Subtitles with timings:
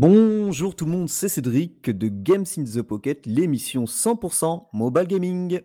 [0.00, 5.60] Bonjour tout le monde, c'est Cédric de Games in the Pocket, l'émission 100% mobile gaming.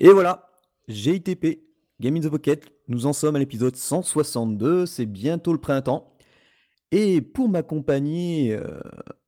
[0.00, 0.50] Et voilà,
[0.88, 1.62] GITP,
[1.98, 6.17] Game in the Pocket, nous en sommes à l'épisode 162, c'est bientôt le printemps.
[6.90, 8.80] Et pour m'accompagner euh,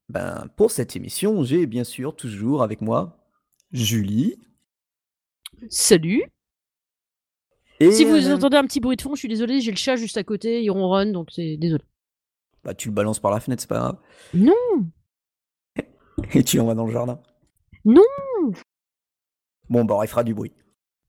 [0.08, 3.18] ben, pour cette émission, j'ai bien sûr toujours avec moi
[3.72, 4.36] Julie.
[5.68, 6.24] Salut.
[7.80, 9.76] Et Si vous euh, entendez un petit bruit de fond, je suis désolé, j'ai le
[9.76, 11.84] chat juste à côté, il ronronne, donc c'est désolé.
[12.64, 13.98] bah, tu le balances par la fenêtre, c'est pas grave.
[14.34, 14.52] Non,
[16.34, 17.20] Et tu l'envoies dans le jardin.
[17.84, 18.02] non.
[19.68, 20.52] Bon, bah, il fera du bruit.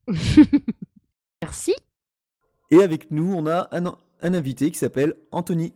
[1.42, 1.74] Merci.
[2.70, 3.86] Et avec nous, on a un,
[4.22, 5.74] un invité qui s'appelle Anthony.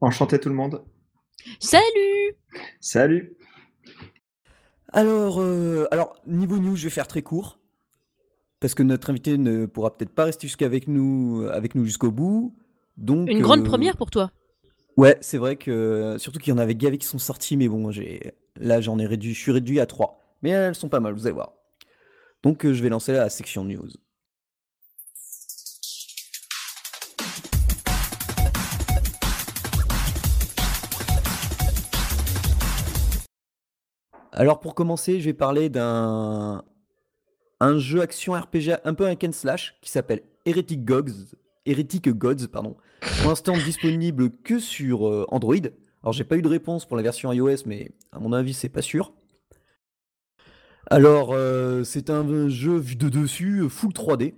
[0.00, 0.84] Enchanté tout le monde.
[1.58, 2.36] Salut.
[2.80, 3.36] Salut.
[4.92, 7.58] Alors, euh, alors, niveau news, je vais faire très court.
[8.60, 12.54] Parce que notre invité ne pourra peut-être pas rester jusqu'avec nous, avec nous jusqu'au bout.
[12.96, 14.30] Donc, Une grande euh, première pour toi.
[14.96, 17.90] Ouais, c'est vrai que surtout qu'il y en avait gavé qui sont sortis, mais bon,
[17.90, 20.20] j'ai là j'en ai réduit, je suis réduit à 3.
[20.42, 21.54] Mais elles sont pas mal, vous allez voir.
[22.42, 23.88] Donc euh, je vais lancer la section news.
[34.32, 36.64] Alors pour commencer, je vais parler d'un
[37.60, 42.48] un jeu action RPG un peu un Ken slash qui s'appelle Heretic Gods, Heretic Gods
[42.50, 42.76] pardon.
[43.20, 45.54] Pour l'instant disponible que sur euh, Android.
[46.02, 48.70] Alors j'ai pas eu de réponse pour la version iOS, mais à mon avis c'est
[48.70, 49.12] pas sûr.
[50.90, 54.34] Alors euh, c'est un jeu vu de dessus, full 3D,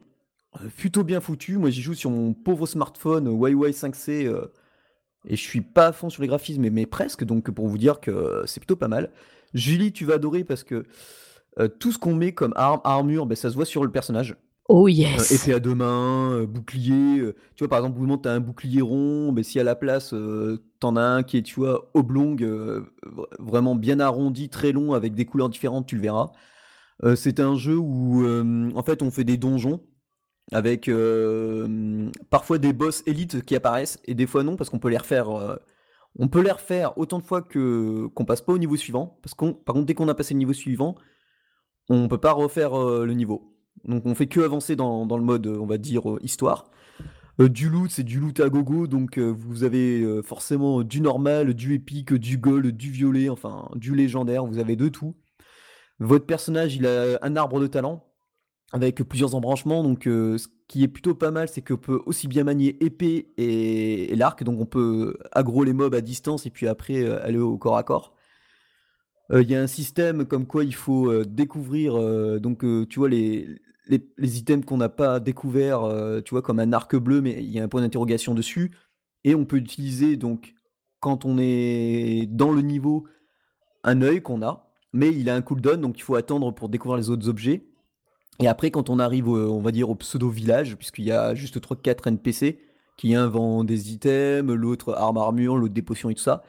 [0.56, 1.56] euh, plutôt bien foutu.
[1.56, 4.52] Moi j'y joue sur mon pauvre smartphone Huawei 5C euh,
[5.26, 7.24] et je suis pas à fond sur les graphismes, mais, presque.
[7.24, 9.10] Donc pour vous dire que c'est plutôt pas mal.
[9.54, 10.84] Julie, tu vas adorer parce que
[11.60, 14.36] euh, tout ce qu'on met comme arme, armure, ben, ça se voit sur le personnage.
[14.68, 15.30] Oh Euh, yes.
[15.30, 17.20] épée à deux mains, euh, bouclier.
[17.20, 19.76] euh, tu vois, par exemple, vous tu as un bouclier rond, mais si à la
[19.76, 24.48] place, euh, t'en as un qui est, tu vois, oblong, euh, vra- vraiment bien arrondi,
[24.50, 26.32] très long, avec des couleurs différentes, tu le verras.
[27.04, 29.82] Euh, c'est un jeu où, euh, en fait, on fait des donjons
[30.52, 34.90] avec euh, parfois des boss élites qui apparaissent et des fois non, parce qu'on peut
[34.90, 35.58] les refaire.
[36.18, 39.18] On peut les refaire autant de fois que qu'on passe pas au niveau suivant.
[39.22, 40.96] Parce qu'on, par contre, dès qu'on a passé le niveau suivant,
[41.88, 43.52] on peut pas refaire euh, le niveau.
[43.84, 46.70] Donc on fait que avancer dans, le mode, on va dire, euh, histoire.
[47.40, 51.74] Euh, du loot, c'est du loot à gogo, donc vous avez forcément du normal, du
[51.74, 55.16] épique, du gold, du violet, enfin du légendaire, vous avez de tout.
[55.98, 58.06] Votre personnage, il a un arbre de talent
[58.72, 60.08] avec plusieurs embranchements, donc
[60.68, 64.60] qui est plutôt pas mal, c'est qu'on peut aussi bien manier épée et, l'arc, donc
[64.60, 67.82] on peut aggro les mobs à distance et puis après euh, aller au corps à
[67.82, 68.14] corps.
[69.32, 71.94] Euh, Il y a un système comme quoi il faut euh, découvrir,
[72.40, 73.46] donc tu vois, les,
[73.86, 77.50] les, items qu'on n'a pas découverts, euh, tu vois, comme un arc bleu, mais il
[77.50, 78.72] y a un point d'interrogation dessus.
[79.24, 80.54] Et on peut utiliser, donc,
[81.00, 83.06] quand on est dans le niveau,
[83.82, 86.98] un œil qu'on a, mais il a un cooldown, donc il faut attendre pour découvrir
[86.98, 87.66] les autres objets.
[88.40, 91.60] Et après, quand on arrive, au- on va dire, au pseudo-village, puisqu'il y a juste
[91.60, 92.58] 3-4 NPC,
[92.96, 96.42] qui un vend des items, l'autre arme armure, l'autre des potions et tout ça,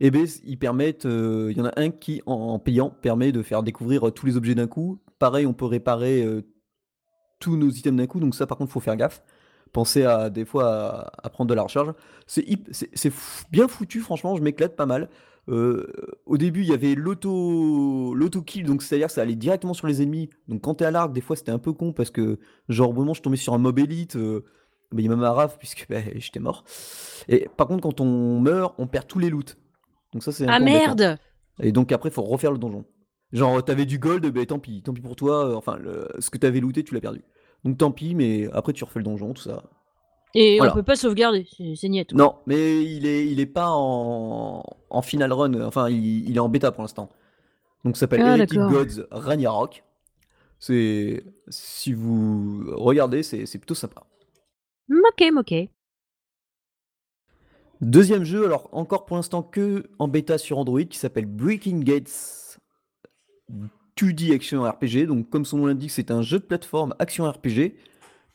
[0.00, 3.42] et ben ils permettent, euh, il y en a un qui, en, payant, permet de
[3.42, 5.00] faire découvrir euh, tous les objets d'un coup.
[5.18, 6.42] Pareil, on peut réparer euh,
[7.40, 9.22] tous nos items d'un coup, donc ça par contre, faut faire gaffe.
[9.72, 11.92] Pensez à des fois à, prendre de la recharge.
[12.26, 12.44] C'est
[13.50, 15.10] bien foutu, franchement, je m'éclate pas mal.
[15.48, 15.86] Euh,
[16.26, 20.02] au début, il y avait l'auto l'auto-kill, donc c'est-à-dire que ça allait directement sur les
[20.02, 20.28] ennemis.
[20.48, 22.38] Donc quand t'es à l'arc, des fois c'était un peu con parce que,
[22.68, 24.44] genre, au moment où je tombais sur un mob élite, euh,
[24.92, 26.64] bah, il m'a mis à raf puisque bah, j'étais mort.
[27.28, 29.56] Et par contre, quand on meurt, on perd tous les loots.
[30.12, 31.18] Donc ça, c'est Ah merde.
[31.60, 32.84] Et donc après, faut refaire le donjon.
[33.32, 35.48] Genre, t'avais du gold, ben tant pis, tant pis pour toi.
[35.50, 37.22] euh, Enfin, le- ce que t'avais looté, tu l'as perdu.
[37.64, 39.64] Donc tant pis, mais après tu refais le donjon, tout ça.
[40.34, 40.72] Et Voilà.
[40.72, 42.12] on peut pas sauvegarder, c'est niette.
[42.12, 45.60] Non, mais il est, il est pas en, en final run.
[45.62, 47.08] Enfin, il, il est en bêta pour l'instant.
[47.84, 48.70] Donc ça s'appelle Ah, d'accord.
[48.70, 49.84] Gods Ragnarok.
[50.58, 54.02] C'est, si vous regardez, c'est c'est plutôt sympa.
[54.90, 55.54] Ok, ok.
[57.80, 62.58] Deuxième jeu, alors encore pour l'instant que en bêta sur Android, qui s'appelle Breaking Gates
[63.96, 65.06] 2D Action RPG.
[65.06, 67.76] Donc comme son nom l'indique, c'est un jeu de plateforme action RPG.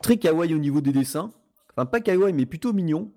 [0.02, 1.32] Très kawaii au niveau des dessins.
[1.76, 3.12] Enfin pas kawaii, mais plutôt mignon.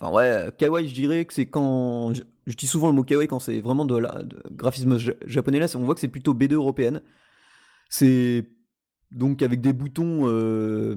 [0.00, 2.14] Enfin ouais, kawaii je dirais que c'est quand...
[2.14, 4.22] Je, je dis souvent le mot kawaii quand c'est vraiment de la
[4.52, 5.58] graphisme ja- japonais.
[5.58, 7.02] Là, on voit que c'est plutôt BD européenne.
[7.90, 8.46] C'est
[9.10, 10.94] donc avec des boutons euh,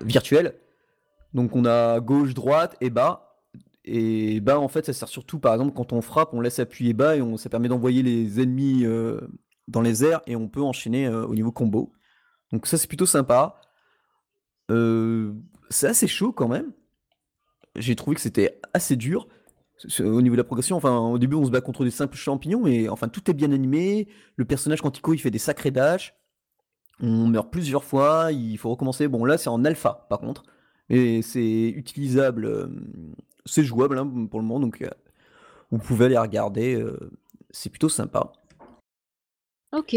[0.00, 0.54] virtuels.
[1.34, 3.38] Donc on a gauche, droite et bas.
[3.84, 6.92] et bah, en fait, ça sert surtout, par exemple, quand on frappe, on laisse appuyer
[6.94, 9.20] bas et on ça permet d'envoyer les ennemis, heu,
[9.68, 11.92] dans les airs et on peut enchaîner, heu, au niveau combo.
[12.52, 13.60] Donc ça, c'est plutôt sympa.
[14.70, 15.34] Heu,
[15.70, 16.72] c'est assez chaud quand même.
[17.76, 19.28] J'ai trouvé que c'était assez dur
[20.00, 20.76] au niveau de la progression.
[20.76, 23.52] Enfin, au début, on se bat contre des simples champignons, mais enfin, tout est bien
[23.52, 24.08] animé.
[24.36, 26.14] Le personnage, quand il fait des sacrés dashs.
[27.00, 29.06] On meurt plusieurs fois, il faut recommencer.
[29.06, 30.44] Bon, là, c'est en alpha, par contre.
[30.88, 32.70] Et c'est utilisable,
[33.44, 34.88] c'est jouable hein, pour le moment, donc euh,
[35.70, 36.74] vous pouvez aller regarder.
[36.74, 37.10] Euh,
[37.50, 38.32] c'est plutôt sympa.
[39.72, 39.94] Ok.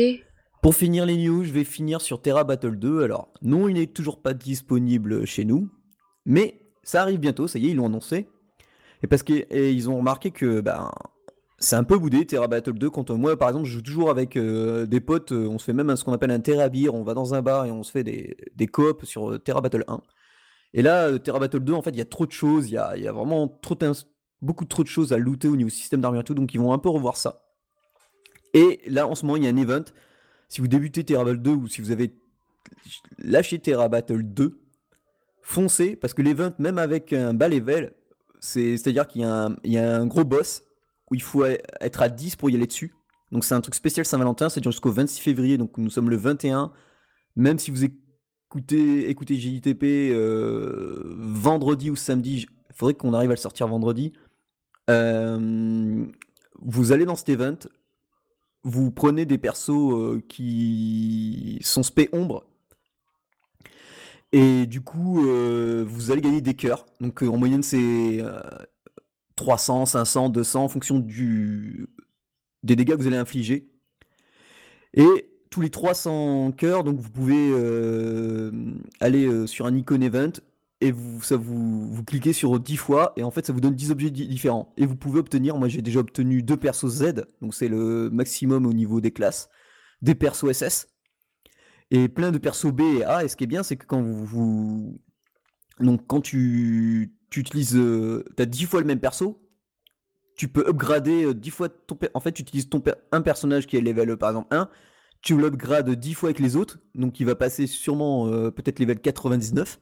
[0.62, 3.04] Pour finir les news, je vais finir sur Terra Battle 2.
[3.04, 5.70] Alors, non, il n'est toujours pas disponible chez nous,
[6.26, 8.28] mais ça arrive bientôt, ça y est, ils l'ont annoncé.
[9.02, 10.92] Et parce qu'ils ont remarqué que ben,
[11.60, 12.90] c'est un peu boudé Terra Battle 2.
[12.90, 15.96] Quand moi, par exemple, je joue toujours avec euh, des potes, on se fait même
[15.96, 18.04] ce qu'on appelle un Terra Beer, on va dans un bar et on se fait
[18.04, 20.02] des, des coops sur Terra Battle 1.
[20.74, 22.78] Et là, Terra Battle 2, en fait, il y a trop de choses, il y
[22.78, 23.60] a, vraiment
[24.42, 26.74] beaucoup trop de choses à looter au niveau système d'armure et tout, donc ils vont
[26.74, 27.44] un peu revoir ça.
[28.54, 29.86] Et là, en ce moment, il y a un event.
[30.50, 32.14] Si vous débutez Terra Battle 2 ou si vous avez
[33.20, 34.60] lâché Terra Battle 2,
[35.42, 37.94] foncez, parce que l'event, même avec un bas level,
[38.40, 40.64] c'est-à-dire qu'il y, a un gros boss
[41.12, 42.94] où il faut être à 10 pour y aller dessus.
[43.32, 46.72] Donc c'est un truc spécial Saint-Valentin, c'est jusqu'au 26 février, donc nous sommes le 21.
[47.36, 53.34] Même si vous écoutez, écoutez JITP euh, vendredi ou samedi, il faudrait qu'on arrive à
[53.34, 54.14] le sortir vendredi.
[54.90, 56.06] Euh,
[56.62, 57.58] vous allez dans cet event,
[58.64, 62.46] vous prenez des persos euh, qui sont spé ombre.
[64.32, 66.86] Et du coup, vous allez gagner des cœurs.
[67.02, 68.24] Donc en moyenne, c'est
[69.36, 71.88] 300, 500, 200 en fonction du,
[72.64, 73.68] des dégâts que vous allez infliger.
[74.94, 78.52] Et tous les 300 cœurs, donc vous pouvez euh,
[79.00, 80.34] aller euh, sur un icon event
[80.82, 83.76] et vous, ça vous, vous cliquez sur 10 fois et en fait ça vous donne
[83.76, 84.74] 10 objets différents.
[84.78, 88.66] Et vous pouvez obtenir, moi j'ai déjà obtenu deux persos Z, donc c'est le maximum
[88.66, 89.50] au niveau des classes,
[90.02, 90.88] des persos SS
[91.92, 93.24] et plein de persos B et A.
[93.24, 95.00] Et ce qui est bien, c'est que quand vous,
[95.80, 99.42] donc quand tu, tu utilises, euh, tu as 10 fois le même perso,
[100.36, 103.82] tu peux upgrader 10 fois ton, en fait tu utilises ton un personnage qui est
[103.82, 104.70] level par exemple 1
[105.22, 109.00] tu l'upgrades 10 fois avec les autres, donc il va passer sûrement euh, peut-être level
[109.00, 109.80] 99.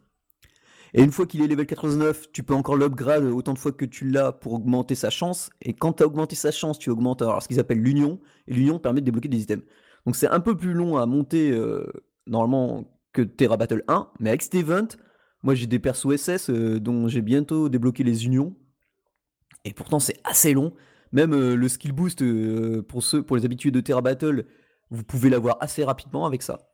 [0.93, 3.85] Et une fois qu'il est level 89, tu peux encore l'upgrade autant de fois que
[3.85, 5.49] tu l'as pour augmenter sa chance.
[5.61, 8.19] Et quand tu as augmenté sa chance, tu augmentes alors, ce qu'ils appellent l'union.
[8.47, 9.63] Et l'union permet de débloquer des items.
[10.05, 11.85] Donc c'est un peu plus long à monter euh,
[12.25, 14.09] normalement que Terra Battle 1.
[14.19, 14.87] Mais avec cet event,
[15.43, 18.55] moi j'ai des persos SS euh, dont j'ai bientôt débloqué les unions.
[19.65, 20.73] Et pourtant c'est assez long.
[21.13, 22.21] Même le skill boost
[22.81, 24.45] pour ceux, pour les habitués de Terra Battle,
[24.89, 26.69] vous pouvez l'avoir assez rapidement avec ça.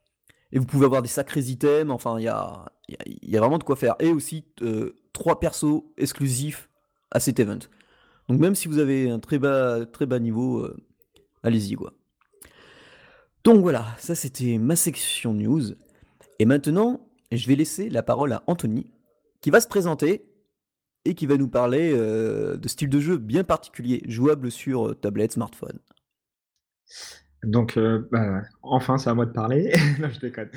[0.54, 3.64] Et vous pouvez avoir des sacrés items, enfin, il y a, y a, vraiment de
[3.64, 3.96] quoi faire.
[3.98, 6.70] Et aussi, euh, trois persos exclusifs
[7.10, 7.58] à cet event.
[8.28, 10.76] Donc même si vous avez un très bas, très bas niveau, euh,
[11.42, 11.92] allez-y, quoi.
[13.42, 15.74] Donc voilà, ça c'était ma section news.
[16.38, 18.92] Et maintenant, je vais laisser la parole à Anthony,
[19.40, 20.24] qui va se présenter
[21.04, 25.32] et qui va nous parler euh, de style de jeu bien particulier, jouable sur tablette,
[25.32, 25.80] smartphone.
[27.46, 29.72] Donc, euh, bah, enfin, c'est à moi de parler.
[30.00, 30.48] non, je déconne.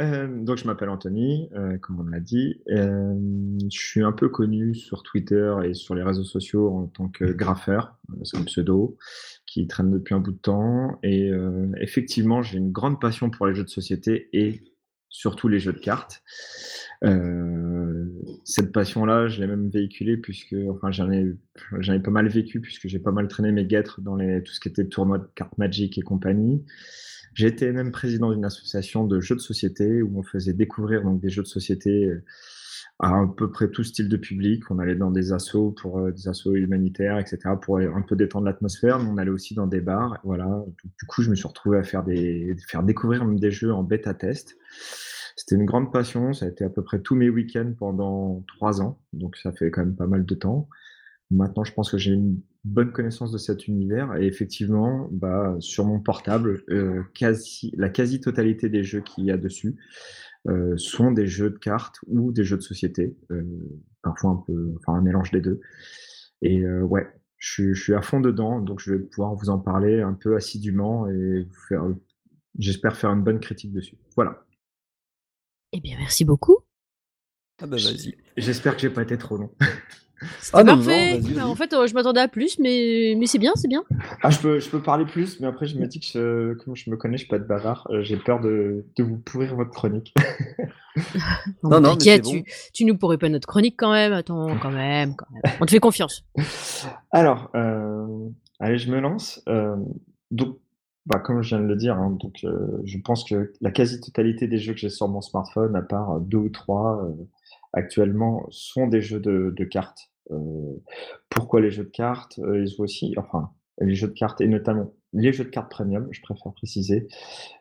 [0.00, 2.60] Euh, donc, je m'appelle Anthony, euh, comme on l'a dit.
[2.68, 7.24] je suis un peu connu sur Twitter et sur les réseaux sociaux en tant que
[7.24, 8.96] graffeur, c'est un pseudo,
[9.46, 10.98] qui traîne depuis un bout de temps.
[11.02, 11.30] Et
[11.78, 14.62] effectivement, j'ai une grande passion pour les jeux de société et
[15.08, 16.22] surtout les jeux de cartes.
[17.04, 18.06] Euh,
[18.44, 21.34] cette passion-là, je l'ai même véhiculée puisque, enfin, j'en ai,
[21.78, 24.52] j'en ai pas mal vécu puisque j'ai pas mal traîné mes guêtres dans les, tout
[24.52, 26.64] ce qui était tournoi de cartes Magic et compagnie.
[27.34, 31.30] J'étais même président d'une association de jeux de société où on faisait découvrir donc des
[31.30, 32.24] jeux de société euh,
[32.98, 34.68] à à peu près tout style de public.
[34.70, 38.46] On allait dans des assos pour euh, des assos humanitaires, etc., pour un peu détendre
[38.46, 38.98] l'atmosphère.
[38.98, 40.18] Mais on allait aussi dans des bars.
[40.24, 40.64] Voilà.
[40.82, 43.84] Du coup, je me suis retrouvé à faire des, faire découvrir même des jeux en
[43.84, 44.56] bêta test.
[45.38, 46.32] C'était une grande passion.
[46.32, 49.00] Ça a été à peu près tous mes week-ends pendant trois ans.
[49.12, 50.68] Donc, ça fait quand même pas mal de temps.
[51.30, 54.16] Maintenant, je pense que j'ai une bonne connaissance de cet univers.
[54.16, 59.36] Et effectivement, bah, sur mon portable, euh, quasi, la quasi-totalité des jeux qu'il y a
[59.36, 59.76] dessus
[60.48, 63.16] euh, sont des jeux de cartes ou des jeux de société.
[63.30, 63.44] Euh,
[64.02, 65.60] parfois un peu, enfin un mélange des deux.
[66.42, 68.60] Et ouais, je, suis à fond dedans.
[68.60, 71.84] Donc, je vais pouvoir vous en parler un peu assidûment et faire,
[72.58, 73.98] j'espère faire une bonne critique dessus.
[74.16, 74.42] Voilà.
[75.72, 76.58] Eh bien, merci beaucoup.
[77.60, 78.16] Ah bah vas-y.
[78.36, 79.50] J'espère que j'ai pas été trop long.
[80.40, 81.20] C'était parfait.
[81.34, 83.84] Bah, en fait, euh, je m'attendais à plus, mais, mais c'est bien, c'est bien.
[84.22, 86.74] Ah, je peux, je peux parler plus, mais après, je me dis que je, comme
[86.74, 87.86] je me connais, je suis pas de bavard.
[87.90, 90.12] Euh, j'ai peur de, de, vous pourrir votre chronique.
[91.62, 94.12] non, non, t'inquiète, tu, tu, nous pourrais pas notre chronique quand même.
[94.12, 95.54] Attends, quand même, quand même.
[95.60, 96.24] On te fait confiance.
[97.12, 99.44] Alors, euh, allez, je me lance.
[100.30, 100.58] donc,
[101.08, 102.44] bah, comme je viens de le dire, hein, donc,
[102.84, 106.38] je pense que la quasi-totalité des jeux que j'ai sur mon smartphone, à part deux
[106.38, 107.08] ou trois
[107.72, 110.10] actuellement, sont des jeux de, cartes.
[110.30, 110.76] Euh,
[111.30, 112.38] pourquoi les jeux de cartes?
[112.38, 113.50] Euh, Ils ont aussi, enfin,
[113.80, 117.08] les jeux de cartes et notamment les jeux de cartes premium, je préfère préciser.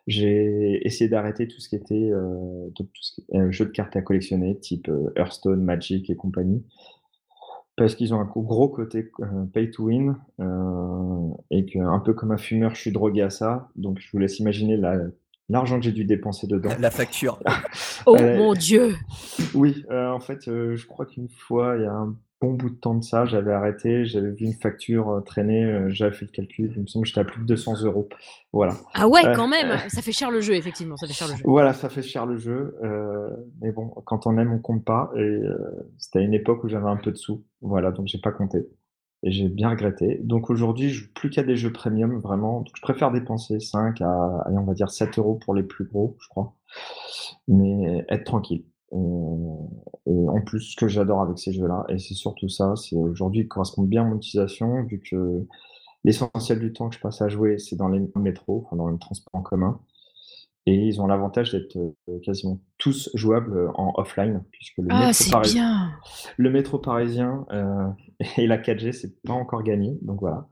[0.06, 2.88] J'ai essayé d'arrêter tout ce qui était euh, tout
[3.34, 6.63] euh, jeux de cartes à collectionner, type euh, Hearthstone, Magic et compagnie,
[7.77, 9.10] parce qu'ils ont un gros côté
[9.53, 10.15] pay to win
[11.51, 13.69] et que un peu comme un fumeur, je suis drogué à ça.
[13.75, 14.98] Donc je vous laisse imaginer la
[15.50, 16.72] l'argent que j'ai dû dépenser dedans.
[16.79, 17.39] La facture.
[18.05, 18.96] oh mon dieu.
[19.53, 22.94] Oui, en fait, je crois qu'une fois, il y a un bon bout de temps
[22.94, 26.72] de ça, j'avais arrêté, j'avais vu une facture euh, traîner, euh, j'avais fait le calcul,
[26.75, 28.08] il me semble que j'étais à plus de 200 euros.
[28.53, 28.75] Voilà.
[28.94, 31.36] Ah ouais, euh, quand même, ça fait cher le jeu, effectivement, ça fait cher le
[31.36, 31.44] jeu.
[31.46, 32.75] Voilà, ça fait cher le jeu,
[33.62, 35.41] mais bon, quand on aime, on compte pas, et
[35.98, 38.67] c'était à une époque où j'avais un peu de sous, voilà, donc j'ai pas compté.
[39.24, 40.20] Et j'ai bien regretté.
[40.22, 42.60] Donc aujourd'hui, je joue plus qu'à des jeux premium, vraiment.
[42.60, 45.86] Donc je préfère dépenser 5 à, allez, on va dire 7 euros pour les plus
[45.86, 46.53] gros, je crois.
[47.48, 48.63] Mais être tranquille.
[48.91, 53.48] Et, en plus, ce que j'adore avec ces jeux-là, et c'est surtout ça, c'est aujourd'hui
[53.48, 55.46] correspond bien à mon utilisation, vu que
[56.03, 58.98] l'essentiel du temps que je passe à jouer, c'est dans les métros, enfin dans les
[58.98, 59.79] transports en commun.
[60.65, 65.32] Et ils ont l'avantage d'être euh, quasiment tous jouables en offline, puisque le, ah, métro,
[65.32, 65.91] parisien,
[66.36, 67.88] le métro parisien euh,
[68.38, 69.98] et la 4G, c'est pas encore gagné.
[70.01, 70.48] Donc voilà.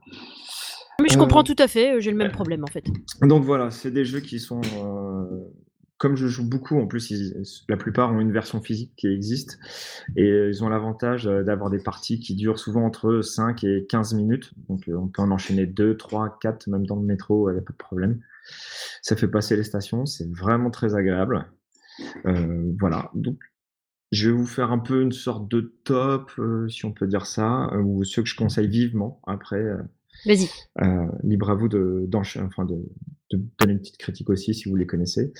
[1.02, 2.86] Mais je comprends euh, tout à fait, j'ai le même problème en fait.
[3.20, 4.62] Donc voilà, c'est des jeux qui sont
[5.98, 7.12] comme je joue beaucoup, en plus,
[7.68, 9.58] la plupart ont une version physique qui existe
[10.16, 14.14] et ils ont l'avantage euh, d'avoir des parties qui durent souvent entre 5 et 15
[14.14, 14.52] minutes.
[14.68, 17.58] Donc, euh, on peut en enchaîner 2, 3, 4, même dans le métro, il n'y
[17.58, 18.20] a pas de problème.
[19.00, 21.46] Ça fait passer les stations, c'est vraiment très agréable.
[22.26, 23.10] Euh, voilà.
[23.14, 23.38] Donc,
[24.12, 26.30] je vais vous faire un peu une sorte de top,
[26.68, 29.20] si on peut dire ça, ou ceux que je conseille vivement.
[29.26, 29.64] Après,
[30.26, 30.48] Vas-y.
[31.24, 32.76] Libre à vous de, enfin de,
[33.30, 35.32] de, donner une petite critique aussi si vous les connaissez.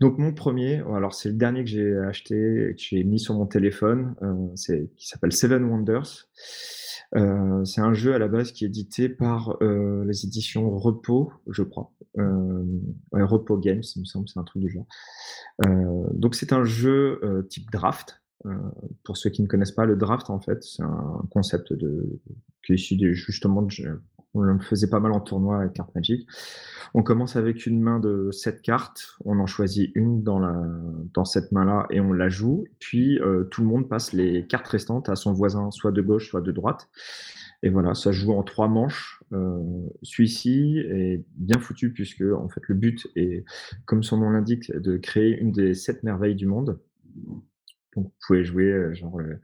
[0.00, 3.46] Donc mon premier, alors c'est le dernier que j'ai acheté, que j'ai mis sur mon
[3.46, 6.28] téléphone, euh, c'est qui s'appelle Seven Wonders.
[7.16, 11.32] Euh, c'est un jeu à la base qui est édité par euh, les éditions Repos,
[11.48, 11.92] je crois.
[13.12, 14.86] Repos Games, il me semble, c'est un truc du genre.
[16.12, 18.20] Donc c'est un jeu type draft.
[19.04, 21.72] pour ceux qui ne connaissent pas le draft, en fait, c'est un concept
[22.64, 23.70] qui est issu justement de,
[24.38, 26.26] on le faisait pas mal en tournoi avec carte Magic.
[26.94, 31.86] On commence avec une main de 7 cartes, on en choisit une dans, cette main-là
[31.90, 32.64] et on la joue.
[32.78, 36.30] Puis euh, tout le monde passe les cartes restantes à son voisin, soit de gauche,
[36.30, 36.88] soit de droite.
[37.62, 39.22] Et voilà, ça joue en trois manches.
[39.32, 39.60] Euh,
[40.02, 43.44] Celui-ci est bien foutu puisque en fait le but est,
[43.84, 46.78] comme son nom l'indique, de créer une des sept merveilles du monde.
[47.98, 49.40] Donc vous pouvez jouer euh, genre euh,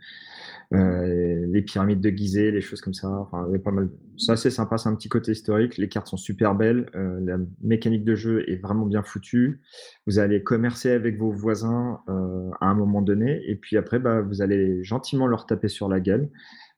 [0.75, 3.09] euh, les pyramides de Gizeh, les choses comme ça.
[3.09, 3.91] Enfin, il y a pas mal.
[4.17, 5.77] Ça, c'est sympa, c'est un petit côté historique.
[5.77, 6.87] Les cartes sont super belles.
[6.95, 9.61] La mécanique de jeu est vraiment bien foutue.
[10.07, 14.41] Vous allez commercer avec vos voisins à un moment donné, et puis après, bah, vous
[14.41, 16.31] allez gentiment leur taper sur la gueule.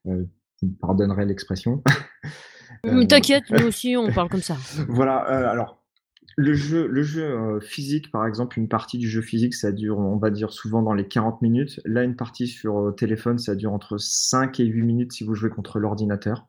[0.05, 0.29] Vous
[0.63, 1.83] me pardonnerez l'expression.
[3.09, 4.57] T'inquiète, nous aussi, on parle comme ça.
[4.89, 5.17] voilà.
[5.51, 5.86] alors,
[6.37, 9.99] le jeu, le jeu euh, physique, par exemple, une partie du jeu physique, ça dure,
[9.99, 11.81] on va dire, souvent dans les 40 minutes.
[11.87, 15.35] Là, une partie sur euh, téléphone, ça dure entre 5 et 8 minutes si vous
[15.35, 16.47] jouez contre l'ordinateur.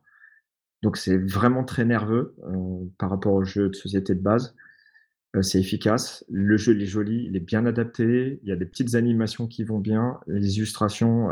[0.82, 4.54] Donc, c'est vraiment très nerveux euh, par rapport au jeu de société de base.
[5.40, 6.22] c'est efficace.
[6.28, 8.40] Le jeu, il est joli, il est bien adapté.
[8.42, 10.20] Il y a des petites animations qui vont bien.
[10.26, 11.30] Les illustrations,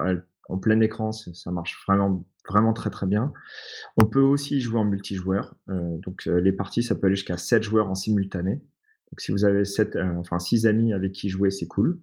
[0.49, 3.33] en plein écran, ça marche vraiment vraiment très très bien.
[3.97, 5.55] On peut aussi jouer en multijoueur.
[5.69, 8.53] Euh, donc euh, les parties, ça peut aller jusqu'à 7 joueurs en simultané.
[8.55, 12.00] Donc si vous avez 7, euh, enfin 6 amis avec qui jouer, c'est cool.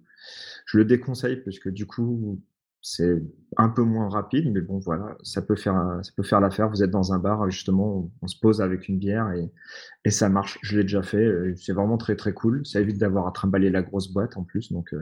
[0.66, 2.42] Je le déconseille parce que du coup,
[2.82, 3.22] c'est
[3.56, 6.68] un peu moins rapide, mais bon voilà, ça peut faire ça peut faire l'affaire.
[6.68, 9.50] Vous êtes dans un bar, justement, on, se pose avec une bière et,
[10.04, 10.58] et ça marche.
[10.62, 11.54] Je l'ai déjà fait.
[11.56, 12.66] C'est vraiment très très cool.
[12.66, 14.70] Ça évite d'avoir à trimballer la grosse boîte en plus.
[14.72, 14.94] Donc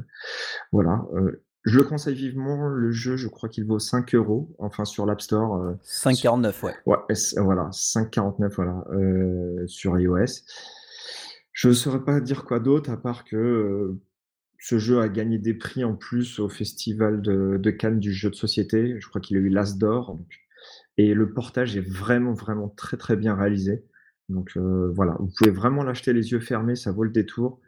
[0.71, 1.05] voilà.
[1.65, 2.69] Je le conseille vivement.
[2.69, 5.57] Le jeu, je crois qu'il vaut 5 euros, enfin sur l'App Store.
[5.57, 6.75] Euh, 5,49, ouais.
[6.87, 6.97] Ouais,
[7.37, 10.43] voilà, 5,49, voilà, euh, sur iOS.
[11.53, 14.01] Je ne saurais pas dire quoi d'autre, à part que euh,
[14.59, 18.31] ce jeu a gagné des prix en plus au festival de, de Cannes du jeu
[18.31, 18.97] de société.
[19.01, 20.19] Je crois qu'il a eu l'As d'or.
[20.99, 23.85] Et le portage est vraiment, vraiment très, très bien réalisé.
[24.29, 27.61] Donc euh, voilà, vous pouvez vraiment l'acheter les yeux fermés, ça vaut le détour.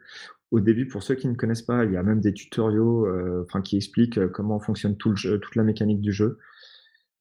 [0.51, 3.07] Au début, pour ceux qui ne connaissent pas, il y a même des tutoriaux
[3.43, 6.37] enfin, qui expliquent comment fonctionne tout le jeu, toute la mécanique du jeu.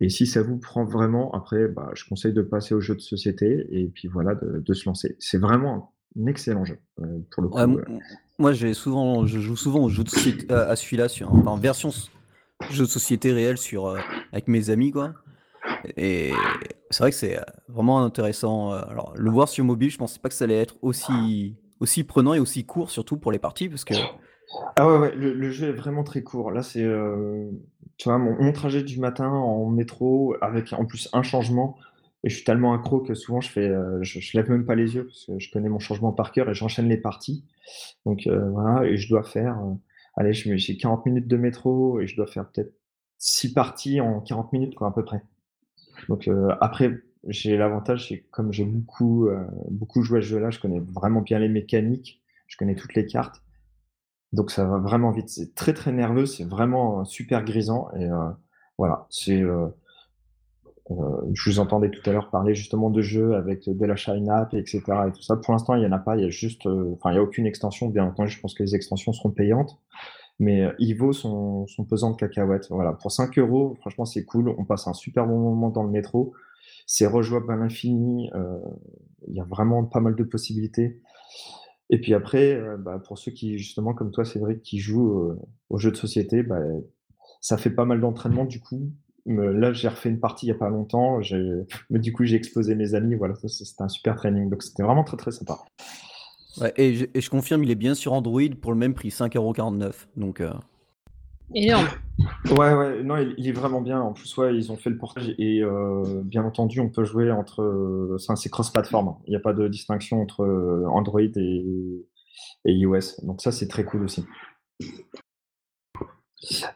[0.01, 3.01] Et si ça vous prend vraiment, après, bah, je conseille de passer au jeu de
[3.01, 5.17] société et puis voilà, de, se lancer.
[5.21, 6.79] C'est vraiment un excellent jeu,
[7.31, 7.59] pour le coup.
[8.39, 11.91] moi, j'ai souvent, je joue souvent au jeu de société, à celui-là, sur, en version
[12.71, 13.97] jeu de société réel sur,
[14.33, 15.15] avec mes amis, quoi.
[15.97, 16.33] Et
[16.91, 17.39] c'est vrai que c'est
[17.69, 18.73] vraiment intéressant.
[18.73, 22.35] Alors, le voir sur mobile, je pensais pas que ça allait être aussi, aussi prenant
[22.35, 23.95] et aussi court, surtout pour les parties, parce que.
[24.77, 26.51] Ah ouais, ouais le, jeu est vraiment très court.
[26.51, 26.87] Là, c'est,
[27.97, 31.77] tu vois, mon, trajet du matin en métro, avec en plus un changement,
[32.23, 33.73] et je suis tellement accro que souvent je fais,
[34.03, 36.55] je, lève même pas les yeux parce que je connais mon changement par cœur et
[36.55, 37.45] j'enchaîne les parties.
[38.07, 39.59] Donc voilà, et je dois faire,
[40.17, 42.75] allez, j'ai 40 minutes de métro et je dois faire peut-être
[43.19, 45.23] 6 parties en 40 minutes, quoi, à peu près.
[46.09, 46.91] Donc euh, après,
[47.29, 51.21] j'ai l'avantage, c'est comme j'ai beaucoup, euh, beaucoup joué à ce jeu-là, je connais vraiment
[51.21, 53.43] bien les mécaniques, je connais toutes les cartes.
[54.33, 55.29] Donc ça va vraiment vite.
[55.29, 57.91] C'est très très nerveux, c'est vraiment super grisant.
[57.97, 58.31] Et euh,
[58.79, 59.43] voilà, c'est.
[60.91, 64.83] je vous entendais tout à l'heure parler justement de jeux avec de la shine etc.
[65.09, 65.37] Et tout ça.
[65.37, 66.17] Pour l'instant, il n'y en a pas.
[66.17, 67.89] Il y a juste, enfin, il y a aucune extension.
[67.89, 69.79] Bien entendu, je pense que les extensions seront payantes
[70.39, 72.69] mais euh, il vaut son, son, pesant de cacahuètes.
[72.71, 74.55] Voilà, pour 5 euros, franchement, c'est cool.
[74.59, 76.33] On passe un super bon moment dans le métro.
[76.87, 78.31] C'est rejouable à l'infini.
[78.35, 78.59] Euh,
[79.29, 81.01] il y a vraiment pas mal de possibilités.
[81.91, 85.37] Et puis après, euh, bah, pour ceux qui, justement, comme toi, Cédric, qui jouent
[85.71, 86.61] aux jeux de société, bah,
[87.41, 88.91] ça fait pas mal d'entraînement du coup.
[89.27, 91.21] Là, j'ai refait une partie il n'y a pas longtemps.
[91.91, 93.15] Mais du coup, j'ai explosé mes amis.
[93.15, 94.51] Voilà, c'était un super training.
[94.51, 95.59] Donc, c'était vraiment très, très sympa
[96.77, 99.93] et, je, confirme, il est bien sur Android pour le même prix, 5,49€.
[100.17, 100.41] Donc.
[100.41, 100.53] Euh...
[101.53, 101.89] Énorme.
[102.51, 104.01] Ouais, ouais, non, il, est vraiment bien.
[104.01, 107.31] En plus, ouais, ils ont fait le portage et euh, bien entendu, on peut jouer
[107.31, 107.63] entre.
[107.63, 109.17] Euh, c'est cross-platform.
[109.27, 112.07] Il n'y a pas de distinction entre euh, Android et,
[112.65, 113.25] et iOS.
[113.25, 114.25] Donc, ça, c'est très cool aussi.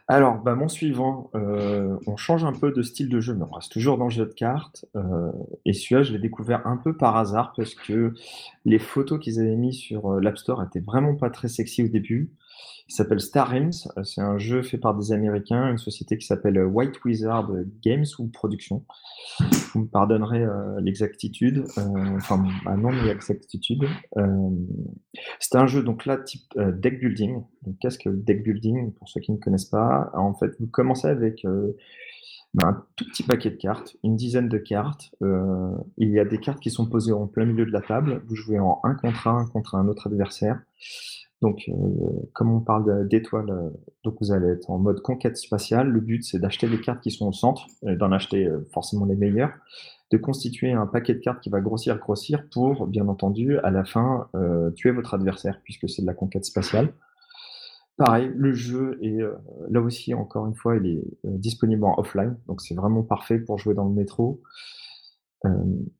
[0.07, 3.71] Alors, bah, mon suivant, on change un peu de style de jeu, mais on reste
[3.71, 4.85] toujours dans le jeu de cartes.
[5.65, 8.13] Et celui-là, je l'ai découvert un peu par hasard parce que
[8.65, 12.31] les photos qu'ils avaient mis sur l'App Store étaient vraiment pas très sexy au début.
[12.89, 13.71] Il s'appelle Star Realms.
[13.97, 17.51] Euh, c'est un jeu fait par des Américains, une société qui s'appelle euh, White Wizard
[17.83, 18.83] Games ou Production.
[19.73, 23.85] Vous me pardonnerez euh, l'exactitude, enfin, bah non, l'exactitude.
[25.39, 27.43] c'est un jeu, donc là, type deck building.
[27.63, 31.07] Donc, qu'est-ce que deck building Pour ceux qui ne connaissent pas, en fait, vous commencez
[31.07, 31.45] avec
[32.55, 35.11] bah, un tout petit paquet de cartes, une dizaine de cartes.
[35.21, 38.23] il y a des cartes qui sont posées en plein milieu de la table.
[38.25, 40.59] Vous jouez en un contre un contre un autre adversaire.
[41.41, 41.73] Donc, euh,
[42.33, 43.69] comme on parle d'étoiles, euh,
[44.03, 45.87] donc vous allez être en mode conquête spatiale.
[45.87, 49.15] Le but, c'est d'acheter les cartes qui sont au centre, d'en acheter euh, forcément les
[49.15, 49.53] meilleures,
[50.11, 53.85] de constituer un paquet de cartes qui va grossir, grossir pour, bien entendu, à la
[53.85, 54.27] fin,
[54.75, 56.93] tuer votre adversaire, puisque c'est de la conquête spatiale.
[57.95, 59.19] Pareil, le jeu est
[59.69, 63.59] là aussi, encore une fois, il est disponible en offline, donc c'est vraiment parfait pour
[63.59, 64.41] jouer dans le métro.
[65.45, 65.49] Euh,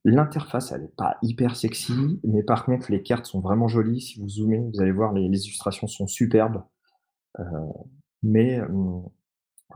[0.03, 4.01] l'interface, elle n'est pas hyper sexy, mais par contre, les cartes sont vraiment jolies.
[4.01, 6.61] Si vous zoomez, vous allez voir, les, illustrations sont superbes.
[7.39, 7.43] Euh,
[8.23, 9.07] mais hum,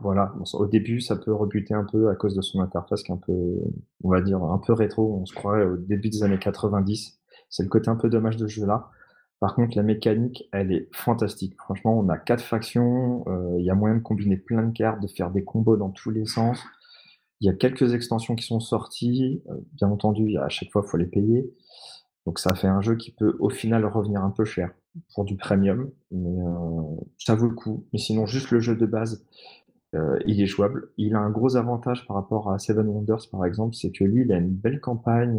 [0.00, 3.14] voilà, au début, ça peut rebuter un peu à cause de son interface qui est
[3.14, 3.60] un peu,
[4.02, 5.20] on va dire, un peu rétro.
[5.20, 7.20] On se croirait au début des années 90.
[7.48, 8.90] C'est le côté un peu dommage de ce jeu-là.
[9.40, 11.54] Par contre, la mécanique, elle est fantastique.
[11.58, 13.24] Franchement, on a quatre factions.
[13.28, 15.90] Euh, il y a moyen de combiner plein de cartes, de faire des combos dans
[15.90, 16.64] tous les sens.
[17.44, 19.42] Il y a quelques extensions qui sont sorties.
[19.50, 21.52] Euh, bien entendu, à chaque fois, il faut les payer.
[22.24, 24.70] Donc ça fait un jeu qui peut au final revenir un peu cher
[25.14, 26.82] pour du premium, mais euh,
[27.18, 27.86] ça vaut le coup.
[27.92, 29.26] Mais sinon, juste le jeu de base,
[29.94, 30.90] euh, il est jouable.
[30.96, 34.22] Il a un gros avantage par rapport à Seven Wonders, par exemple, c'est que lui,
[34.22, 35.38] il a une belle campagne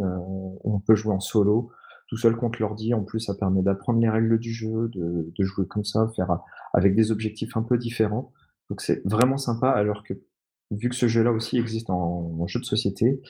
[0.64, 1.72] on peut jouer en solo,
[2.08, 2.94] tout seul contre l'ordi.
[2.94, 6.38] En plus, ça permet d'apprendre les règles du jeu, de, de, jouer comme ça, faire
[6.72, 8.32] avec des objectifs un peu différents.
[8.70, 10.14] Donc c'est vraiment sympa, alors que
[10.72, 13.22] vu que ce jeu-là aussi existe en, jeu de société,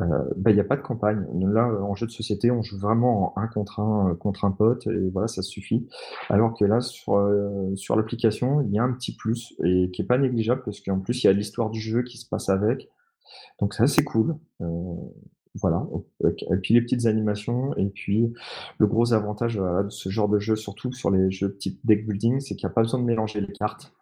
[0.00, 0.06] euh,
[0.36, 1.26] bah, il n'y a pas de campagne.
[1.34, 4.86] Là, en jeu de société, on joue vraiment en un contre un euh, contre pote
[4.86, 5.88] et voilà, ça suffit.
[6.28, 10.02] Alors que là, sur, euh, sur l'application, il y a un petit plus et qui
[10.02, 12.48] est pas négligeable parce qu'en plus, il y a l'histoire du jeu qui se passe
[12.48, 12.88] avec.
[13.60, 14.36] Donc c'est assez cool.
[15.54, 15.86] voilà.
[16.24, 18.32] Et puis les petites animations et puis
[18.78, 22.40] le gros avantage de ce genre de jeu, surtout sur les jeux type deck building,
[22.40, 23.92] c'est qu'il n'y a pas besoin de mélanger les cartes.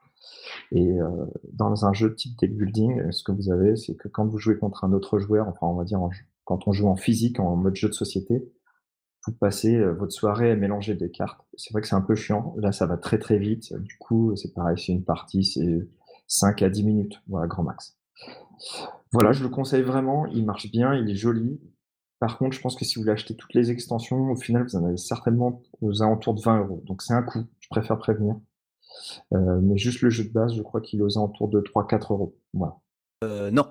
[0.73, 1.09] Et euh,
[1.53, 4.59] dans un jeu type deck building, ce que vous avez, c'est que quand vous jouez
[4.59, 6.01] contre un autre joueur, enfin on va dire
[6.45, 8.51] quand on joue en physique, en mode jeu de société,
[9.27, 11.41] vous passez euh, votre soirée à mélanger des cartes.
[11.57, 12.55] C'est vrai que c'est un peu chiant.
[12.59, 13.75] Là, ça va très très vite.
[13.75, 15.89] Du coup, c'est pareil, c'est une partie, c'est
[16.29, 17.97] 5 à 10 minutes, voilà, grand max.
[19.13, 20.27] Voilà, je le conseille vraiment.
[20.27, 21.61] Il marche bien, il est joli.
[22.21, 24.77] Par contre, je pense que si vous voulez acheter toutes les extensions, au final, vous
[24.77, 26.83] en avez certainement aux alentours de 20 euros.
[26.87, 28.37] Donc c'est un coût, je préfère prévenir.
[29.33, 32.13] Euh, mais juste le jeu de base, je crois qu'il est aux alentours de 3-4
[32.13, 32.37] euros.
[32.53, 32.77] Voilà.
[33.25, 33.67] Euh, non,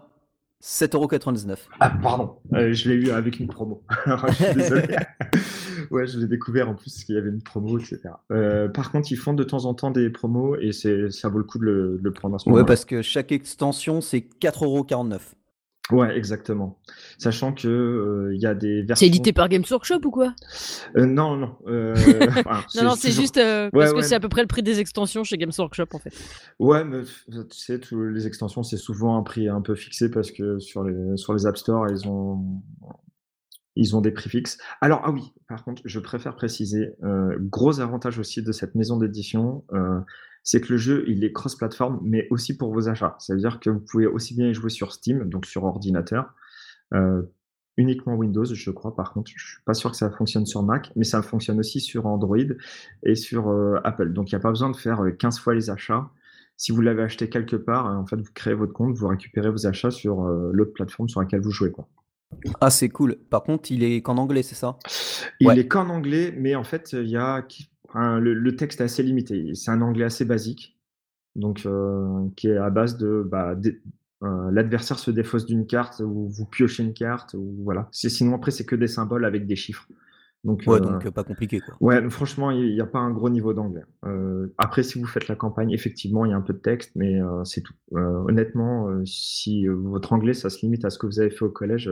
[0.63, 1.55] 7,99€.
[1.79, 3.83] Ah, pardon, euh, je l'ai eu avec une promo.
[4.05, 4.95] je suis désolé.
[5.91, 8.01] ouais, je l'ai découvert en plus parce qu'il y avait une promo, etc.
[8.31, 11.43] Euh, par contre, ils font de temps en temps des promos et ça vaut le
[11.43, 12.63] coup de le, de le prendre à ce moment-là.
[12.63, 15.19] Ouais, parce que chaque extension, c'est 4,49€.
[15.91, 16.79] Ouais, exactement.
[17.17, 19.05] Sachant que euh, il y a des versions.
[19.05, 20.33] C'est édité par Games Workshop ou quoi?
[20.97, 21.55] Euh, Non, non.
[21.67, 21.95] Euh,
[22.75, 23.39] non, non, c'est juste
[23.71, 26.13] parce que c'est à peu près le prix des extensions chez Games Workshop en fait.
[26.59, 30.59] Ouais, mais tu sais, les extensions, c'est souvent un prix un peu fixé parce que
[30.59, 32.61] sur les, sur les App Store, ils ont,
[33.75, 34.57] ils ont des prix fixes.
[34.81, 36.89] Alors, ah oui, par contre, je préfère préciser,
[37.39, 39.63] gros avantage aussi de cette maison d'édition,
[40.47, 43.17] c'est que le jeu, il est cross-platform, mais aussi pour vos achats.
[43.19, 46.33] Ça veut dire que vous pouvez aussi bien y jouer sur Steam, donc sur ordinateur,
[46.93, 47.21] euh,
[47.75, 48.95] uniquement Windows, je crois.
[48.95, 51.81] Par contre, je suis pas sûr que ça fonctionne sur Mac, mais ça fonctionne aussi
[51.81, 52.37] sur Android
[53.03, 54.13] et sur euh, Apple.
[54.13, 56.09] Donc, il n'y a pas besoin de faire 15 euh, fois les achats.
[56.55, 59.67] Si vous l'avez acheté quelque part, en fait, vous créez votre compte, vous récupérez vos
[59.67, 61.71] achats sur l'autre plateforme sur laquelle vous jouez.
[61.71, 61.89] Quoi.
[62.61, 63.17] Ah, c'est cool.
[63.29, 64.77] Par contre, il est qu'en anglais, c'est ça?
[65.41, 67.41] Il est qu'en anglais, mais en fait, il y a
[67.95, 69.53] le, texte est assez limité.
[69.55, 70.77] C'est un anglais assez basique,
[71.35, 73.55] donc euh, qui est à base de, bah,
[74.23, 77.87] euh, l'adversaire se défausse d'une carte ou vous piochez une carte ou voilà.
[77.91, 79.87] C'est sinon après c'est que des symboles avec des chiffres.
[80.43, 81.75] Donc, ouais, euh, donc pas compliqué quoi.
[81.81, 83.83] Ouais, franchement, il n'y a pas un gros niveau d'anglais.
[84.57, 87.19] après, si vous faites la campagne, effectivement, il y a un peu de texte, mais
[87.43, 87.73] c'est tout.
[87.91, 91.91] honnêtement, si votre anglais, ça se limite à ce que vous avez fait au collège,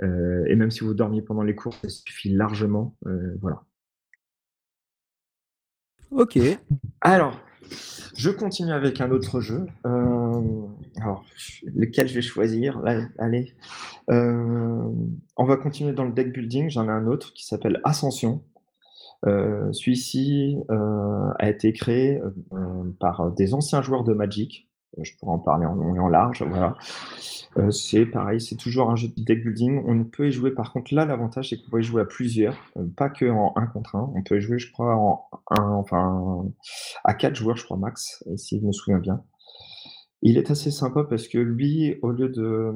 [0.00, 2.96] et même si vous dormiez pendant les cours, ça suffit largement.
[3.40, 3.62] voilà.
[6.10, 6.38] Ok.
[7.00, 7.38] Alors,
[8.16, 9.66] je continue avec un autre jeu.
[9.86, 10.40] Euh,
[11.00, 11.24] alors,
[11.74, 12.80] lequel je vais choisir?
[13.18, 13.54] Allez.
[14.10, 14.88] Euh,
[15.36, 16.70] on va continuer dans le deck building.
[16.70, 18.42] J'en ai un autre qui s'appelle Ascension.
[19.26, 22.20] Euh, celui-ci a été créé
[23.00, 24.68] par des anciens joueurs de Magic.
[25.02, 26.42] Je pourrais en parler en long et en large.
[26.42, 26.74] Voilà.
[27.58, 29.82] Euh, c'est pareil, c'est toujours un jeu de deck building.
[29.86, 32.56] On peut y jouer, par contre, là, l'avantage, c'est qu'on peut y jouer à plusieurs,
[32.76, 34.12] euh, pas que en 1 contre 1.
[34.14, 36.44] On peut y jouer, je crois, en enfin,
[37.04, 39.22] à 4 joueurs, je crois, max, si je me souviens bien.
[40.22, 42.72] Il est assez sympa parce que lui, au lieu de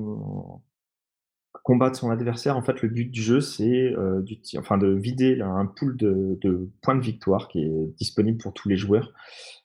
[1.63, 4.23] combattre son adversaire, en fait, le but du jeu, c'est euh,
[4.59, 8.77] enfin, de vider un pool de, points de victoire qui est disponible pour tous les
[8.77, 9.13] joueurs.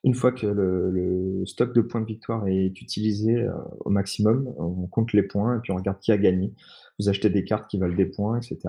[0.03, 4.87] Une fois que le, stock de points de victoire est utilisé euh, au maximum, on
[4.87, 6.53] compte les points et puis on regarde qui a gagné.
[6.99, 8.59] Vous achetez des cartes qui valent des points, etc.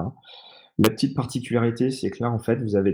[0.78, 2.92] La petite particularité, c'est que là, en fait, vous avez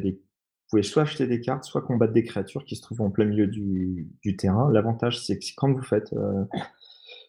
[0.73, 3.27] vous pouvez soit acheter des cartes, soit combattre des créatures qui se trouvent en plein
[3.27, 4.73] milieu du, terrain.
[4.73, 6.45] L'avantage, c'est que quand vous faites euh,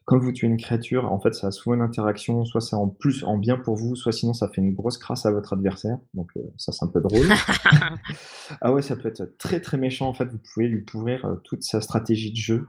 [0.06, 2.90] quand vous tuez une créature, en fait, ça a souvent une interaction, soit c'est en
[2.90, 5.98] plus en bien pour vous, soit sinon ça fait une grosse crasse à votre adversaire.
[6.14, 7.28] Donc euh, ça, c'est un peu drôle.
[8.62, 10.08] ah ouais, ça peut être très très méchant.
[10.08, 12.68] En fait, vous pouvez lui pourrir euh, toute sa stratégie de jeu.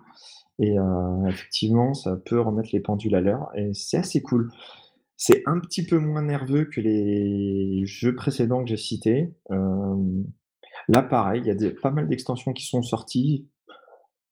[0.60, 3.48] Et euh, effectivement, ça peut remettre les pendules à l'heure.
[3.56, 4.52] Et c'est assez cool.
[5.16, 9.34] C'est un petit peu moins nerveux que les jeux précédents que j'ai cités.
[10.88, 13.48] là, pareil, il y a des, pas mal d'extensions qui sont sorties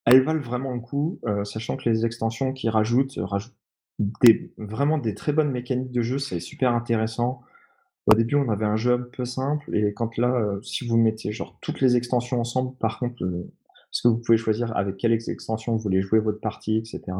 [0.04, 3.56] elles valent vraiment le coup, euh, sachant que les extensions qui rajoutent, rajoutent
[3.98, 7.42] des vraiment des très bonnes mécaniques de jeu, c'est super intéressant.
[8.06, 10.96] Au début, on avait un jeu un peu simple et quand là, euh, si vous
[10.96, 15.12] mettez genre toutes les extensions ensemble, par contre, parce que vous pouvez choisir avec quelle
[15.12, 17.12] extension vous voulez jouer votre partie, etc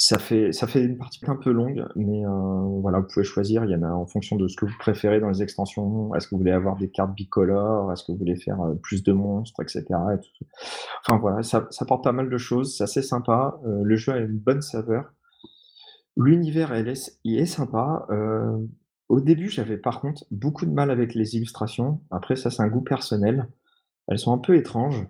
[0.00, 0.50] ça fait,
[0.82, 3.66] une partie un peu longue, mais euh, voilà, vous pouvez choisir.
[3.66, 6.14] Il y en a en fonction de ce que vous préférez dans les extensions.
[6.14, 7.92] Est-ce que vous voulez avoir des cartes bicolores?
[7.92, 9.84] Est-ce que vous voulez faire euh, plus de monstres, etc.
[11.04, 12.78] Enfin voilà, ça, ça, porte pas mal de choses.
[12.78, 13.60] C'est assez sympa.
[13.66, 15.12] Euh, le jeu a une bonne saveur.
[16.16, 16.74] L'univers,
[17.24, 18.06] il est sympa.
[19.10, 22.00] au début, j'avais par contre beaucoup de mal avec les illustrations.
[22.10, 23.48] Après, ça, c'est un goût personnel.
[24.08, 25.06] Elles sont un peu étranges.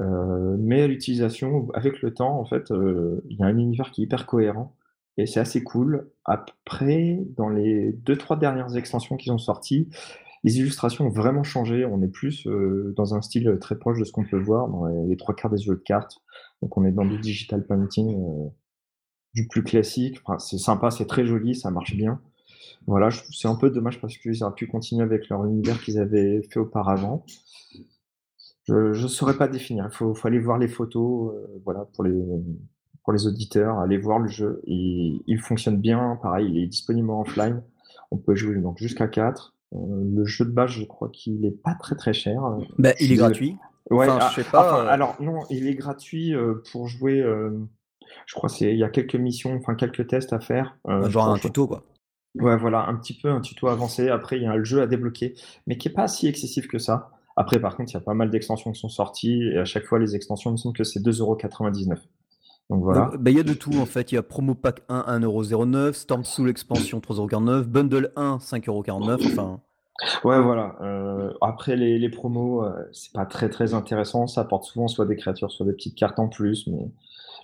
[0.00, 4.02] Euh, mais l'utilisation, avec le temps, en fait, euh, il y a un univers qui
[4.02, 4.76] est hyper cohérent
[5.16, 6.10] et c'est assez cool.
[6.24, 9.88] Après, dans les 2-3 dernières extensions qui sont sorties,
[10.44, 11.84] les illustrations ont vraiment changé.
[11.84, 14.86] On est plus euh, dans un style très proche de ce qu'on peut voir dans
[14.86, 16.18] les, trois quarts des jeux de cartes.
[16.62, 18.16] Donc on est dans du digital painting
[19.34, 20.18] du plus classique.
[20.24, 22.20] Enfin, c'est sympa, c'est très joli, ça marche bien.
[22.86, 26.42] Voilà, c'est un peu dommage parce qu'ils auraient pu continuer avec leur univers qu'ils avaient
[26.42, 27.24] fait auparavant.
[28.68, 29.88] Je ne saurais pas définir.
[29.90, 32.22] Il faut, aller voir les photos, euh, voilà, pour les,
[33.02, 34.60] pour les auditeurs, aller voir le jeu.
[34.66, 37.62] Il, il fonctionne bien, pareil, il est disponible en offline.
[38.10, 39.54] On peut jouer donc jusqu'à 4.
[39.74, 39.76] Euh,
[40.14, 42.42] le jeu de base, je crois qu'il n'est pas très très cher.
[42.78, 43.56] Bah, il est gratuit.
[43.90, 44.84] Ouais, ah, je sais pas.
[44.84, 44.88] Euh.
[44.88, 46.34] alors non, il est gratuit
[46.70, 47.24] pour jouer
[48.26, 50.76] je crois c'est il y a quelques missions, enfin quelques tests à faire.
[51.08, 51.84] genre un tuto quoi.
[52.34, 54.08] Ouais, voilà, un petit peu un tuto avancé.
[54.10, 55.34] Après, il y a le jeu à débloquer,
[55.66, 57.10] mais qui est pas si excessif que ça.
[57.40, 59.84] Après, par contre, il y a pas mal d'extensions qui sont sorties et à chaque
[59.84, 61.96] fois, les extensions, il me semble que c'est 2,99€.
[62.68, 63.12] Donc voilà.
[63.16, 64.10] Bah, il y a de tout en fait.
[64.10, 69.26] Il y a Promo Pack 1, 1,09€, Storm Soul Expansion 3,49€, Bundle 1, 5,49€.
[69.26, 69.60] Enfin.
[70.24, 70.76] Ouais, voilà.
[70.80, 74.26] Euh, après, les, les promos, euh, c'est pas très très intéressant.
[74.26, 76.66] Ça apporte souvent soit des créatures, soit des petites cartes en plus.
[76.66, 76.90] Mais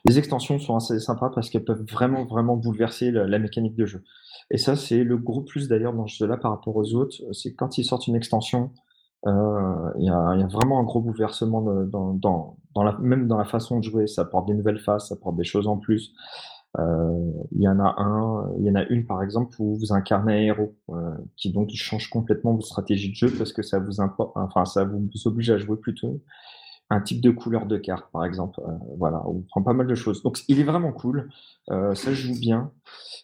[0.04, 4.02] les extensions sont assez sympas parce qu'elles peuvent vraiment vraiment bouleverser la, mécanique de jeu.
[4.50, 7.16] Et ça, c'est le gros plus d'ailleurs dans ce jeu-là par rapport aux autres.
[7.33, 8.72] C'est quand ils sortent une extension,
[9.27, 13.45] il y, y, a, vraiment un gros bouleversement dans, dans, dans la, même dans la
[13.45, 14.07] façon de jouer.
[14.07, 16.13] Ça apporte des nouvelles faces, ça apporte des choses en plus.
[16.79, 19.93] Euh, il y en a un, il y en a une par exemple où vous
[19.93, 23.79] incarnez un héros euh, qui donc change complètement votre stratégie de jeu parce que ça
[23.79, 24.01] vous
[24.35, 26.21] enfin ça vous oblige à jouer plutôt
[26.90, 28.61] un type de couleur de carte par exemple.
[28.61, 30.23] Euh, voilà, on prend pas mal de choses.
[30.23, 31.31] Donc il est vraiment cool,
[31.68, 32.73] ça joue bien,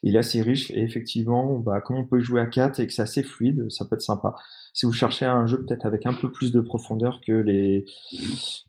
[0.02, 2.92] il est assez riche et effectivement, bah, comme on peut jouer à 4 et que
[2.92, 4.34] c'est assez fluide, ça peut être sympa.
[4.72, 7.84] Si vous cherchez un jeu peut-être avec un peu plus de profondeur que les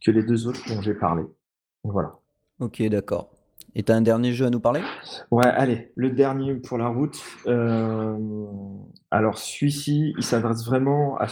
[0.04, 1.24] que les deux autres dont j'ai parlé.
[1.84, 2.20] Voilà.
[2.60, 3.32] Ok, d'accord.
[3.74, 4.82] Et tu as un dernier jeu à nous parler?
[5.32, 7.18] Ouais, allez, le dernier pour la route.
[7.48, 8.18] Euh,
[9.10, 11.28] alors, celui-ci, il s'adresse vraiment à,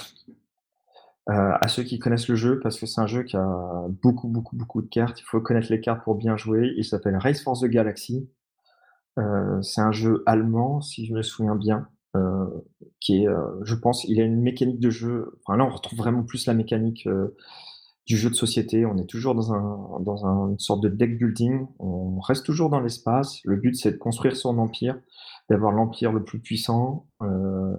[1.30, 4.28] euh, à ceux qui connaissent le jeu parce que c'est un jeu qui a beaucoup,
[4.28, 5.20] beaucoup, beaucoup de cartes.
[5.20, 6.74] Il faut connaître les cartes pour bien jouer.
[6.78, 8.30] Il s'appelle Race for the Galaxy.
[9.18, 11.88] Euh, c'est un jeu allemand, si je me souviens bien,
[13.00, 13.28] qui est,
[13.63, 15.39] je pense, il a une mécanique de jeu.
[15.48, 17.08] Là, on retrouve vraiment plus la mécanique
[18.10, 18.86] du jeu de société.
[18.88, 21.68] On est toujours dans une sorte de deck building.
[21.78, 23.39] On reste toujours dans l'espace.
[23.46, 25.00] Le but, c'est de construire son empire,
[25.50, 27.08] d'avoir l'empire le plus puissant.
[27.22, 27.76] Euh,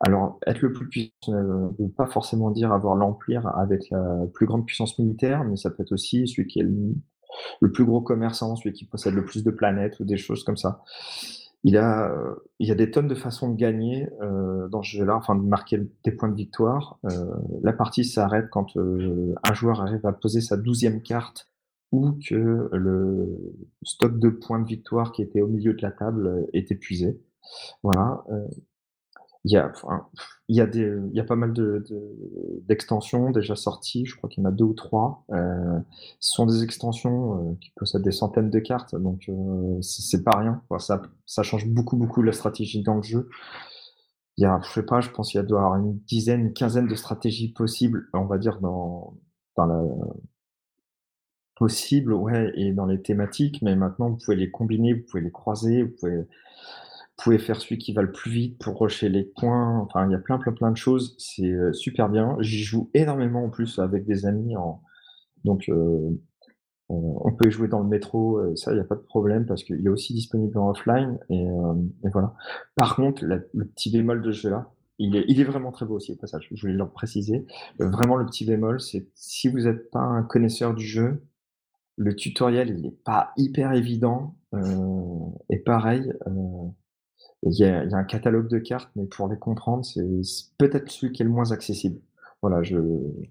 [0.00, 4.46] alors, être le plus puissant ne veut pas forcément dire avoir l'empire avec la plus
[4.46, 6.66] grande puissance militaire, mais ça peut être aussi celui qui est
[7.60, 10.56] le, plus gros commerçant, celui qui possède le plus de planètes ou des choses comme
[10.56, 10.82] ça
[11.64, 12.14] il a,
[12.58, 15.40] il y a des tonnes de façons de gagner euh, dans ce jeu-là, enfin de
[15.40, 16.98] marquer des points de victoire.
[17.06, 17.24] Euh,
[17.62, 21.48] la partie s'arrête quand un joueur arrive à poser sa douzième carte
[21.94, 23.54] ou que le
[23.84, 27.20] stock de points de victoire qui était au milieu de la table est épuisé.
[27.82, 28.24] Voilà.
[28.30, 28.48] Euh,
[29.44, 29.70] il y a,
[30.48, 31.84] il y a y pas mal de,
[32.66, 34.06] d'extensions déjà sorties.
[34.06, 35.24] Je crois qu'il y en a deux ou trois.
[35.32, 35.78] Euh,
[36.18, 40.38] ce sont des extensions euh, qui possèdent des centaines de cartes, donc euh, c'est pas
[40.38, 40.62] rien.
[40.78, 43.28] ça, change beaucoup, beaucoup la stratégie dans le jeu.
[44.38, 46.40] Il y a, je sais pas, je pense qu'il y a doit avoir une dizaine,
[46.40, 49.14] une quinzaine de stratégies possibles, on va dire dans,
[49.56, 49.82] dans la
[51.56, 53.62] possible, ouais, et dans les thématiques.
[53.62, 56.26] Mais maintenant, vous pouvez les combiner, vous pouvez les croiser, vous pouvez
[57.16, 59.78] pouvez faire celui qui va le plus vite pour rusher les points.
[59.80, 61.14] Enfin, il y a plein, plein, plein de choses.
[61.18, 62.36] C'est euh, super bien.
[62.40, 64.56] J'y joue énormément en plus avec des amis.
[64.56, 64.82] En...
[65.44, 66.10] Donc, euh,
[66.88, 68.38] on peut jouer dans le métro.
[68.38, 71.18] Euh, ça, il n'y a pas de problème parce qu'il est aussi disponible en offline.
[71.30, 71.46] Et,
[72.12, 72.34] voilà.
[72.76, 75.94] Par contre, le petit bémol de ce jeu-là, il est, il est vraiment très beau
[75.94, 76.48] aussi au passage.
[76.52, 77.46] Je voulais le préciser.
[77.78, 81.22] vraiment, le petit bémol, c'est si vous n'êtes pas un connaisseur du jeu,
[81.96, 84.36] le tutoriel, il n'est pas hyper évident.
[85.50, 86.12] et pareil,
[87.42, 90.02] il y, a, un catalogue de cartes, mais pour les comprendre, c'est
[90.58, 92.00] peut-être celui qui est le moins accessible.
[92.42, 92.76] Voilà, je.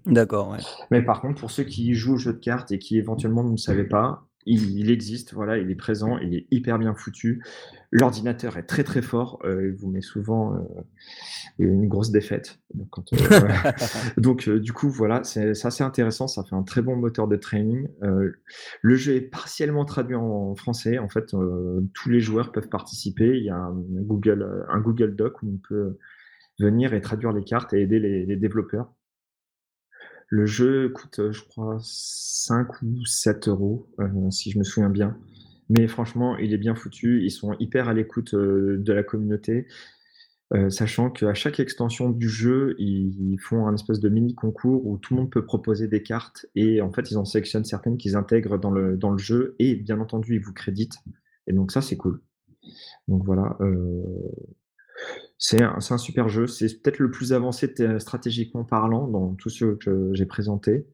[0.06, 0.58] D'accord, ouais.
[0.90, 3.56] Mais par contre, pour ceux qui jouent au jeu de cartes et qui éventuellement ne
[3.56, 7.42] savaient pas, il, existe, voilà, il est présent, il est hyper bien foutu.
[7.90, 10.58] L'ordinateur est très très fort, euh, il vous met souvent euh,
[11.58, 12.58] une grosse défaite.
[12.74, 17.36] Donc, euh, du coup, voilà, c'est assez intéressant, ça fait un très bon moteur de
[17.36, 17.88] training.
[18.00, 21.34] le jeu est partiellement traduit en, français, en fait,
[21.94, 23.38] tous les joueurs peuvent participer.
[23.38, 25.98] Il y a un Google, un Google Doc où on peut
[26.58, 28.92] venir et traduire les cartes et aider les développeurs.
[30.28, 34.90] Le jeu coûte, euh, je crois, 5 ou 7 euros, euh, si je me souviens
[34.90, 35.16] bien.
[35.70, 37.22] Mais franchement, il est bien foutu.
[37.24, 39.66] Ils sont hyper à l'écoute euh, de la communauté.
[40.68, 45.14] sachant qu'à chaque extension du jeu, ils font un espèce de mini concours où tout
[45.14, 48.56] le monde peut proposer des cartes et en fait, ils en sélectionnent certaines qu'ils intègrent
[48.58, 50.98] dans le, dans le jeu et bien entendu, ils vous créditent.
[51.48, 52.20] Et donc, ça, c'est cool.
[53.08, 53.58] Donc voilà.
[55.38, 56.46] C'est un, un, super jeu.
[56.46, 60.86] C'est peut-être le plus avancé stratégiquement parlant dans tous ceux que j'ai présentés.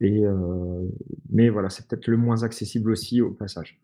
[0.00, 0.88] Et euh,
[1.30, 3.80] mais voilà, c'est peut-être le moins accessible aussi au passage.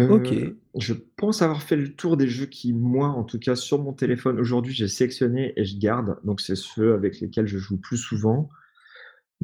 [0.00, 0.34] Euh, ok.
[0.76, 3.92] Je pense avoir fait le tour des jeux qui, moi, en tout cas, sur mon
[3.92, 6.18] téléphone, aujourd'hui, j'ai sélectionné et je garde.
[6.24, 8.48] Donc, c'est ceux avec lesquels je joue plus souvent.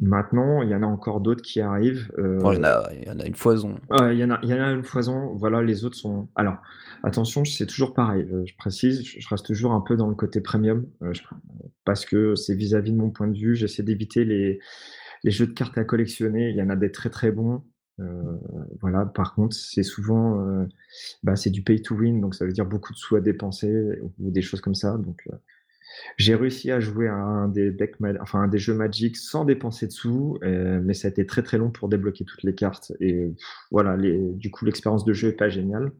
[0.01, 2.11] Maintenant, il y en a encore d'autres qui arrivent.
[2.17, 3.79] Euh, il, y en a, il, y en a, une foison.
[3.91, 5.33] il, y en a, il y en a une foison.
[5.35, 6.27] Voilà, les autres sont.
[6.35, 6.57] Alors,
[7.03, 8.27] attention, c'est toujours pareil.
[8.45, 11.13] Je, précise, je reste toujours un peu dans le côté premium euh,
[11.85, 13.55] parce que c'est vis-à-vis de mon point de vue.
[13.55, 14.59] J'essaie d'éviter les,
[15.23, 16.49] les jeux de cartes à collectionner.
[16.49, 17.63] Il y en a des très très bons.
[18.81, 20.67] voilà, par contre, c'est souvent,
[21.23, 24.01] bah, c'est du pay to win, donc ça veut dire beaucoup de sous à dépenser
[24.19, 25.25] ou des choses comme ça, donc
[26.17, 31.07] j'ai réussi à jouer à un des jeux Magic sans dépenser de sous, mais ça
[31.07, 33.33] a été très, très long pour débloquer toutes les cartes et
[33.71, 35.91] voilà, du coup, l'expérience de jeu est pas géniale.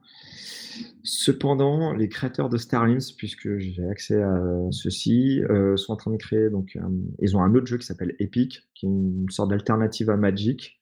[1.03, 6.17] Cependant, les créateurs de Starlings, puisque j'ai accès à ceci, euh, sont en train de
[6.17, 6.49] créer.
[6.49, 6.81] Donc, euh,
[7.21, 10.79] ils ont un autre jeu qui s'appelle Epic, qui est une sorte d'alternative à Magic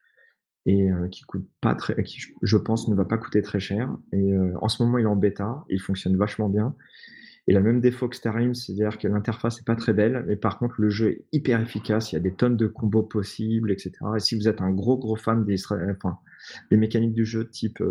[0.65, 3.95] et euh, qui coûte pas très, qui je pense ne va pas coûter très cher.
[4.13, 6.75] Et en ce moment, il est en bêta, il fonctionne vachement bien.
[7.47, 10.59] Il a même défaut que Starlings, c'est-à-dire que l'interface n'est pas très belle, mais par
[10.59, 13.91] contre le jeu est hyper efficace, il y a des tonnes de combos possibles, etc.
[14.15, 15.57] Et si vous êtes un gros gros fan des,
[16.71, 17.83] mécaniques du jeu type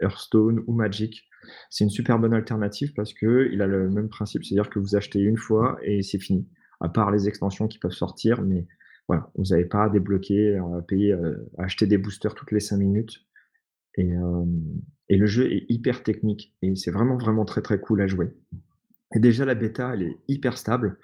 [0.00, 1.26] Hearthstone ou Magic,
[1.70, 4.94] c'est une super bonne alternative parce que il a le même principe, c'est-à-dire que vous
[4.94, 6.46] achetez une fois et c'est fini.
[6.80, 8.66] À part les extensions qui peuvent sortir, mais
[9.08, 12.60] voilà, vous n'avez pas à débloquer, à payer, euh, à acheter des boosters toutes les
[12.60, 13.24] 5 minutes.
[13.98, 14.44] Euh,
[15.08, 18.28] et le jeu est hyper technique et c'est vraiment vraiment très très cool à jouer.
[19.14, 20.98] Et déjà la bêta, elle est hyper stable.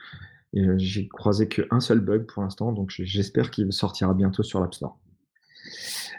[0.56, 4.74] Euh, j'ai croisé qu'un seul bug pour l'instant, donc j'espère qu'il sortira bientôt sur l'App
[4.74, 4.98] Store.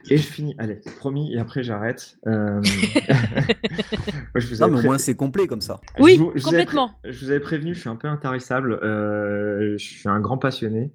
[0.10, 2.18] Et je finis, allez, promis, et après j'arrête.
[2.28, 2.62] Euh...
[4.36, 5.80] je vous non, mais au moins c'est complet comme ça.
[6.00, 6.92] Oui, complètement.
[7.04, 8.74] je vous avais prévenu, je suis un peu intarissable.
[8.74, 10.92] Euh, je suis un grand passionné.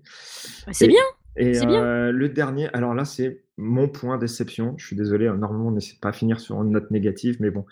[0.67, 1.03] Bah, c'est bien.
[1.37, 4.75] Et euh, le dernier, alors là, c'est mon point déception.
[4.77, 7.65] Je suis désolé, normalement, on n'essaie pas finir sur une note négative, mais bon.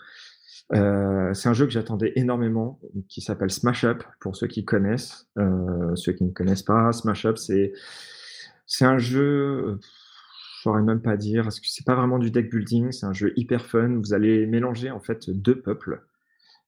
[0.73, 5.27] Euh, c'est un jeu que j'attendais énormément, qui s'appelle Smash Up, pour ceux qui connaissent.
[5.37, 7.73] Euh, ceux qui ne connaissent pas, Smash Up, c'est
[8.81, 9.79] un jeu
[10.59, 13.13] je saurais même pas dire, parce que c'est pas vraiment du deck building, c'est un
[13.13, 13.95] jeu hyper fun.
[13.99, 16.03] Vous allez mélanger en fait deux peuples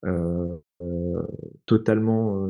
[0.05, 0.47] euh,
[0.81, 1.21] euh,
[1.65, 2.47] totalement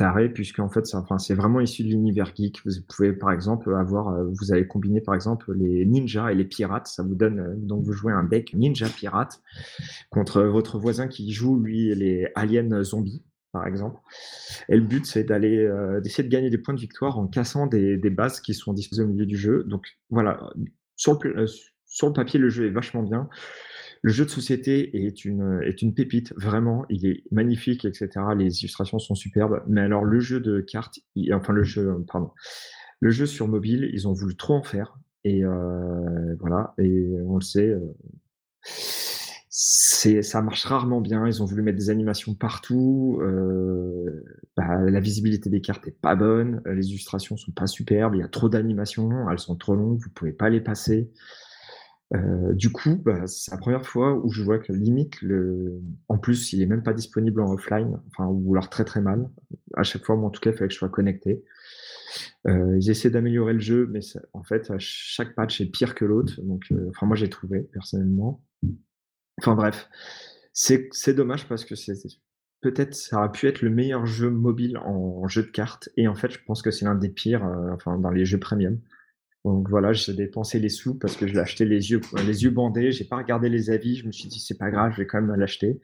[0.00, 0.86] euh, puisque en fait,
[1.18, 2.60] c'est vraiment issu de l'univers geek.
[2.64, 6.86] Vous pouvez par exemple avoir, vous allez combiner par exemple les ninjas et les pirates.
[6.86, 9.40] Ça vous donne donc vous jouez un deck ninja pirate
[10.10, 13.22] contre votre voisin qui joue lui les aliens zombies
[13.56, 14.00] par exemple.
[14.68, 17.66] Et le but, c'est d'aller euh, d'essayer de gagner des points de victoire en cassant
[17.66, 19.64] des, bases qui sont disposées au milieu du jeu.
[19.64, 20.50] Donc voilà,
[20.96, 21.46] sur le, euh,
[21.86, 23.28] sur le papier, le jeu est vachement bien.
[24.02, 26.84] Le jeu de société est une, est une pépite, vraiment.
[26.90, 28.08] Il est magnifique, etc.
[28.36, 29.62] Les illustrations sont superbes.
[29.66, 31.00] Mais alors, le jeu de cartes,
[31.32, 32.30] enfin, le jeu, pardon,
[33.00, 34.98] le jeu sur mobile, ils ont voulu trop en faire.
[35.24, 37.74] Et euh, voilà, et on le sait
[40.22, 41.26] ça marche rarement bien.
[41.26, 43.18] Ils ont voulu mettre des animations partout.
[43.22, 44.24] Euh,
[44.56, 46.62] bah, la visibilité des cartes est pas bonne.
[46.66, 48.14] Les illustrations sont pas superbes.
[48.14, 49.30] Il y a trop d'animations.
[49.30, 49.98] Elles sont trop longues.
[49.98, 51.10] Vous pouvez pas les passer.
[52.14, 55.80] Euh, du coup, bah, c'est la première fois où je vois que limite, le...
[56.08, 59.28] en plus, il est même pas disponible en offline, enfin, ou alors très très mal.
[59.74, 61.44] À chaque fois, moi, en tout cas, il fallait que je sois connecté.
[62.46, 64.00] Euh, ils essaient d'améliorer le jeu, mais
[64.32, 66.40] en fait, chaque patch est pire que l'autre.
[66.42, 68.42] Donc, enfin, moi, j'ai trouvé personnellement.
[69.38, 69.88] Enfin bref,
[70.52, 71.94] c'est dommage parce que c'est
[72.62, 76.14] peut-être ça aurait pu être le meilleur jeu mobile en jeu de cartes et en
[76.14, 78.80] fait je pense que c'est l'un des pires euh, enfin dans les jeux premium.
[79.46, 82.50] Donc voilà, j'ai dépensé les sous parce que je l'ai acheté les yeux les yeux
[82.50, 85.06] bandés, j'ai pas regardé les avis, je me suis dit c'est pas grave, je vais
[85.06, 85.80] quand même l'acheter.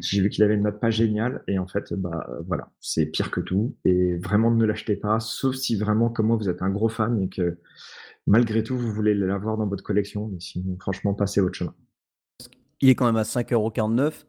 [0.00, 3.30] J'ai vu qu'il avait une note pas géniale et en fait bah voilà, c'est pire
[3.30, 6.70] que tout et vraiment ne l'achetez pas sauf si vraiment comme moi vous êtes un
[6.70, 7.58] gros fan et que
[8.26, 11.74] malgré tout vous voulez l'avoir dans votre collection mais sinon franchement passez autre chemin
[12.80, 14.24] il est quand même à 5,49€.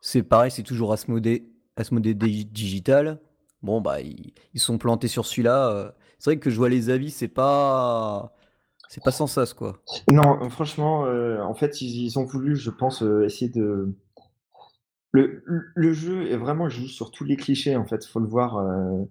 [0.00, 3.20] C'est pareil, c'est toujours Asmodée, Asmodée Digital.
[3.62, 5.94] Bon, bah, ils, sont plantés sur celui-là.
[6.18, 8.34] C'est vrai que je vois les avis, c'est pas.
[8.88, 9.82] C'est pas sans sas, quoi.
[10.10, 13.94] Non, franchement, euh, en fait, ils, ont voulu, je pense, euh, essayer de.
[15.12, 18.04] Le, le, jeu est vraiment juste sur tous les clichés, en fait.
[18.06, 18.56] Faut le voir.
[18.56, 19.04] Euh,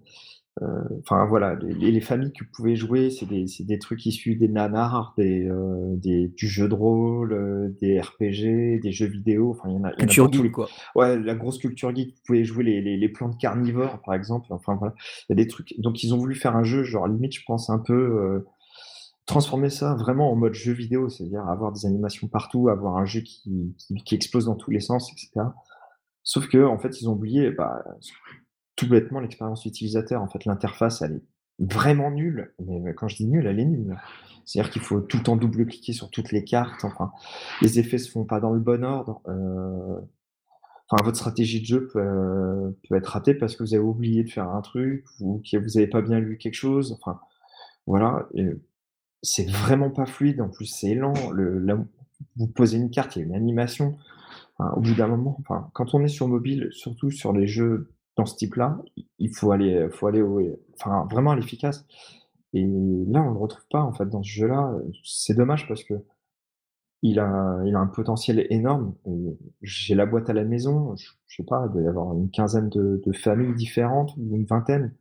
[1.00, 5.14] enfin voilà, les, familles que vous pouvez jouer, c'est des, des, trucs issus des nanars,
[5.16, 9.50] des, euh, des, du jeu de rôle, euh, des RPG, des jeux vidéo.
[9.50, 9.92] Enfin, il y en a.
[9.92, 10.68] Culture geek, quoi.
[10.94, 12.14] Ouais, la grosse culture geek.
[12.14, 14.46] Vous pouvez jouer les, les, les, plantes carnivores, par exemple.
[14.50, 14.94] Enfin voilà,
[15.28, 15.74] il y a des trucs.
[15.78, 18.44] Donc ils ont voulu faire un jeu, genre limite, je pense un peu
[19.26, 23.20] transformer ça vraiment en mode jeu vidéo, c'est-à-dire avoir des animations partout, avoir un jeu
[23.20, 25.50] qui, qui, qui, explose dans tous les sens, etc.
[26.22, 27.84] Sauf que en fait, ils ont oublié bah,
[28.78, 30.22] tout bêtement l'expérience utilisateur.
[30.22, 31.22] En fait, l'interface, elle est
[31.58, 32.54] vraiment nulle.
[32.64, 33.96] Mais quand je dis nulle, elle est nulle.
[34.44, 36.84] C'est-à-dire qu'il faut tout le temps double-cliquer sur toutes les cartes.
[36.84, 37.10] Enfin,
[37.60, 39.20] les effets se font pas dans le bon ordre.
[39.26, 39.98] Euh,
[40.88, 44.48] enfin, votre stratégie de jeu peut, être ratée parce que vous avez oublié de faire
[44.48, 46.96] un truc ou que vous n'avez pas bien lu quelque chose.
[47.00, 47.20] Enfin,
[47.86, 48.28] voilà.
[49.22, 50.40] C'est vraiment pas fluide.
[50.40, 51.30] En plus, c'est lent.
[51.32, 51.66] Le,
[52.36, 53.98] vous posez une carte, il y a une animation.
[54.60, 58.26] au bout d'un moment, enfin, quand on est sur mobile, surtout sur les jeux dans
[58.26, 58.78] ce type-là,
[59.20, 60.42] il faut aller, faut aller au,
[60.74, 61.86] enfin, vraiment à l'efficace.
[62.54, 64.74] et là, on le retrouve pas, en fait, dans ce jeu-là.
[65.04, 65.94] C'est dommage parce que
[67.02, 68.94] il a il a un potentiel énorme
[69.62, 72.30] j'ai la boîte à la maison, je je sais pas, il doit y avoir une
[72.30, 74.94] quinzaine de familles différentes une vingtaine.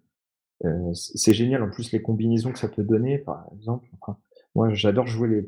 [0.65, 3.87] Heu, c'est génial, en plus, les combinaisons que ça peut donner, par exemple,
[4.55, 5.47] moi, j'adore jouer les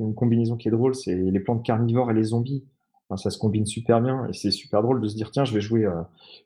[0.00, 2.64] une combinaison qui est drôle, c'est les plantes carnivores et les zombies.
[3.08, 5.54] Enfin, ça se combine super bien et c'est super drôle de se dire: «Tiens, je
[5.54, 5.92] vais jouer, heu,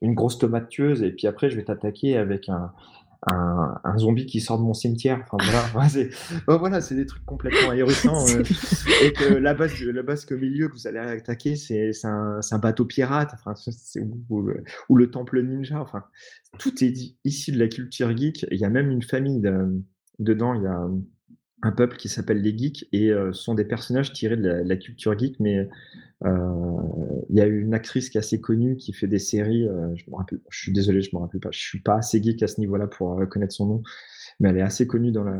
[0.02, 2.72] une grosse tomate tueuse et puis après je vais t'attaquer avec un
[3.30, 5.22] un, un, zombie qui sort de mon cimetière.
[5.30, 5.36] Enfin
[5.72, 6.10] voilà, c'est
[6.46, 8.26] voilà, des trucs complètement ahurissants.
[8.28, 8.42] Euh,
[9.02, 12.58] et que la base, la base qu'au milieu que vous allez attaquer, c'est un, un,
[12.58, 13.54] bateau pirate, enfin,
[14.30, 14.50] ou,
[14.88, 15.80] ou, le temple ninja.
[15.80, 16.04] Enfin,
[16.58, 18.46] tout est dit ici de la culture geek.
[18.50, 19.82] Il y a même une famille de,
[20.18, 20.54] dedans.
[20.54, 20.88] Il y a
[21.62, 24.76] un peuple qui s'appelle les geeks et euh, sont des personnages tirés de la, la
[24.76, 25.68] culture geek, mais
[26.24, 26.76] euh,
[27.28, 29.66] il y a une actrice qui est assez connue qui fait des séries.
[29.66, 31.50] Euh, je me rappelle, je suis désolé, je me rappelle pas.
[31.52, 33.82] Je suis pas assez geek à ce niveau-là pour reconnaître son nom,
[34.38, 35.38] mais elle est assez connue dans, la,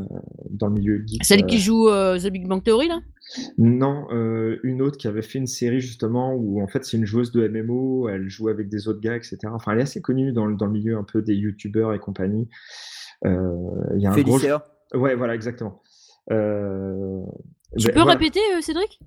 [0.49, 1.25] dans le milieu geek.
[1.25, 2.99] Celle qui joue The Big Bang Theory là?
[3.57, 4.07] Non,
[4.63, 7.47] une autre qui avait fait une série justement où en fait c'est une joueuse de
[7.47, 9.37] MMO, elle joue avec des autres gars, etc.
[9.45, 12.47] Enfin, elle est assez connue dans, dans le milieu un peu des youtubeurs et compagnie.
[13.23, 13.29] Il
[13.97, 14.67] y a un Félicia.
[14.93, 15.81] Ouais, voilà, exactement.
[16.29, 17.23] Euh,
[17.77, 18.99] tu ben, peux répéter, Cédric?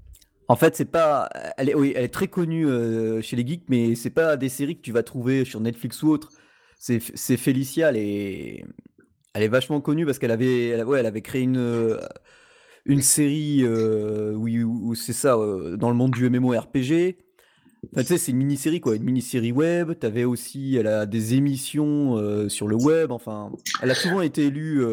[0.48, 1.30] En fait, c'est pas.
[1.56, 4.48] Elle est, oui, elle est très connue euh, chez les geeks, mais c'est pas des
[4.48, 6.30] séries que tu vas trouver sur Netflix ou autre.
[6.78, 8.64] C'est, c'est Félicia, elle est,
[9.32, 11.98] elle est vachement connue parce qu'elle avait, elle, ouais, elle avait créé une, euh,
[12.84, 17.16] une série euh, où, où c'est ça, euh, dans le monde du MMORPG.
[17.92, 19.92] Enfin, tu sais, c'est une mini-série, quoi, une mini-série web.
[19.98, 23.12] T'avais aussi, elle a des émissions euh, sur le web.
[23.12, 23.50] Enfin,
[23.82, 24.84] elle a souvent été élue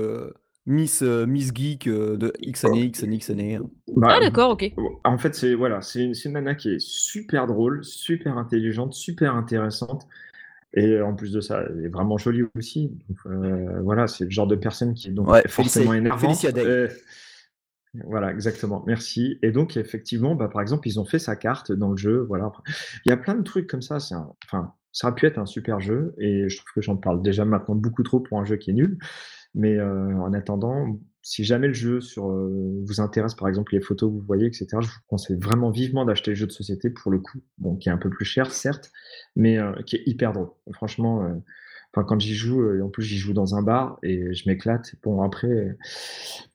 [0.67, 3.55] Miss, euh, Miss Geek euh, de X années, X années, X années.
[3.55, 3.69] Hein.
[3.95, 4.71] Bah, ah d'accord, ok.
[5.03, 9.35] En fait, c'est voilà, c'est une, une, nana qui est super drôle, super intelligente, super
[9.35, 10.07] intéressante.
[10.73, 12.89] Et en plus de ça, elle est vraiment jolie aussi.
[13.09, 16.45] Donc, euh, voilà, c'est le genre de personne qui est donc forcément énervante.
[18.05, 18.83] voilà, exactement.
[18.87, 19.37] Merci.
[19.41, 22.25] Et donc, effectivement, bah, par exemple, ils ont fait sa carte dans le jeu.
[22.27, 22.51] Voilà.
[23.05, 23.99] Il y a plein de trucs comme ça.
[23.99, 26.13] C'est enfin, ça aurait pu être un super jeu.
[26.19, 28.75] Et je trouve que j'en parle déjà maintenant beaucoup trop pour un jeu qui est
[28.75, 28.97] nul.
[29.53, 34.25] Mais en attendant, si jamais le jeu vous intéresse, par exemple les photos que vous
[34.25, 37.39] voyez, etc., je vous conseille vraiment vivement d'acheter le jeu de société pour le coup,
[37.57, 38.91] bon, qui est un peu plus cher, certes,
[39.35, 40.49] mais euh, qui est hyper drôle.
[40.73, 41.41] Franchement,
[41.93, 44.95] Enfin, quand j'y joue, euh, en plus j'y joue dans un bar et je m'éclate.
[45.03, 45.75] Bon, après,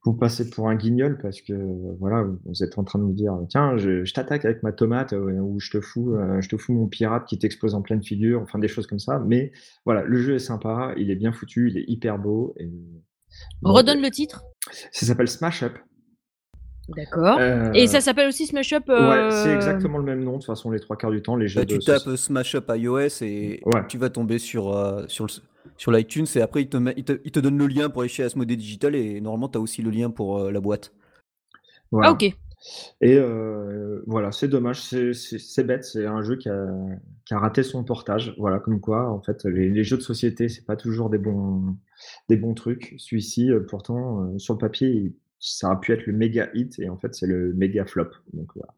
[0.04, 1.52] vous passez pour un guignol parce que
[1.98, 5.38] voilà, vous êtes en train de me dire, tiens, je, t'attaque avec ma tomate euh,
[5.40, 8.40] ou je te fous, euh, je te fous mon pirate qui t'explose en pleine figure,
[8.40, 9.18] enfin des choses comme ça.
[9.18, 9.52] Mais
[9.84, 12.54] voilà, le jeu est sympa, il est bien foutu, il est hyper beau.
[12.58, 12.70] Et...
[13.62, 14.42] Redonne le titre.
[14.90, 15.76] Ça s'appelle Smash Up.
[16.88, 17.40] D'accord.
[17.74, 20.70] Et ça s'appelle aussi Smash Up Ouais, c'est exactement le même nom, de toute façon,
[20.70, 23.98] les trois quarts du temps, les jeux bah, Tu tapes Smash Up iOS et tu
[23.98, 25.26] vas tomber sur, sur,
[25.76, 28.08] sur l'iTunes et après, il te, il, te, il te, donne le lien pour aller
[28.08, 30.92] chez Asmodee Digital et normalement, tu as aussi le lien pour la boîte.
[32.02, 32.32] Ah, ok.
[33.00, 36.66] Et euh, voilà, c'est dommage, c'est bête, c'est un jeu qui a,
[37.24, 38.34] qui a, raté son portage.
[38.38, 41.76] Voilà, comme quoi, en fait, les, les jeux de société, c'est pas toujours des bons,
[42.28, 42.94] des bons trucs.
[42.98, 47.14] Celui-ci, pourtant, sur le papier, ça aurait pu être le méga hit et en fait
[47.14, 48.10] c'est le méga flop.
[48.32, 48.74] Donc voilà.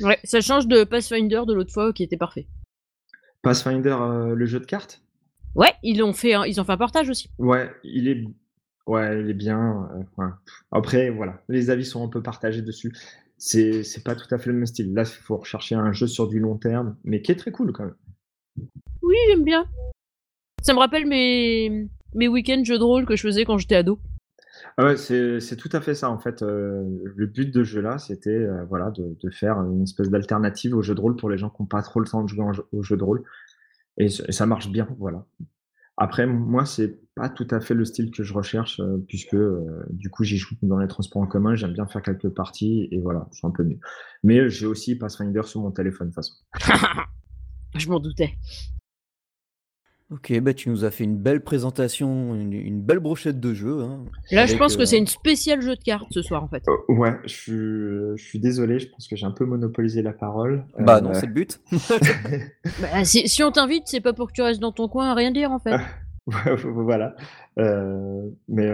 [0.00, 2.46] Ouais, ça change de Pathfinder de l'autre fois qui était parfait.
[3.42, 5.02] Pathfinder, euh, le jeu de cartes?
[5.54, 7.30] Ouais, ils ont fait, ils ont fait un portage aussi.
[7.38, 8.24] Ouais, il est,
[8.86, 9.88] ouais, il est bien.
[10.18, 10.28] Euh,
[10.70, 12.92] après, voilà, les avis sont un peu partagés dessus.
[13.36, 14.92] C'est, c'est pas tout à fait le même style.
[14.92, 17.72] Là, il faut rechercher un jeu sur du long terme, mais qui est très cool
[17.72, 17.96] quand même.
[19.02, 19.66] Oui, j'aime bien.
[20.62, 23.98] Ça me rappelle mes, mes week-ends jeux de rôle que je faisais quand j'étais ado.
[24.76, 26.82] Ah c'est tout à fait ça en fait, euh,
[27.16, 30.94] le but de ce jeu-là, c'était, euh, voilà, de faire une espèce d'alternative au jeu
[30.94, 32.96] de rôle pour les gens qui ont pas trop le temps de jouer au jeu
[32.96, 33.22] de rôle
[33.98, 35.26] et ça marche bien, voilà.
[35.96, 39.36] Après moi, c'est pas tout à fait le style que je recherche, euh, puisque,
[39.90, 43.00] du coup, j'y joue dans les transports en commun, j'aime bien faire quelques parties et
[43.00, 43.78] voilà, c'est un peu mieux.
[44.22, 46.34] Mais j'ai aussi Pathfinder sur mon téléphone, de toute façon.
[47.76, 48.36] Je m'en doutais.
[50.12, 53.82] Ok, bah tu nous as fait une belle présentation, une, belle brochette de jeux.
[53.82, 56.64] Hein, Là, je pense que c'est une spéciale jeu de cartes ce soir, en fait.
[56.66, 60.12] Euh, ouais, je suis, je suis désolé, je pense que j'ai un peu monopolisé la
[60.12, 60.64] parole.
[60.80, 61.60] Bah non, euh, c'est le but.
[62.80, 65.14] bah, si, si, on t'invite, c'est pas pour que tu restes dans ton coin à
[65.14, 65.76] rien dire, en fait.
[66.64, 67.14] voilà.
[67.60, 68.68] Euh, mais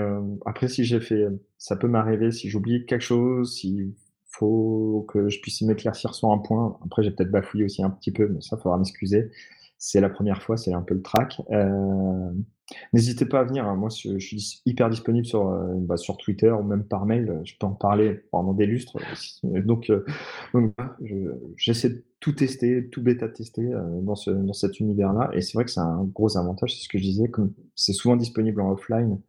[0.47, 1.27] après, si j'ai fait,
[1.59, 3.93] ça peut m'arriver si j'oublie quelque chose, s'il
[4.25, 6.79] faut que je puisse m'éclaircir sur un point.
[6.87, 9.31] Après, j'ai peut-être bafouillé aussi un petit peu, mais ça, faudra m'excuser
[9.79, 11.43] c'est la première fois, c'est un peu le track.
[11.51, 12.31] Euh,
[12.93, 13.67] n'hésitez pas à venir.
[13.67, 13.77] Hein.
[13.77, 17.41] Moi, je, suis hyper disponible sur, euh, bah, sur Twitter ou même par mail.
[17.45, 18.99] Je peux en parler pendant des lustres.
[19.43, 20.05] Donc, euh,
[21.57, 23.71] j'essaie de tout tester, tout bêta tester
[24.03, 25.31] dans, ce, dans cet univers-là.
[25.35, 26.75] Et c'est vrai que c'est un gros avantage.
[26.75, 27.31] C'est ce que je disais.
[27.75, 29.21] C'est souvent disponible en offline,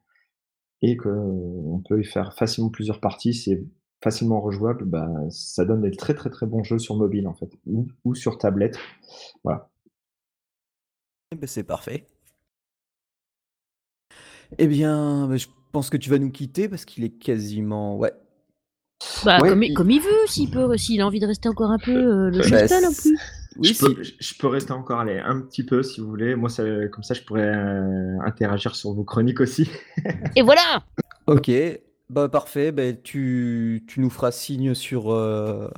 [0.82, 3.64] et qu'on peut y faire facilement plusieurs parties, c'est
[4.04, 7.50] facilement rejouable, bah, ça donne des très, très, très bons jeux sur mobile, en fait,
[8.06, 8.78] ou sur tablette.
[9.44, 9.70] Voilà.
[11.32, 12.06] Eh ben, c'est parfait.
[14.58, 18.14] Eh bien, bah, je pense que tu vas nous quitter parce qu'il est quasiment ouais.
[19.26, 21.78] Bah, comme il comme il veut, s'il peut s'il a envie de rester encore un
[21.78, 23.18] peu, euh, le Bah, non plus.
[23.58, 26.36] Oui, Je peux je peux rester encore, allez, un petit peu si vous voulez.
[26.36, 29.70] Moi, ça comme ça, je pourrais, euh, interagir sur vos chroniques aussi.
[30.36, 30.84] Et voilà!
[31.28, 31.52] OK,
[32.10, 35.70] bah, parfait, bah, tu tu nous feras signe sur, euh,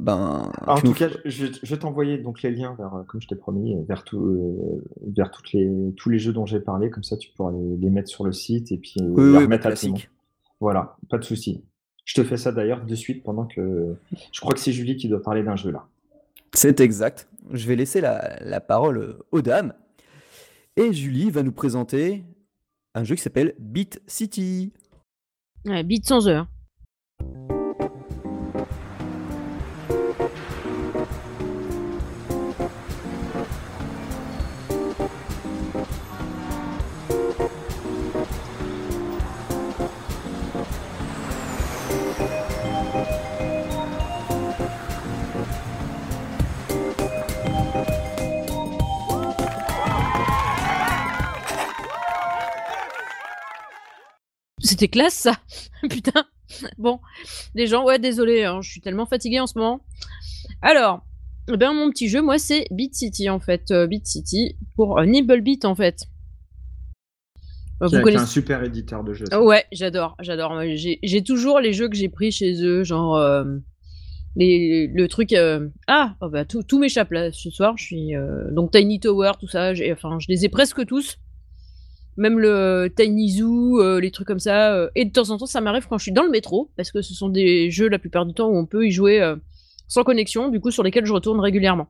[0.00, 3.76] ben, en tout cas, je, vais t'envoyer donc les liens vers, comme je t'ai promis,
[3.86, 6.90] vers, tout, vers toutes les, tous les jeux dont j'ai parlé.
[6.90, 9.94] Comme ça, tu pourras les, mettre sur le site et puis les remettre à tout
[10.60, 11.64] Voilà, pas de souci.
[12.04, 13.94] Je te fais ça d'ailleurs de suite pendant que.
[14.32, 15.86] Je crois que c'est Julie qui doit parler d'un jeu là.
[16.52, 17.28] C'est exact.
[17.50, 19.74] Je vais laisser la, la, parole aux dames.
[20.76, 22.24] Et Julie va nous présenter
[22.94, 24.72] un jeu qui s'appelle Beat City.
[25.64, 26.46] Ouais, Beat sans heure.
[54.74, 55.36] C'était classe ça.
[55.88, 56.24] Putain.
[56.78, 56.98] Bon,
[57.54, 59.84] les gens, ouais, désolé, hein, je suis tellement fatiguée en ce moment.
[60.62, 61.06] Alors,
[61.48, 63.70] eh ben mon petit jeu, moi, c'est Beat City en fait.
[63.70, 66.06] Euh, Beat City pour euh, Nibblebeat en fait.
[67.82, 69.26] Euh, vous connaissez un super éditeur de jeux.
[69.38, 70.60] ouais, j'adore, j'adore.
[70.74, 73.16] J'ai toujours les jeux que j'ai pris chez eux, genre
[74.34, 75.36] les, le truc.
[75.86, 77.74] Ah, oh bah, tout, tout m'échappe là ce soir.
[77.78, 78.12] Je suis
[78.50, 79.72] donc Tiny Tower, tout ça.
[79.92, 81.20] Enfin, je les ai presque tous
[82.16, 84.74] même le Tiny Zoo, euh, les trucs comme ça.
[84.74, 86.92] Euh, et de temps en temps, ça m'arrive quand je suis dans le métro, parce
[86.92, 89.36] que ce sont des jeux la plupart du temps où on peut y jouer euh,
[89.88, 91.88] sans connexion, du coup sur lesquels je retourne régulièrement.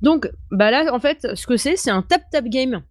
[0.00, 2.82] Donc, bah là, en fait, ce que c'est, c'est un tap-tap game.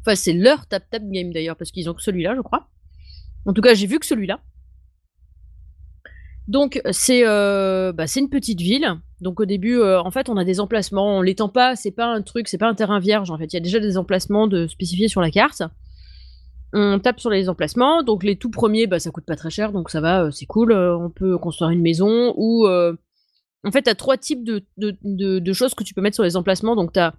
[0.00, 2.68] Enfin, c'est leur tap-tap game d'ailleurs, parce qu'ils ont que celui-là, je crois.
[3.46, 4.40] En tout cas, j'ai vu que celui-là.
[6.48, 8.86] Donc c'est euh, bah, une petite ville.
[9.20, 11.18] Donc au début, euh, en fait, on a des emplacements.
[11.18, 11.76] On l'étend pas.
[11.76, 13.30] C'est pas un truc, c'est pas un terrain vierge.
[13.30, 15.62] En fait, il y a déjà des emplacements de spécifiés sur la carte.
[16.74, 18.02] On tape sur les emplacements.
[18.02, 20.46] Donc les tout premiers, bah ça coûte pas très cher, donc ça va, euh, c'est
[20.46, 20.72] cool.
[20.72, 25.84] on peut construire une maison ou en fait, tu as trois types de, choses que
[25.84, 26.76] tu peux mettre sur les emplacements.
[26.76, 27.14] Donc tu as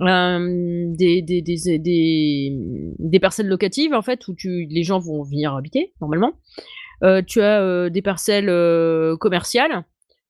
[0.00, 2.58] des, des, des, des,
[2.98, 6.32] des parcelles locatives en fait où tu, les gens vont venir habiter normalement.
[7.02, 9.84] Euh, tu as euh, des parcelles euh, commerciales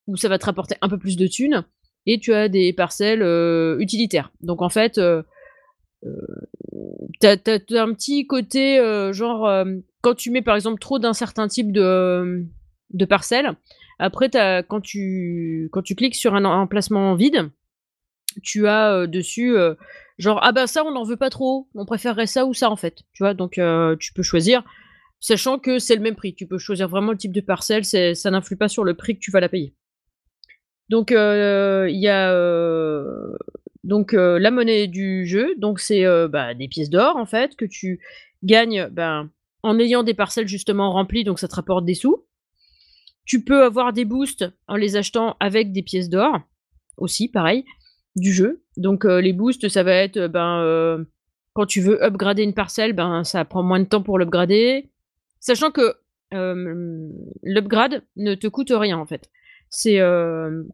[0.07, 1.65] où ça va te rapporter un peu plus de thunes,
[2.05, 3.21] et tu as des parcelles
[3.79, 4.31] utilitaires.
[4.41, 4.99] Donc en fait, tu
[7.27, 8.77] as, un petit côté
[9.13, 9.65] genre
[10.01, 12.45] quand tu mets par exemple trop d'un certain type de,
[12.89, 13.53] de parcelles,
[13.99, 14.31] après
[14.67, 17.51] quand, tu, quand tu cliques sur un emplacement vide,
[18.41, 19.55] tu as dessus
[20.17, 22.75] genre ah bah ça on n'en veut pas trop, on préférerait ça ou ça en
[22.75, 23.03] fait.
[23.13, 23.61] Tu vois, donc
[23.99, 24.63] tu peux choisir
[25.21, 26.35] sachant que c'est le même prix.
[26.35, 29.21] Tu peux choisir vraiment le type de parcelle, ça n'influe pas sur le prix que
[29.21, 29.73] tu vas la payer.
[30.89, 33.31] Donc euh, il y a euh,
[33.85, 37.63] donc euh, la monnaie du jeu, donc c'est bah, des pièces d'or en fait que
[37.63, 38.01] tu
[38.43, 39.29] gagnes ben,
[39.63, 42.25] en ayant des parcelles justement remplies, donc ça te rapporte des sous.
[43.23, 46.41] Tu peux avoir des boosts en les achetant avec des pièces d'or
[46.97, 47.63] aussi, pareil,
[48.17, 48.63] du jeu.
[48.75, 51.05] Donc les boosts, ça va être ben
[51.53, 54.89] quand tu veux upgrader une parcelle, ben ça prend moins de temps pour l'upgrader.
[55.41, 55.95] Sachant que
[57.43, 59.29] l'upgrade ne te coûte rien en fait.
[59.69, 59.97] C'est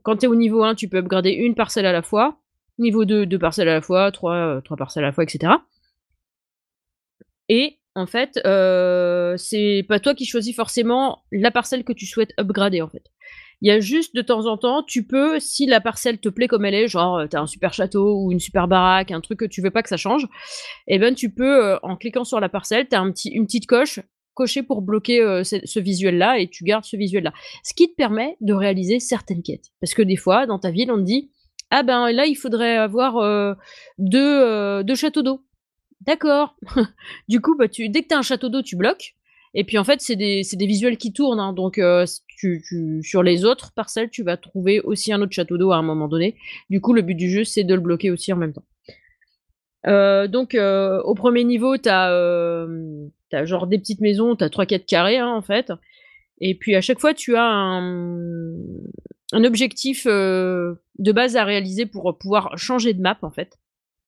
[0.03, 2.38] quand tu es au niveau 1, tu peux upgrader une parcelle à la fois,
[2.78, 5.53] niveau 2, deux parcelles à la fois, 3, trois parcelles à la fois, etc.
[7.49, 8.39] Et en fait,
[9.38, 13.03] c'est pas toi qui choisis forcément la parcelle que tu souhaites upgrader en fait.
[13.61, 16.47] Il y a juste de temps en temps, tu peux, si la parcelle te plaît
[16.47, 19.45] comme elle est, genre t'as un super château ou une super baraque, un truc que
[19.45, 20.26] tu veux pas que ça change,
[20.86, 23.65] et eh ben tu peux, en cliquant sur la parcelle, t'as un petit, une petite
[23.65, 23.99] coche
[24.38, 27.33] cocher pour bloquer euh, ce, visuel-là et tu gardes ce visuel-là.
[27.63, 29.71] Ce qui te permet de réaliser certaines quêtes.
[29.81, 31.31] Parce que des fois, dans ta ville, on te dit
[31.71, 33.55] Ah ben là, il faudrait avoir euh,
[34.13, 35.41] euh, deux, châteaux d'eau.
[36.01, 36.55] D'accord.
[37.27, 39.15] du coup, bah, tu, dès que tu as un château d'eau, tu bloques.
[39.55, 41.39] Et puis en fait, c'est des, visuels qui tournent.
[41.39, 41.53] Hein.
[41.53, 41.81] donc
[43.01, 46.07] sur les autres parcelles, tu vas trouver aussi un autre château d'eau à un moment
[46.07, 46.35] donné.
[46.69, 48.67] Du coup, le but du jeu, c'est de le bloquer aussi en même temps.
[50.27, 52.67] donc au premier niveau, tu as
[53.30, 55.71] T'as genre des petites maisons, t'as 3-4 carrés hein, en fait.
[56.39, 58.53] Et puis à chaque fois, tu as un,
[59.34, 63.57] un objectif euh, de base à réaliser pour pouvoir changer de map en fait.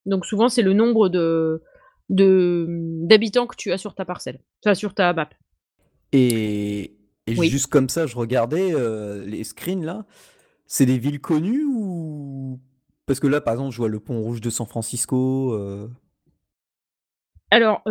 [0.05, 1.61] Donc souvent, c'est le nombre de,
[2.09, 2.65] de
[3.05, 5.29] d'habitants que tu as sur ta parcelle, enfin sur ta map.
[6.11, 6.95] Et,
[7.27, 7.49] et Oui.
[7.49, 10.05] juste comme ça, je regardais euh, les screens là.
[10.67, 12.59] C'est des villes connues ou
[13.07, 15.53] parce que là, par exemple, je vois le pont rouge de San Francisco.
[15.53, 15.87] euh,
[17.51, 17.81] Alors,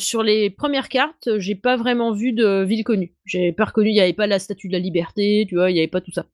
[0.00, 3.14] sur les premières cartes, j'ai pas vraiment vu de ville connue.
[3.24, 5.74] J'ai pas reconnu, il n'y avait pas la Statue de la Liberté, tu vois, il
[5.74, 6.26] n'y avait pas tout ça.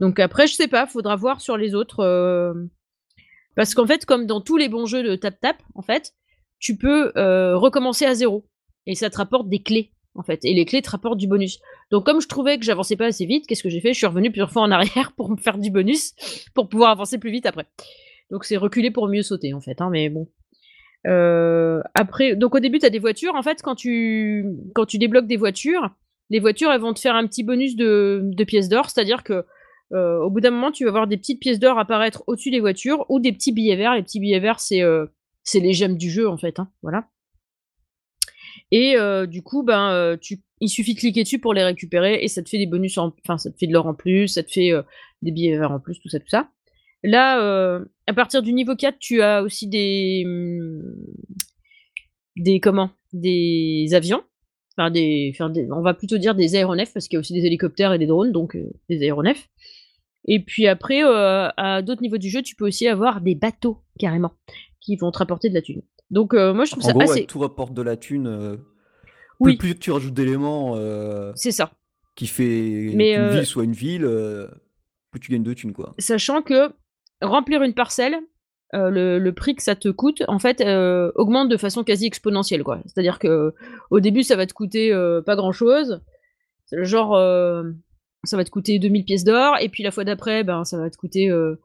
[0.00, 2.00] Donc après, je sais pas, faudra voir sur les autres.
[2.00, 2.52] euh,
[3.54, 6.12] Parce qu'en fait, comme dans tous les bons jeux de tap-tap, en fait,
[6.58, 8.46] tu peux euh, recommencer à zéro.
[8.86, 10.44] Et ça te rapporte des clés, en fait.
[10.44, 11.60] Et les clés te rapportent du bonus.
[11.90, 13.92] Donc comme je trouvais que j'avançais pas assez vite, qu'est-ce que j'ai fait?
[13.92, 16.14] Je suis revenu plusieurs fois en arrière pour me faire du bonus,
[16.54, 17.66] pour pouvoir avancer plus vite après.
[18.30, 19.80] Donc c'est reculer pour mieux sauter, en fait.
[19.80, 20.28] Hein, mais bon.
[21.06, 23.34] Euh, après, donc au début, tu as des voitures.
[23.34, 24.44] En fait, quand tu,
[24.94, 25.90] débloques des voitures,
[26.30, 28.90] les voitures, elles vont te faire un petit bonus de, pièces d'or.
[28.90, 29.44] C'est-à-dire que
[29.92, 32.60] euh, au bout d'un moment, tu vas voir des petites pièces d'or apparaître au-dessus des
[32.60, 33.94] voitures ou des petits billets verts.
[33.94, 35.06] Les petits billets verts, c'est euh,
[35.54, 36.58] les gemmes du jeu, en fait.
[36.58, 37.08] hein, voilà.
[38.70, 40.16] Et euh, du coup, ben,
[40.60, 43.14] il suffit de cliquer dessus pour les récupérer et ça te fait des bonus, en,
[43.24, 44.70] enfin, ça te fait de l'or en plus, ça te fait
[45.20, 46.48] des billets verts en plus, tout ça, tout ça.
[47.04, 50.22] Là, euh, à partir du niveau 4, tu as aussi des.
[50.26, 50.94] hum,
[52.36, 52.90] des comment?
[53.12, 54.22] Des avions.
[54.76, 57.34] Enfin, des, enfin, des- on va plutôt dire des aéronefs, parce qu'il y a aussi
[57.34, 59.48] des hélicoptères et des drones, donc euh, des aéronefs.
[60.26, 63.82] Et puis après, euh, à d'autres niveaux du jeu, tu peux aussi avoir des bateaux,
[63.98, 64.32] carrément,
[64.80, 65.82] qui vont te rapporter de la thune.
[66.10, 67.26] Donc moi, je trouve En ça gros, ouais, assez.
[67.26, 68.26] tout rapporte de la thune.
[68.28, 68.56] euh,
[69.40, 69.56] Oui.
[69.56, 70.76] Plus, plus tu rajoutes d'éléments
[71.34, 71.72] C'est ça.
[72.14, 74.08] qui fait Mais, euh, ville soit une ville,
[75.10, 75.94] plus tu gagnes de thunes, quoi.
[75.98, 76.72] Sachant que
[77.22, 78.16] remplir une parcelle,
[78.74, 82.62] euh, le, prix que ça te coûte, en fait, euh, augmente de façon quasi exponentielle,
[82.62, 82.80] quoi.
[82.86, 83.54] C'est-à-dire que
[83.90, 86.00] au début, ça va te coûter euh, pas grand-chose.
[86.72, 87.14] Genre,
[88.24, 90.90] ça va te coûter 2000 pièces d'or, et puis la fois d'après, ben, ça va
[90.90, 91.60] te coûter euh,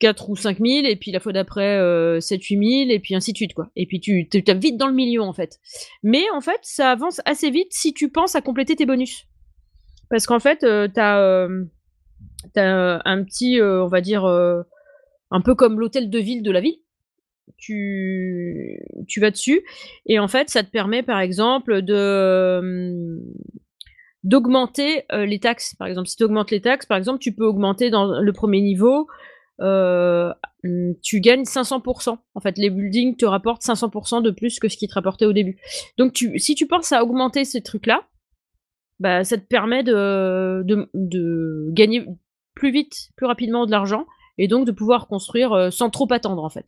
[0.00, 3.36] 4 ou 5000, et puis la fois d'après, euh, 7 8000, et puis ainsi de
[3.36, 3.70] suite, quoi.
[3.76, 5.58] Et puis tu tu tapes vite dans le million, en fait.
[6.02, 9.26] Mais en fait, ça avance assez vite si tu penses à compléter tes bonus.
[10.10, 10.58] Parce qu'en fait,
[10.92, 11.64] t'as euh,
[12.52, 14.24] t'as un petit, on va dire,
[15.30, 16.78] un peu comme l'hôtel de ville de la ville.
[17.58, 19.62] Tu, tu vas dessus
[20.06, 23.18] et en fait, ça te permet par exemple de euh,
[24.22, 25.74] d'augmenter euh, les taxes.
[25.74, 28.62] Par exemple, si tu augmentes les taxes, par exemple, tu peux augmenter dans le premier
[28.62, 29.08] niveau,
[29.60, 30.32] euh,
[30.64, 32.16] hum, tu gagnes 500%.
[32.34, 35.34] En fait, les buildings te rapportent 500% de plus que ce qui te rapportait au
[35.34, 35.58] début.
[35.98, 38.08] Donc, si tu penses à augmenter ces trucs-là,
[39.00, 40.64] bah, ça te permet de
[41.72, 42.06] gagner
[42.54, 44.06] plus vite, plus rapidement de l'argent
[44.38, 46.66] et donc de pouvoir construire euh, sans trop attendre en fait.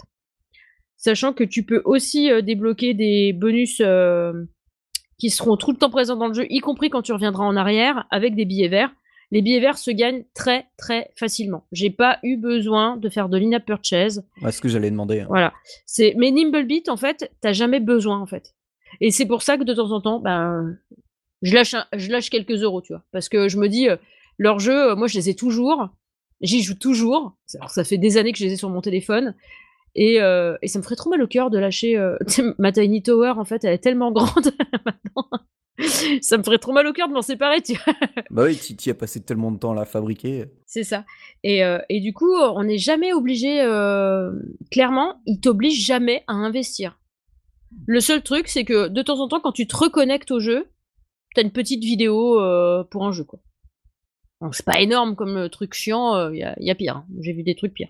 [0.97, 4.33] Sachant que tu peux aussi euh, débloquer des bonus euh,
[5.19, 7.57] qui seront tout le temps présents dans le jeu, y compris quand tu reviendras en
[7.57, 8.93] arrière avec des billets verts.
[9.33, 11.67] Les billets verts se gagnent très très facilement.
[11.73, 14.25] J'ai pas eu besoin de faire de l'in-app purchase.
[14.41, 15.21] Ouais, ce que j'allais demander.
[15.21, 15.27] hein.
[15.29, 15.53] Voilà.
[15.85, 18.55] C'est mais Nimblebeat en fait, t'as jamais besoin en fait.
[19.01, 20.79] Et c'est pour ça que de temps en temps, ben
[21.43, 23.97] je lâche un- je lâche quelques euros, tu vois, parce que je me dis euh,
[24.39, 25.89] leurs jeux, euh, moi je les ai toujours,
[26.41, 27.37] j'y joue toujours.
[27.57, 29.35] Alors, ça fait des années que je les ai sur mon téléphone.
[29.95, 32.19] Et, euh, et ça me ferait trop mal au cœur de lâcher euh,
[32.59, 34.53] ma Tiny Tower en fait elle est tellement grande
[34.85, 35.31] maintenant
[36.21, 37.95] ça me ferait trop mal au cœur de m'en séparer tu vois
[38.31, 40.47] Bah oui, tu y as passé tellement de temps à la fabriquer.
[40.67, 41.05] C'est ça.
[41.43, 44.33] Et, euh, et du coup, on n'est jamais obligé, euh,
[44.71, 46.99] clairement, il t'oblige jamais à investir.
[47.87, 50.67] Le seul truc, c'est que de temps en temps, quand tu te reconnectes au jeu,
[51.35, 52.41] t'as une petite vidéo
[52.91, 53.41] pour un jeu, quoi.
[54.43, 56.97] Donc, c'est pas énorme comme euh, truc chiant, il y, a, y a pire.
[56.99, 57.07] hein.
[57.21, 57.89] J'ai vu des trucs pires.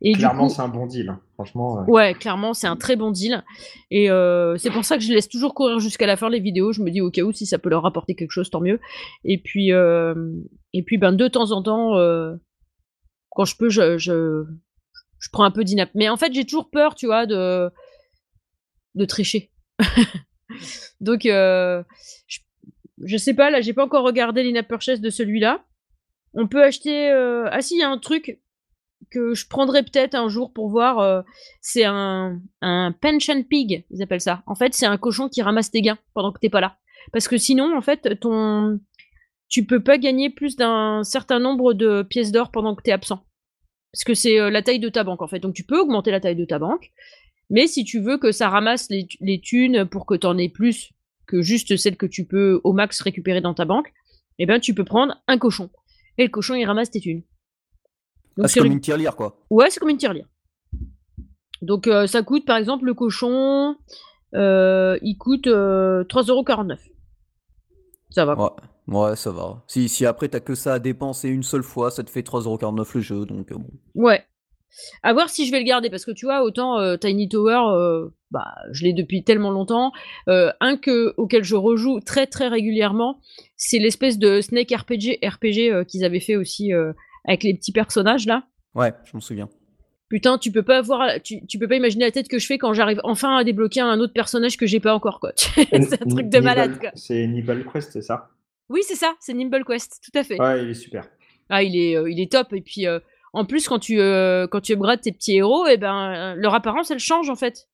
[0.00, 1.08] Et Clairement, c'est un bon deal.
[1.10, 1.20] hein.
[1.34, 3.44] Franchement, euh, Ouais, clairement, c'est un très bon deal.
[3.92, 6.72] Et euh, c'est pour ça que je laisse toujours courir jusqu'à la fin les vidéos.
[6.72, 8.80] Je me dis au cas où si ça peut leur apporter quelque chose, tant mieux.
[9.24, 10.14] Et puis, euh,
[10.72, 12.34] et puis ben de temps en temps, euh,
[13.30, 14.44] quand je peux, je, je,
[15.20, 15.90] je prends un peu d'inap.
[15.94, 17.70] Mais en fait, j'ai toujours peur, tu vois, de
[18.96, 19.52] de tricher.
[21.00, 21.82] Donc, euh,
[22.26, 22.38] je,
[23.04, 25.62] je sais pas, là, j'ai pas encore regardé l'in-app purchase de celui-là.
[26.36, 27.10] On peut acheter.
[27.10, 28.40] euh, Ah si, il y a un truc
[29.10, 30.98] que je prendrai peut-être un jour pour voir.
[30.98, 31.22] euh,
[31.60, 34.42] c'est un, un pension pig, ils appellent ça.
[34.46, 36.76] En fait, c'est un cochon qui ramasse tes gains pendant que t'es pas là.
[37.12, 38.80] Parce que sinon, en fait, ton,
[39.48, 43.24] tu peux pas gagner plus d'un certain nombre de pièces d'or pendant que t'es absent.
[43.92, 45.38] Parce que c'est euh, la taille de ta banque, en fait.
[45.38, 46.90] Donc tu peux augmenter la taille de ta banque.
[47.48, 50.90] Mais si tu veux que ça ramasse les, les thunes pour que t'en aies plus
[51.26, 53.92] que juste celles que tu peux au max récupérer dans ta banque,
[54.38, 55.70] eh ben tu peux prendre un cochon.
[56.18, 57.22] Et le cochon, il ramasse tes thunes.
[58.42, 59.38] Ah, c'est comme une- tirelire, quoi.
[59.50, 60.26] Ouais, c'est comme une tirelire.
[61.62, 63.76] Donc euh, ça coûte, par exemple, le cochon,
[64.34, 66.78] euh, il coûte euh, 3,49€.
[68.10, 68.36] Ça va.
[68.36, 68.56] quoi.
[68.88, 69.64] Ouais, ouais, ça va.
[69.66, 72.94] Si, si après t'as que ça à dépenser une seule fois, ça te fait 3,49€
[72.94, 73.70] le jeu, donc euh, bon.
[73.94, 74.24] Ouais.
[75.02, 77.74] À voir si je vais le garder parce que tu vois, autant euh, Tiny Tower,
[77.74, 79.92] euh, bah, je l'ai depuis tellement longtemps.
[80.28, 83.20] Euh, un que, auquel je rejoue très très régulièrement,
[83.56, 86.72] c'est l'espèce de Snake RPG, RPG qu'ils avaient fait aussi
[87.24, 88.44] avec les petits personnages là.
[88.74, 89.48] Ouais, je m'en souviens.
[90.08, 92.58] Putain, tu peux pas voir, tu, tu, peux pas imaginer la tête que je fais
[92.58, 95.32] quand j'arrive enfin à débloquer un autre personnage que j'ai pas encore quoi.
[95.36, 96.90] c'est un truc de malade quoi.
[96.94, 98.28] C'est Nibble Quest, c'est ça?
[98.68, 100.40] Oui, c'est ça, c'est Nimble Quest, tout à fait.
[100.40, 101.08] Ouais, il est super.
[101.48, 102.86] Ah, il est, il est top et puis
[103.36, 106.54] en plus, quand tu, euh, quand tu upgrades tes petits héros, et eh ben, leur
[106.54, 107.68] apparence, elle change, en fait.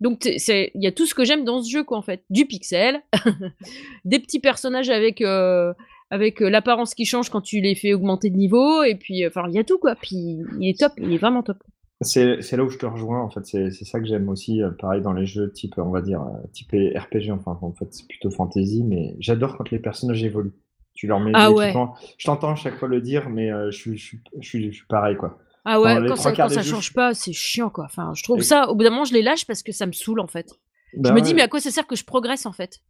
[0.00, 2.24] Donc, il y a tout ce que j'aime dans ce jeu, quoi, en fait.
[2.28, 3.02] Du pixel,
[4.04, 5.72] des petits personnages avec, euh,
[6.10, 9.44] avec euh, l'apparence qui change quand tu les fais augmenter de niveau, et puis, enfin,
[9.48, 9.94] il y a tout, quoi.
[9.94, 11.58] Puis, il est top, il est vraiment top.
[12.00, 13.46] C'est là où je te rejoins, en fait.
[13.46, 17.30] C'est ça que j'aime aussi, pareil, dans les jeux type, on va dire, type RPG,
[17.30, 20.52] enfin, en fait, c'est plutôt fantasy, mais j'adore quand les personnages évoluent.
[20.96, 21.72] Tu leur mets ah des
[22.18, 25.16] Je t'entends chaque fois le dire, mais euh, je, suis, je, suis, je, suis, pareil,
[25.16, 25.38] quoi.
[25.64, 27.84] Ah ouais, quand ça, quand ça change pas, c'est chiant, quoi.
[27.84, 29.92] Enfin, je trouve ça, au bout d'un moment, je les lâche parce que ça me
[29.92, 30.50] saoule, en fait.
[30.94, 32.80] je bah me dis, mais à quoi ça sert que je progresse, en fait?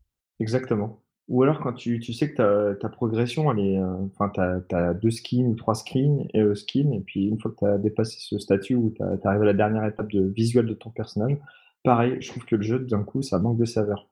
[0.40, 1.02] Exactement.
[1.28, 4.94] Ou alors quand tu, tu sais que ta, progression, elle est, euh, enfin, tu as,
[4.94, 7.78] deux skins ou trois skins et, euh, skins, et puis une fois que tu as
[7.78, 11.36] dépassé ce statut ou tu arrives à la dernière étape de visuel de ton personnage,
[11.82, 14.08] pareil, je trouve que le jeu, d'un coup, ça manque de saveur.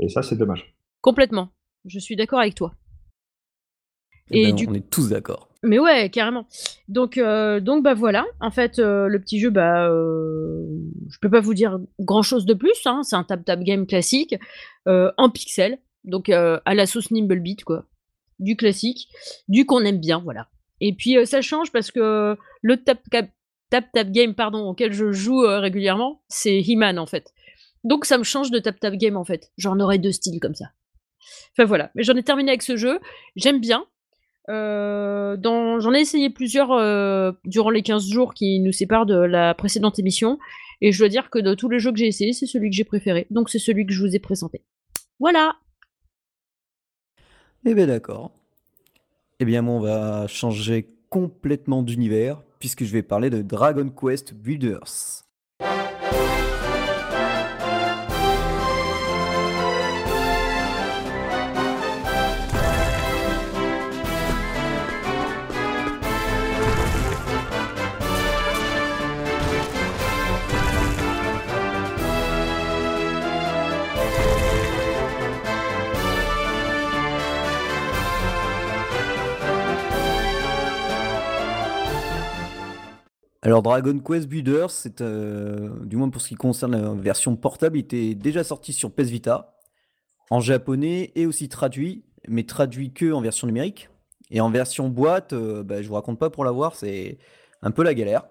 [0.00, 0.74] Et ça, c'est dommage.
[1.00, 1.50] Complètement.
[1.84, 2.72] Je suis d'accord avec toi.
[4.30, 5.48] Et, ben, on est tous d'accord.
[5.62, 6.46] Mais ouais, carrément.
[6.88, 8.26] Donc, euh, donc bah voilà.
[8.40, 10.64] En fait, euh, le petit jeu, bah, euh,
[11.10, 12.80] je peux pas vous dire grand chose de plus.
[12.84, 13.02] Hein.
[13.02, 14.36] C'est un tap-tap game classique
[14.86, 17.84] en pixel, donc à la sauce Nimblebeat, quoi.
[18.38, 19.08] Du classique,
[19.48, 20.48] du qu'on aime bien, voilà.
[20.80, 23.28] Et puis ça change parce que le tap-tap
[23.70, 27.34] tap, game, pardon, auquel je joue régulièrement, c'est He-Man en fait.
[27.84, 29.50] Donc ça me change de tap-tap game en fait.
[29.58, 30.66] J'en aurais deux styles comme ça.
[31.52, 32.98] Enfin voilà, mais j'en ai terminé avec ce jeu.
[33.36, 33.84] J'aime bien.
[34.48, 39.54] Euh, j'en ai essayé plusieurs euh, durant les 15 jours qui nous séparent de la
[39.54, 40.38] précédente émission.
[40.80, 42.76] Et je dois dire que de tous les jeux que j'ai essayé, c'est celui que
[42.76, 43.26] j'ai préféré.
[43.30, 44.62] Donc c'est celui que je vous ai présenté.
[45.18, 45.56] Voilà.
[47.66, 48.30] Eh bien d'accord.
[49.40, 54.34] Eh bien moi on va changer complètement d'univers puisque je vais parler de Dragon Quest
[54.34, 55.27] Builders.
[83.48, 87.78] Alors Dragon Quest Builders, c'est euh, du moins pour ce qui concerne la version portable,
[87.78, 89.56] il était déjà sorti sur PS Vita
[90.28, 93.88] en japonais et aussi traduit, mais traduit que en version numérique.
[94.30, 97.16] Et en version boîte, euh, bah, je vous raconte pas pour l'avoir, c'est
[97.62, 98.26] un peu la galère.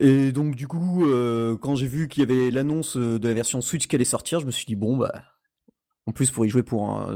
[0.00, 3.60] Et donc du coup, euh, quand j'ai vu qu'il y avait l'annonce de la version
[3.60, 5.12] Switch qui allait sortir, je me suis dit bon bah,
[6.06, 7.08] en plus pour y jouer pour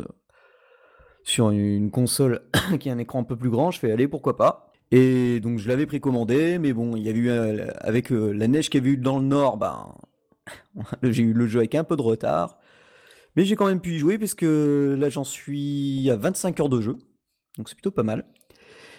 [1.25, 2.43] sur une console
[2.79, 4.70] qui a un écran un peu plus grand, je fais aller pourquoi pas.
[4.91, 8.49] Et donc je l'avais précommandé, mais bon, il y a eu euh, avec euh, la
[8.49, 9.95] neige qu'il y avait eu dans le nord, ben
[11.03, 12.59] j'ai eu le jeu avec un peu de retard.
[13.37, 16.81] Mais j'ai quand même pu y jouer puisque là j'en suis à 25 heures de
[16.81, 16.97] jeu.
[17.57, 18.27] Donc c'est plutôt pas mal.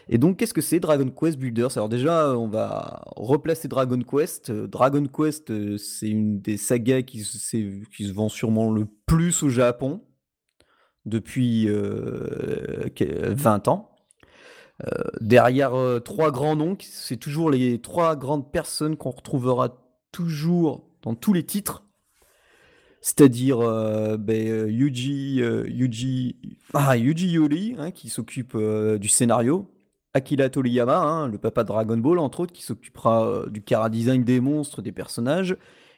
[0.07, 1.75] Et donc qu'est-ce que c'est Dragon Quest Builders?
[1.75, 4.51] Alors déjà on va replacer Dragon Quest.
[4.51, 10.01] Dragon Quest euh, c'est une des sagas qui, se vend sûrement le plus au Japon
[11.05, 13.90] depuis 20 ans.
[14.84, 19.77] Euh, derrière euh, trois grands noms, c'est toujours les trois grandes personnes qu'on retrouvera
[20.11, 21.84] toujours dans tous les titres.
[23.01, 26.36] C'est-à-dire euh, ben, Yuji, Yuji,
[26.73, 29.71] ah, Yuji Yori, hein, qui s'occupe du scénario.
[30.13, 34.23] Akira Toriyama, hein, le papa de Dragon Ball, entre autres, qui s'occupera du cara design
[34.23, 35.55] des monstres, des personnages.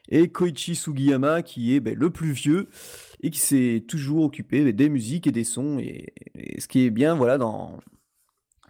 [0.08, 2.68] Et Koichi Sugiyama, qui est ben, le plus vieux
[3.22, 5.78] et qui s'est toujours occupé des musiques et des sons.
[5.78, 6.12] Et,
[6.58, 7.78] ce qui est bien, voilà, dans,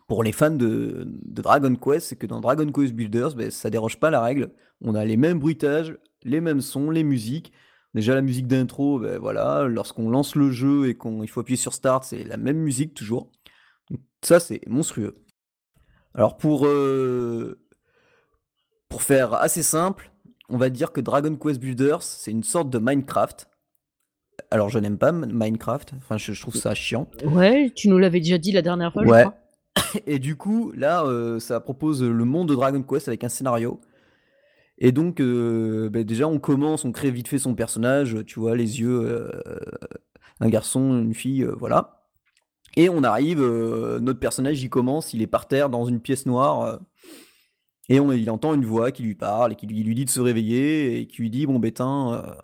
[0.06, 3.98] pour les fans de, Dragon Quest, c'est que dans Dragon Quest Builders, ben, ça déroge
[3.98, 4.50] pas la règle.
[4.80, 7.52] On a les mêmes bruitages, les mêmes sons, les musiques.
[7.94, 11.72] Déjà la musique d'intro, ben, voilà, lorsqu'on lance le jeu et qu'il faut appuyer sur
[11.72, 13.30] Start, c'est la même musique toujours.
[14.22, 15.24] ça, c'est monstrueux.
[16.14, 17.60] Alors pour, euh,
[18.88, 20.12] pour faire assez simple,
[20.48, 23.48] on va dire que Dragon Quest Builders, c'est une sorte de Minecraft.
[24.50, 27.08] Alors je n'aime pas Minecraft, enfin je, trouve ça chiant.
[27.24, 29.22] Ouais, tu nous l'avais déjà dit la dernière fois, ouais.
[29.22, 29.43] je crois.
[30.06, 33.80] Et du coup, là, euh, ça propose le monde de Dragon Quest avec un scénario.
[34.78, 38.56] Et donc, euh, bah, déjà, on commence, on crée vite fait son personnage, tu vois,
[38.56, 39.30] les yeux, euh,
[40.40, 42.02] un garçon, une fille, voilà.
[42.76, 46.80] Et on arrive, notre personnage, il commence, il est par terre dans une pièce noire.
[47.88, 50.20] Et on, il entend une voix qui lui parle et qui lui, dit de se
[50.20, 52.34] réveiller et qui lui dit Bon, bétain,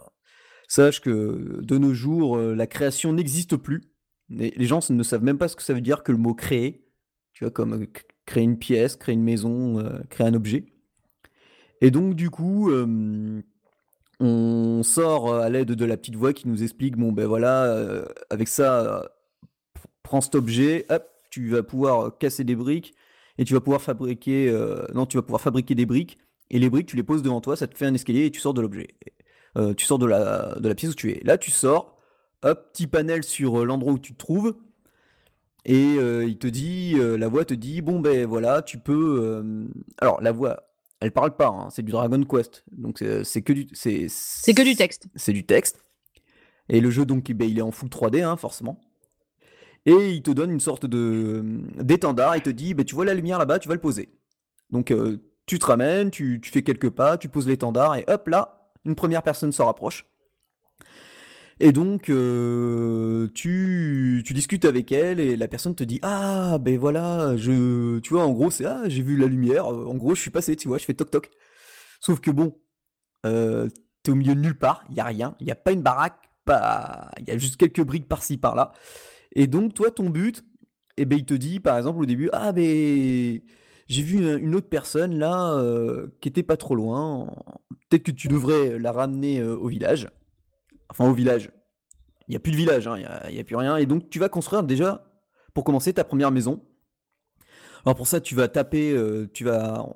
[0.68, 3.83] sache que de nos jours, la création n'existe plus.
[4.28, 6.89] Les gens ne savent même pas ce que ça veut dire que le mot créer.
[7.41, 7.86] Tu vois, comme euh,
[8.26, 10.66] créer une pièce, créer une maison, euh, créer un objet.
[11.80, 12.70] Et donc, du coup,
[14.20, 18.05] on sort euh, à l'aide de la petite voix qui nous explique Bon, ben voilà,
[18.28, 19.11] avec ça,
[19.74, 22.95] pr- prends cet objet, hop, tu vas pouvoir casser des briques
[23.38, 24.53] et tu vas pouvoir fabriquer.
[24.95, 26.18] non, tu vas pouvoir fabriquer des briques.
[26.51, 28.41] Et les briques, tu les poses devant toi, ça te fait un escalier et tu
[28.41, 28.88] sors de l'objet.
[29.78, 31.22] Tu sors de la, de la pièce où tu es.
[31.24, 31.97] Là, tu sors,
[32.43, 34.57] hop, petit panel sur l'endroit où tu te trouves.
[35.65, 39.21] Et euh, il te dit, euh, la voix te dit, bon ben voilà, tu peux.
[39.23, 39.65] euh,
[39.99, 40.63] Alors la voix,
[41.01, 44.63] elle parle pas, hein, c'est du Dragon Quest, donc c'est que du, c'est C'est que
[44.63, 45.09] du texte.
[45.17, 45.85] c'est du texte.
[46.69, 48.81] Et le jeu donc, eh ben, il est en full 3D, hein, forcément.
[49.87, 51.43] Et il te donne une sorte de
[51.81, 52.37] d'étendard.
[52.37, 54.11] Il te dit, ben, tu vois la lumière là-bas, tu vas le poser.
[54.71, 54.95] Donc
[55.47, 58.95] tu te ramènes, tu, tu fais quelques pas, tu poses l'étendard et hop là, une
[58.95, 60.07] première personne se rapproche.
[61.63, 66.79] Et donc, euh, tu, tu discutes avec elle et la personne te dit Ah, ben
[66.79, 70.23] voilà, je, tu vois, en gros, c'est Ah, j'ai vu la lumière, en gros, je
[70.23, 71.31] suis passé, tu vois, je fais toc toc.
[72.01, 72.59] Sauf que bon,
[73.27, 73.69] euh,
[74.03, 75.83] t'es au milieu de nulle part, il y a rien, il y a pas une
[75.83, 78.73] baraque, pas, il y a juste quelques briques par-ci par-là.
[79.35, 80.45] Et donc, toi, ton but,
[80.97, 83.41] eh ben, il te dit, par exemple, au début Ah, ben,
[83.89, 87.35] j'ai vu une, autre personne là euh, qui était pas trop loin,
[87.91, 90.09] peut-être que tu devrais la ramener au village
[90.91, 91.51] enfin au village.
[92.28, 92.97] Il n'y a plus de village, hein,
[93.28, 93.76] il n'y a, plus rien.
[93.76, 95.05] Et donc tu vas construire déjà,
[95.55, 96.62] pour commencer, ta première maison.
[97.84, 99.86] Alors pour ça, tu vas taper, euh, tu, vas,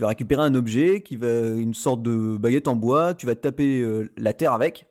[0.00, 4.10] récupérer un objet, qui va une sorte de baguette en bois, tu vas taper euh,
[4.18, 4.86] la terre avec,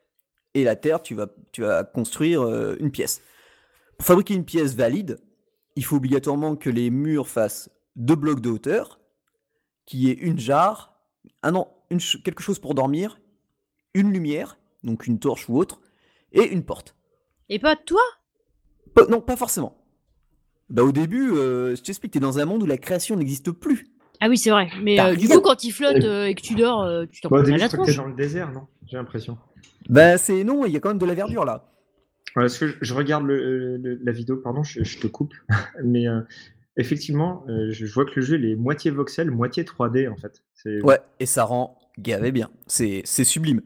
[0.56, 3.22] et la terre, tu vas, construire euh, une pièce.
[3.98, 5.20] Pour fabriquer une pièce valide,
[5.76, 9.00] il faut obligatoirement que les murs fassent deux blocs de hauteur,
[9.86, 11.00] qu'il y ait une jarre,
[11.44, 13.20] une ch- quelque chose pour dormir,
[13.94, 15.82] une lumière, donc une torche ou autre,
[16.32, 16.96] et une porte.
[17.50, 18.02] Et pas toi?
[18.94, 19.76] Pas- non, pas forcément.
[20.70, 23.88] Bah au début, euh, je t'explique, t'es dans un monde où la création n'existe plus.
[24.20, 24.70] Ah oui, c'est vrai.
[24.84, 27.30] Mais euh, du coup, quand il flotte euh, et que tu dors, euh, tu t'en
[27.30, 27.96] Bah, prends la tronche.
[27.96, 28.68] dans le désert, non?
[28.86, 29.38] J'ai l'impression.
[29.88, 31.72] Bah c'est non, il y a quand même de la verdure là.
[32.36, 35.34] Ouais, Parce que je, je regarde le- le- la vidéo, pardon, je, je te coupe,
[35.84, 36.22] mais euh,
[36.78, 40.44] effectivement, euh, je, vois que le jeu il est moitié voxel, moitié 3D en fait.
[40.84, 42.52] Ouais, et ça rend gavé bien.
[42.68, 43.62] C'est c'est sublime.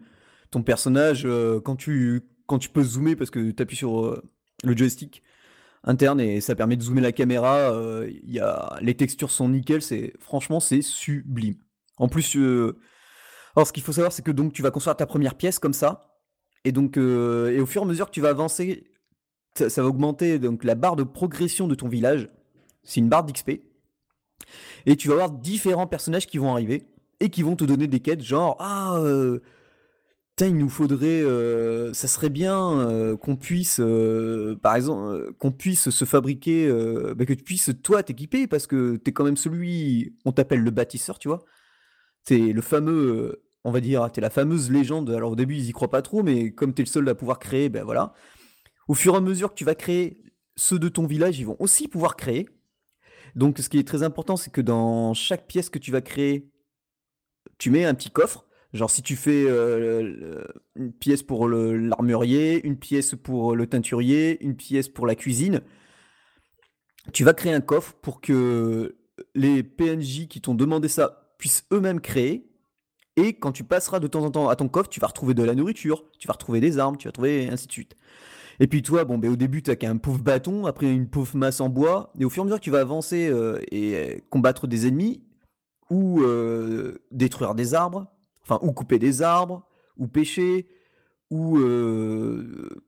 [0.54, 4.22] Ton personnage, euh, quand tu quand tu peux zoomer parce que t'appuies sur euh,
[4.64, 5.24] le joystick
[5.84, 9.82] interne et ça permet de zoomer la caméra, euh, y a les textures sont nickel.
[10.20, 11.56] Franchement c'est sublime.
[11.98, 15.34] En plus, alors ce qu'il faut savoir, c'est que donc tu vas construire ta première
[15.34, 16.20] pièce comme ça,
[16.66, 18.84] et donc et au fur et à mesure que tu vas avancer,
[19.56, 22.30] ça, va augmenter donc la barre de progression de ton village.
[22.84, 23.54] C'est une barre d'XP.
[24.86, 26.84] Et tu vas avoir différents personnages qui vont arriver
[27.20, 29.02] et qui vont te donner des quêtes genre ah
[30.42, 35.90] il nous faudrait, euh, ça serait bien euh, qu'on puisse, euh, par exemple, qu'on puisse
[35.90, 36.68] se fabriquer,
[37.16, 40.72] bah, que tu puisses toi t'équiper parce que t'es quand même celui, on t'appelle le
[40.72, 41.44] bâtisseur, tu vois.
[42.26, 45.10] T'es le fameux, on va dire, t'es la fameuse légende.
[45.12, 47.40] Alors au début ils y croient pas trop, mais comme t'es le seul à pouvoir
[47.40, 48.14] créer, ben voilà.
[48.88, 50.22] Au fur et à mesure que tu vas créer,
[50.56, 52.50] ceux de ton village, ils vont aussi pouvoir créer.
[53.36, 56.50] Donc ce qui est très important, c'est que dans chaque pièce que tu vas créer,
[57.58, 58.46] tu mets un petit coffre.
[58.74, 60.44] Genre si tu fais euh,
[60.76, 65.62] une pièce pour l'armurier, une pièce pour le teinturier, une pièce pour la cuisine,
[67.12, 68.96] tu vas créer un coffre pour que
[69.36, 72.50] les PNJ qui t'ont demandé ça puissent eux-mêmes créer.
[73.16, 75.44] Et quand tu passeras de temps en temps à ton coffre, tu vas retrouver de
[75.44, 77.96] la nourriture, tu vas retrouver des armes, tu vas trouver ainsi de suite.
[78.60, 81.36] Et puis toi, bon, ben, au début, tu n'as qu'un pauvre bâton, après une pauvre
[81.38, 84.24] masse en bois, et au fur et à mesure que tu vas avancer euh, et
[84.30, 85.22] combattre des ennemis,
[85.90, 88.08] ou euh, détruire des arbres,
[88.44, 89.66] enfin, ou couper des arbres,
[89.98, 90.68] ou pêcher,
[91.30, 92.84] ou euh,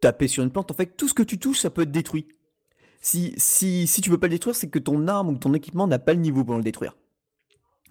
[0.00, 2.28] taper sur une plante, en fait, tout ce que tu touches, ça peut être détruit.
[3.00, 5.86] Si, si, si tu peux pas le détruire, c'est que ton arme ou ton équipement
[5.86, 6.96] n'a pas le niveau pour le détruire.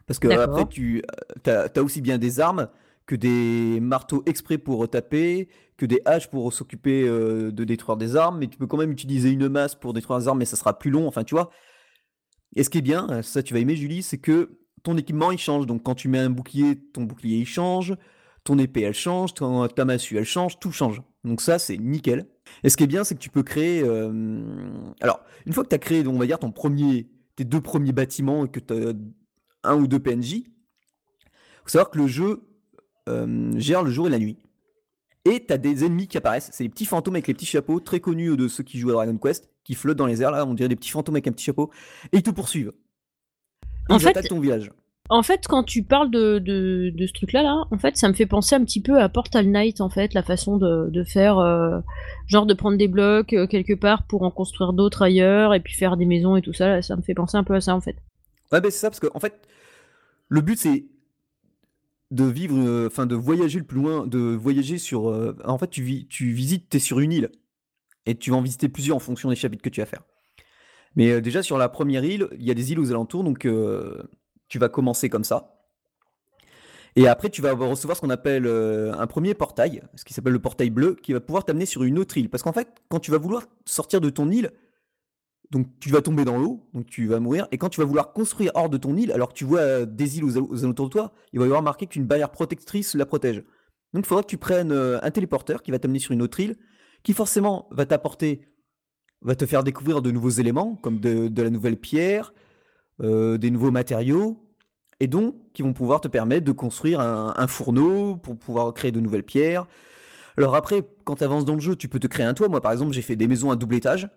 [0.07, 1.03] Parce que après, tu
[1.45, 2.69] as, aussi bien des armes
[3.05, 8.15] que des marteaux exprès pour taper, que des haches pour s'occuper euh, de détruire des
[8.15, 10.55] armes, mais tu peux quand même utiliser une masse pour détruire des armes, mais ça
[10.55, 11.49] sera plus long, enfin tu vois.
[12.55, 15.31] Et ce qui est bien, euh, ça tu vas aimer Julie, c'est que ton équipement
[15.31, 15.65] il change.
[15.65, 17.95] Donc quand tu mets un bouclier, ton bouclier il change,
[18.43, 21.01] ton épée elle change, ton, ta massue elle change, tout change.
[21.23, 22.27] Donc ça c'est nickel.
[22.63, 23.81] Et ce qui est bien, c'est que tu peux créer.
[23.83, 24.43] euh,
[24.99, 27.93] Alors, une fois que tu as créé, on va dire, ton premier, tes deux premiers
[27.93, 28.93] bâtiments et que tu as
[29.63, 30.43] un ou deux PNJ,
[31.63, 32.41] faut savoir que le jeu
[33.09, 34.37] euh, gère le jour et la nuit.
[35.23, 36.49] Et tu as des ennemis qui apparaissent.
[36.51, 38.93] C'est les petits fantômes avec les petits chapeaux, très connus de ceux qui jouent à
[38.93, 40.45] Dragon Quest, qui flottent dans les airs là.
[40.45, 41.69] On dirait des petits fantômes avec un petit chapeau.
[42.11, 42.73] Et ils te poursuivent.
[43.91, 44.71] En ils fait, attaquent ton village.
[45.09, 48.13] En fait, quand tu parles de, de, de ce truc-là, là, en fait, ça me
[48.13, 51.37] fait penser un petit peu à Portal Knight, en fait, la façon de, de faire,
[51.39, 51.79] euh,
[52.27, 55.73] genre de prendre des blocs euh, quelque part pour en construire d'autres ailleurs, et puis
[55.73, 57.75] faire des maisons et tout ça, là, ça me fait penser un peu à ça,
[57.75, 57.97] en fait.
[58.53, 59.47] Ouais, ben c'est ça, parce que en fait,
[60.29, 60.85] le but c'est
[62.11, 65.05] de vivre, euh, enfin de voyager le plus loin, de voyager sur.
[65.43, 67.31] en fait, tu, vis, tu visites, t'es sur une île,
[68.05, 70.03] et tu vas en visiter plusieurs en fonction des chapitres que tu vas faire.
[70.95, 73.45] Mais euh, déjà sur la première île, il y a des îles aux alentours, donc
[73.45, 74.01] euh,
[74.47, 75.57] tu vas commencer comme ça.
[76.97, 80.33] Et après, tu vas recevoir ce qu'on appelle euh, un premier portail, ce qui s'appelle
[80.33, 82.29] le portail bleu, qui va pouvoir t'amener sur une autre île.
[82.29, 84.51] Parce qu'en fait, quand tu vas vouloir sortir de ton île,
[85.51, 87.47] donc tu vas tomber dans l'eau, donc tu vas mourir.
[87.51, 90.17] Et quand tu vas vouloir construire hors de ton île, alors que tu vois des
[90.17, 93.05] îles aux, aux alentours de toi, il va y avoir marqué qu'une barrière protectrice la
[93.05, 93.43] protège.
[93.93, 96.57] Donc il faudra que tu prennes un téléporteur qui va t'amener sur une autre île,
[97.03, 98.41] qui forcément va t'apporter,
[99.21, 102.33] va te faire découvrir de nouveaux éléments, comme de, la nouvelle pierre,
[103.01, 104.43] euh, des nouveaux matériaux,
[104.99, 108.99] et donc qui vont pouvoir te permettre de construire un, fourneau pour pouvoir créer de
[108.99, 109.65] nouvelles pierres.
[110.37, 112.47] Alors après, quand tu avances dans le jeu, tu peux te créer un toit.
[112.47, 114.09] Moi, par exemple, j'ai fait des maisons à double étage.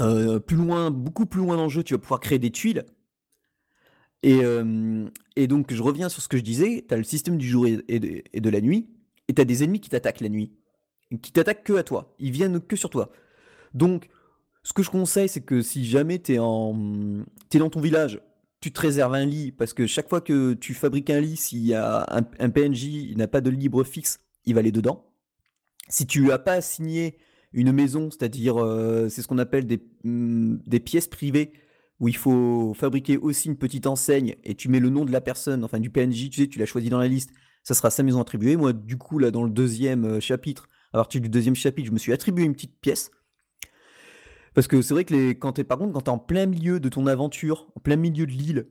[0.00, 2.84] Euh, plus loin, beaucoup plus loin dans le jeu, tu vas pouvoir créer des tuiles.
[4.22, 5.08] Et, euh,
[5.48, 6.84] donc, je reviens sur ce que je disais.
[6.86, 8.88] Tu as le système du jour et, et de, et de la nuit.
[9.28, 10.52] Et tu as des ennemis qui t'attaquent la nuit.
[11.22, 12.14] Qui t'attaquent que à toi.
[12.18, 13.10] Ils viennent que sur toi.
[13.74, 14.08] Donc,
[14.62, 16.38] ce que je conseille, c'est que si jamais tu es, es
[17.58, 18.20] dans ton village,
[18.60, 19.52] tu te réserves un lit.
[19.52, 23.18] Parce que chaque fois que tu fabriques un lit, s'il y a un, PNJ, il
[23.18, 25.04] n'a pas de libre fixe, il va aller dedans.
[25.88, 27.18] Si tu n'as pas signé
[27.52, 31.52] une maison, c'est-à-dire euh, c'est ce qu'on appelle des, mm, des pièces privées
[32.00, 35.20] où il faut fabriquer aussi une petite enseigne et tu mets le nom de la
[35.20, 37.30] personne, enfin du PNJ, tu sais, tu l'as choisi dans la liste,
[37.62, 38.56] ça sera sa maison attribuée.
[38.56, 41.92] Moi, du coup, là, dans le deuxième euh, chapitre, à partir du deuxième chapitre, je
[41.92, 43.10] me suis attribué une petite pièce.
[44.54, 46.80] Parce que c'est vrai que les, quand t'es, par contre, quand t'es en plein milieu
[46.80, 48.66] de ton aventure, en plein milieu de l'île,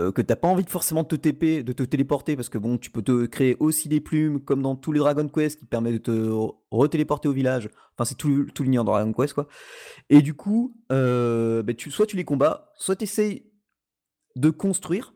[0.00, 2.78] euh, que t'as pas envie forcément de te TP, de te téléporter, parce que bon,
[2.78, 5.92] tu peux te créer aussi des plumes, comme dans tous les Dragon Quest, qui permet
[5.92, 7.70] de te re- retéléporter au village.
[7.96, 9.46] Enfin, c'est tout, tout l'univers de Dragon Quest, quoi.
[10.10, 13.44] Et du coup, euh, bah, soit tu les combats, soit tu essayes
[14.36, 15.14] de construire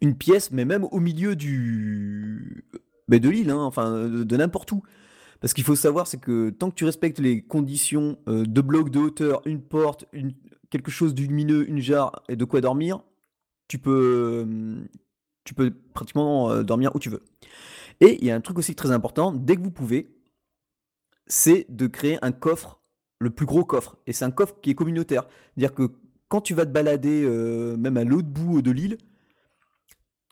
[0.00, 2.64] une pièce, mais même au milieu du
[3.06, 4.82] bah, de l'île, hein, enfin de n'importe où.
[5.40, 8.90] Parce qu'il faut savoir, c'est que tant que tu respectes les conditions euh, de blocs
[8.90, 10.06] de hauteur, une porte,
[10.70, 13.00] quelque chose de lumineux, une jarre et de quoi dormir,
[13.68, 14.46] tu peux,
[15.58, 17.22] euh, pratiquement euh, dormir où tu veux.
[18.00, 20.10] Et il y a un truc aussi très important, dès que vous pouvez,
[21.26, 22.80] c'est de créer un coffre,
[23.20, 23.96] le plus gros coffre.
[24.06, 25.26] Et c'est un coffre qui est communautaire.
[25.54, 25.92] C'est-à-dire que
[26.28, 27.26] quand tu vas te balader,
[27.78, 28.98] même à l'autre bout de l'île,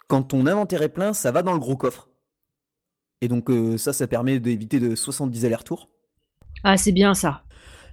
[0.09, 2.09] quand ton inventaire est plein, ça va dans le gros coffre.
[3.21, 5.89] Et donc euh, ça, ça permet d'éviter de 70 allers-retours.
[6.65, 7.43] Ah, c'est bien ça.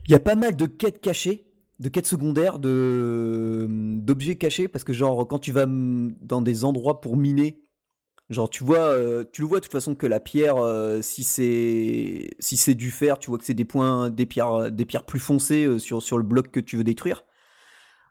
[0.07, 1.45] Il y a pas mal de quêtes cachées,
[1.79, 6.99] de quêtes secondaires, de d'objets cachés, parce que genre quand tu vas dans des endroits
[6.99, 7.61] pour miner,
[8.29, 11.23] genre tu vois, euh, tu le vois de toute façon que la pierre, euh, si
[11.23, 15.05] c'est si c'est du fer, tu vois que c'est des points, des pierres, des pierres
[15.05, 17.23] plus foncées euh, sur sur le bloc que tu veux détruire.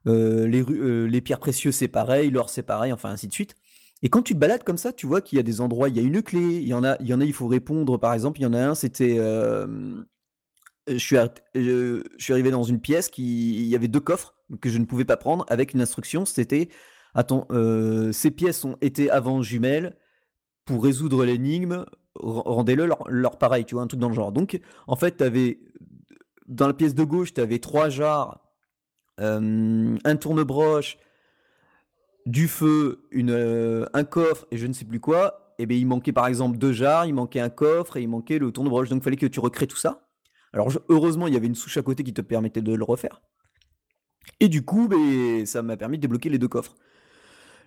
[0.08, 3.54] Euh, les, euh, les pierres précieuses c'est pareil, l'or c'est pareil, enfin ainsi de suite.
[4.03, 5.96] Et quand tu te balades comme ça, tu vois qu'il y a des endroits, il
[5.96, 7.98] y a une clé, il y en a, il y en a, il faut répondre.
[7.98, 10.03] Par exemple, il y en a un, c'était euh,
[10.88, 14.84] je suis, arrivé dans une pièce qui il y avait deux coffres que je ne
[14.84, 16.24] pouvais pas prendre avec une instruction.
[16.24, 16.68] C'était
[17.14, 19.96] attends, euh, ces pièces ont été avant jumelles
[20.64, 21.84] pour résoudre l'énigme.
[22.14, 24.32] Rendez-le leur, pareil, tu vois, un truc dans le genre.
[24.32, 25.61] Donc, en fait, t'avais
[26.46, 28.40] dans la pièce de gauche, tu avais trois jarres,
[29.20, 30.98] euh, un tourne-broche,
[32.26, 35.54] du feu, euh, un coffre et je ne sais plus quoi.
[35.58, 38.38] Et bien, il manquait par exemple deux jarres, il manquait un coffre et il manquait
[38.38, 38.88] le tourne-broche.
[38.88, 40.08] Donc, il fallait que tu recrées tout ça.
[40.52, 43.22] Alors, heureusement, il y avait une souche à côté qui te permettait de le refaire.
[44.40, 46.74] Et du coup, ben, ça m'a permis de débloquer les deux coffres.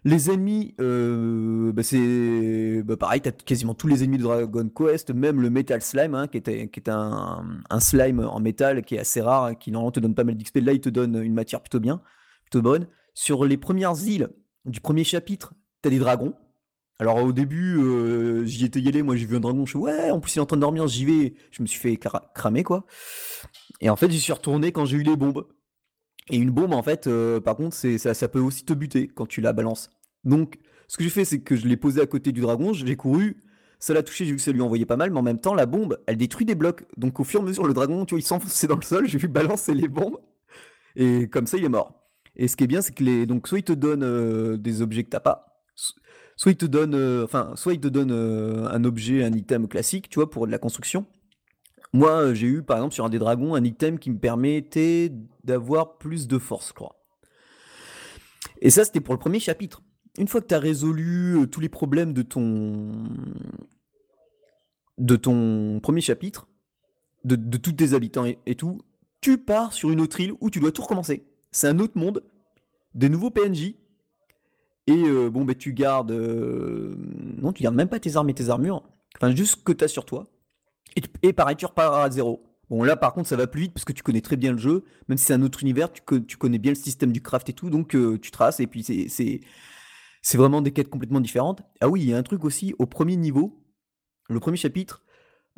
[0.04, 5.10] Les ennemis, euh, bah, c'est bah, pareil, t'as quasiment tous les ennemis de Dragon Quest,
[5.12, 9.20] même le Metal Slime, hein, qui, est un, un slime en métal qui est assez
[9.20, 10.58] rare, hein, qui normalement te donne pas mal d'XP.
[10.58, 12.02] Là, il te donne une matière plutôt bien,
[12.44, 12.88] plutôt bonne.
[13.16, 14.30] Sur les premières îles
[14.66, 16.34] du premier chapitre, t'as des dragons.
[17.00, 19.80] Alors au début, euh, j'y étais y allé, moi j'ai vu un dragon, je suis
[19.80, 21.36] ouais, en plus il est en train de dormir, j'y vais.
[21.52, 22.86] Je me suis fait cra- cramer quoi.
[23.82, 25.48] Et en fait, j'y suis retourné quand j'ai eu les bombes.
[26.30, 29.28] Et une bombe, en fait, euh, par contre, ça, ça peut aussi te buter quand
[29.28, 29.92] tu la balances.
[30.24, 32.96] Donc, ce que j'ai fait, c'est que je l'ai posé à côté du dragon, j'ai
[32.96, 33.44] couru,
[33.80, 35.54] ça l'a touché, j'ai vu que ça lui envoyait pas mal, mais en même temps,
[35.56, 36.86] la bombe, elle détruit des blocs.
[36.98, 39.08] Donc, au fur et à mesure, le dragon, tu vois, il s'enfonçait dans le sol,
[39.10, 40.20] j'ai vu balancer les bombes,
[40.96, 42.05] et comme ça, il est mort.
[42.38, 43.26] Et ce qui est bien, c'est que les.
[43.26, 45.94] Donc, soit il te donne euh, des objets que t'as pas, so-
[46.36, 46.94] soit il te donne.
[46.96, 50.46] euh, Enfin, soit il te donne euh, un objet, un item classique, tu vois, pour
[50.48, 51.06] de la construction.
[51.94, 55.14] Moi, j'ai eu, par exemple, sur un des dragons, un item qui me permettait
[55.46, 56.96] d'avoir plus de force, je crois.
[58.62, 59.82] Et ça, c'était pour le premier chapitre.
[60.18, 63.04] une fois que tu as résolu tous les problèmes de ton,
[64.98, 66.48] de ton premier chapitre,
[67.24, 68.82] de, tous tes habitants et tout,
[69.22, 71.26] tu pars sur une autre île où tu dois tout recommencer.
[71.56, 72.22] C'est un autre monde,
[72.96, 73.76] des nouveaux PNJ,
[74.88, 76.12] et euh, bon, ben tu gardes.
[76.12, 76.96] euh,
[77.42, 78.84] non, tu gardes même pas tes armes et tes armures.
[79.16, 80.26] Enfin, juste ce que tu as sur toi.
[80.98, 82.44] Et, et pareil, tu repars à zéro.
[82.70, 84.58] Bon, là, par contre, ça va plus vite parce que tu connais très bien le
[84.58, 84.84] jeu.
[85.10, 87.50] Même si c'est un autre univers, tu, co- tu connais bien le système du craft
[87.50, 87.70] et tout.
[87.70, 88.60] Donc, euh, tu traces.
[88.60, 89.42] Et puis, c'est
[90.38, 91.62] vraiment des quêtes complètement différentes.
[91.82, 93.64] Ah oui, il y a un truc aussi au premier niveau,
[94.30, 95.05] le premier chapitre.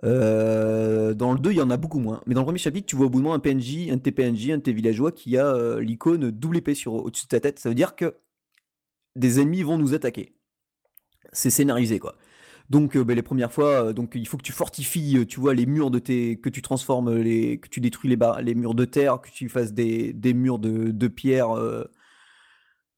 [0.04, 2.22] Euh, dans le 2, il y en a beaucoup moins.
[2.26, 4.02] Mais dans le premier chapitre, tu vois au bout de moment un PNJ, un de
[4.02, 7.30] tes PNJ, un de tes villageois qui a euh, l'icône double épée sur, au-dessus de
[7.30, 7.60] ta tête.
[7.60, 8.16] Ça veut dire que
[9.16, 10.36] des ennemis vont nous attaquer.
[11.34, 12.16] C'est scénarisé quoi.
[12.70, 15.66] Donc euh, ben, les premières fois, donc il faut que tu fortifies, tu vois, les
[15.66, 19.22] murs de tes, que tu transformes, les, que tu détruis les, les murs de terre,
[19.22, 21.50] que tu fasses des, murs de, de pierre,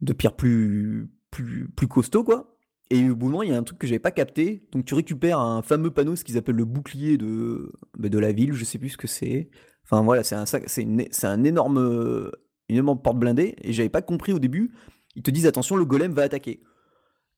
[0.02, 2.59] de pierre plus, plus, plus costaud quoi.
[2.92, 4.68] Et au bout d'un moment, il y a un truc que j'avais pas capté.
[4.72, 8.32] Donc tu récupères un fameux panneau, ce qu'ils appellent le bouclier de, ben, de la
[8.32, 8.54] ville.
[8.54, 9.50] Je sais plus ce que c'est.
[9.84, 10.46] Enfin voilà, c'est un,
[10.78, 12.32] une- un énorme,
[12.68, 13.56] énorme porte blindée.
[13.62, 14.72] Et j'avais pas compris au début.
[15.16, 16.62] Ils te disent attention, le golem va attaquer.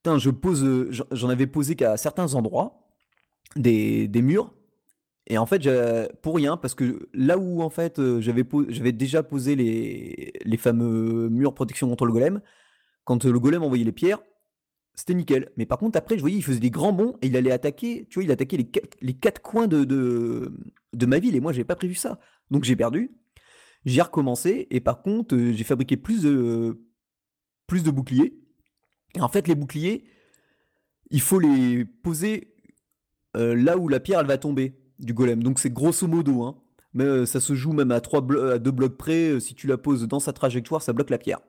[0.04, 2.88] Putain, je pose, j'en avais posé qu'à certains endroits
[3.56, 4.54] des, des murs.
[5.28, 5.62] Et en fait,
[6.22, 10.58] pour rien, parce que là où en fait euh, j'avais j'avais déjà posé les, les
[10.58, 12.41] fameux murs protection contre le golem,
[13.06, 14.20] quand le golem envoyait les pierres,
[14.96, 15.52] c'était nickel.
[15.58, 18.08] Mais par contre, après, je voyais, il faisait des grands bonds et il allait attaquer,
[18.10, 20.54] tu vois, il attaquait les quatre, les quatre coins de, de,
[20.94, 22.20] de ma ville et moi, j'avais pas prévu ça.
[22.50, 23.12] Donc j'ai perdu.
[23.86, 26.82] J'ai recommencé et par contre, euh, j'ai fabriqué plus de,
[27.66, 28.38] plus de boucliers.
[29.16, 30.04] Et en fait, les boucliers,
[31.10, 32.54] il faut les poser
[33.36, 35.42] euh, là où la pierre elle va tomber du golem.
[35.42, 36.62] Donc c'est grosso modo, hein.
[36.94, 38.22] Mais euh, ça se joue même à, trois
[38.52, 39.39] à deux blocs près.
[39.39, 41.39] Si tu la poses dans sa trajectoire, ça bloque la pierre.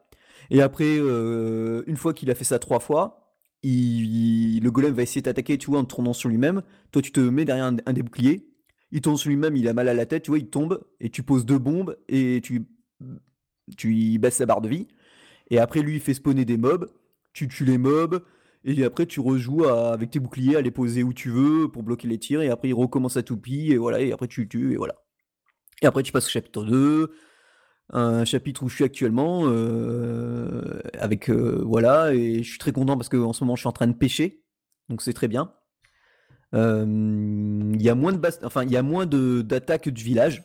[0.51, 3.21] Et après, une fois qu'il a fait ça trois fois,
[3.62, 6.62] le golem va essayer de t'attaquer, tu en tournant sur lui-même.
[6.90, 8.48] Toi, tu te mets derrière un, des boucliers.
[8.90, 10.82] Il tourne sur lui-même, il a mal à la tête, tu vois, il tombe.
[11.00, 12.66] Et tu poses deux bombes et tu,
[13.76, 14.88] tu baisses sa barre de vie.
[15.50, 16.90] Et après, lui, il fait spawner des mobs.
[17.32, 18.22] Tu tues les mobs.
[18.64, 22.08] Et après, tu rejoues avec tes boucliers à les poser où tu veux pour bloquer
[22.08, 22.42] les tirs.
[22.42, 23.72] Et après, il recommence à toupie.
[23.72, 24.00] Et voilà.
[24.00, 24.72] Et après, tu tues.
[24.72, 24.94] Et voilà.
[25.82, 27.12] Et après, tu passes au chapitre 2.
[27.93, 29.43] Un chapitre où je suis actuellement.
[29.47, 31.28] euh, avec.
[31.30, 32.14] euh, voilà.
[32.14, 34.43] Et je suis très content parce qu'en ce moment, je suis en train de pêcher.
[34.88, 35.53] Donc, c'est très bien.
[36.55, 36.84] Euh,
[37.74, 40.43] Il y a moins de enfin, il y a moins de d'attaques du village.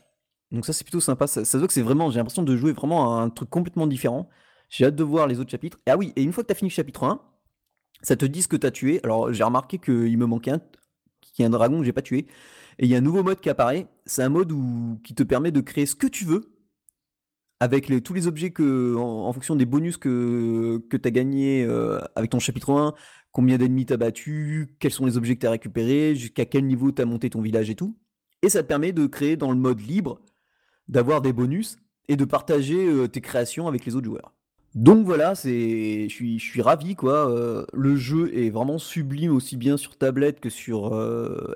[0.51, 1.27] Donc ça c'est plutôt sympa.
[1.27, 3.87] Ça, ça voit que c'est vraiment, j'ai l'impression de jouer vraiment à un truc complètement
[3.87, 4.29] différent.
[4.69, 5.77] J'ai hâte de voir les autres chapitres.
[5.87, 7.21] Et ah oui, et une fois que tu as fini le chapitre 1,
[8.03, 9.01] ça te dit ce que tu as tué.
[9.03, 10.61] Alors j'ai remarqué qu'il me manquait un,
[11.21, 12.27] qu'il y un dragon que j'ai pas tué.
[12.79, 13.87] Et il y a un nouveau mode qui apparaît.
[14.05, 16.56] C'est un mode où, qui te permet de créer ce que tu veux
[17.59, 21.99] avec tous les objets que, en, fonction des bonus que, que tu as gagnés euh,
[22.15, 22.93] avec ton chapitre 1,
[23.31, 26.65] combien d'ennemis tu as battu, quels sont les objets que tu as récupérés, jusqu'à quel
[26.65, 27.97] niveau tu as monté ton village et tout.
[28.43, 30.21] Et ça te permet de créer dans le mode libre,
[30.87, 31.77] d'avoir des bonus
[32.07, 34.33] et de partager euh, tes créations avec les autres joueurs.
[34.75, 37.31] Donc voilà, je suis, ravi quoi.
[37.31, 40.93] euh, le jeu est vraiment sublime aussi bien sur tablette que sur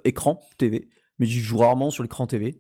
[0.04, 0.90] écran TV,
[1.20, 2.60] mais j'y joue rarement sur l'écran TV.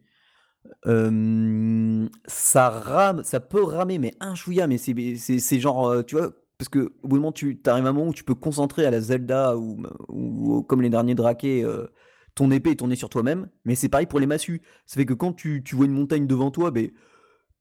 [2.27, 6.69] Ça rame, ça peut ramer, mais un chouïa, mais c'est, genre, euh, tu vois, parce
[6.69, 9.01] que au bout moment, tu arrives à un moment où tu peux concentrer à la
[9.01, 11.87] Zelda ou, ou comme les derniers draquets, euh,
[12.35, 14.61] ton épée est tournée sur toi-même, mais c'est pareil pour les massues.
[14.85, 16.91] Ça fait que quand tu, tu vois une montagne devant toi, ben,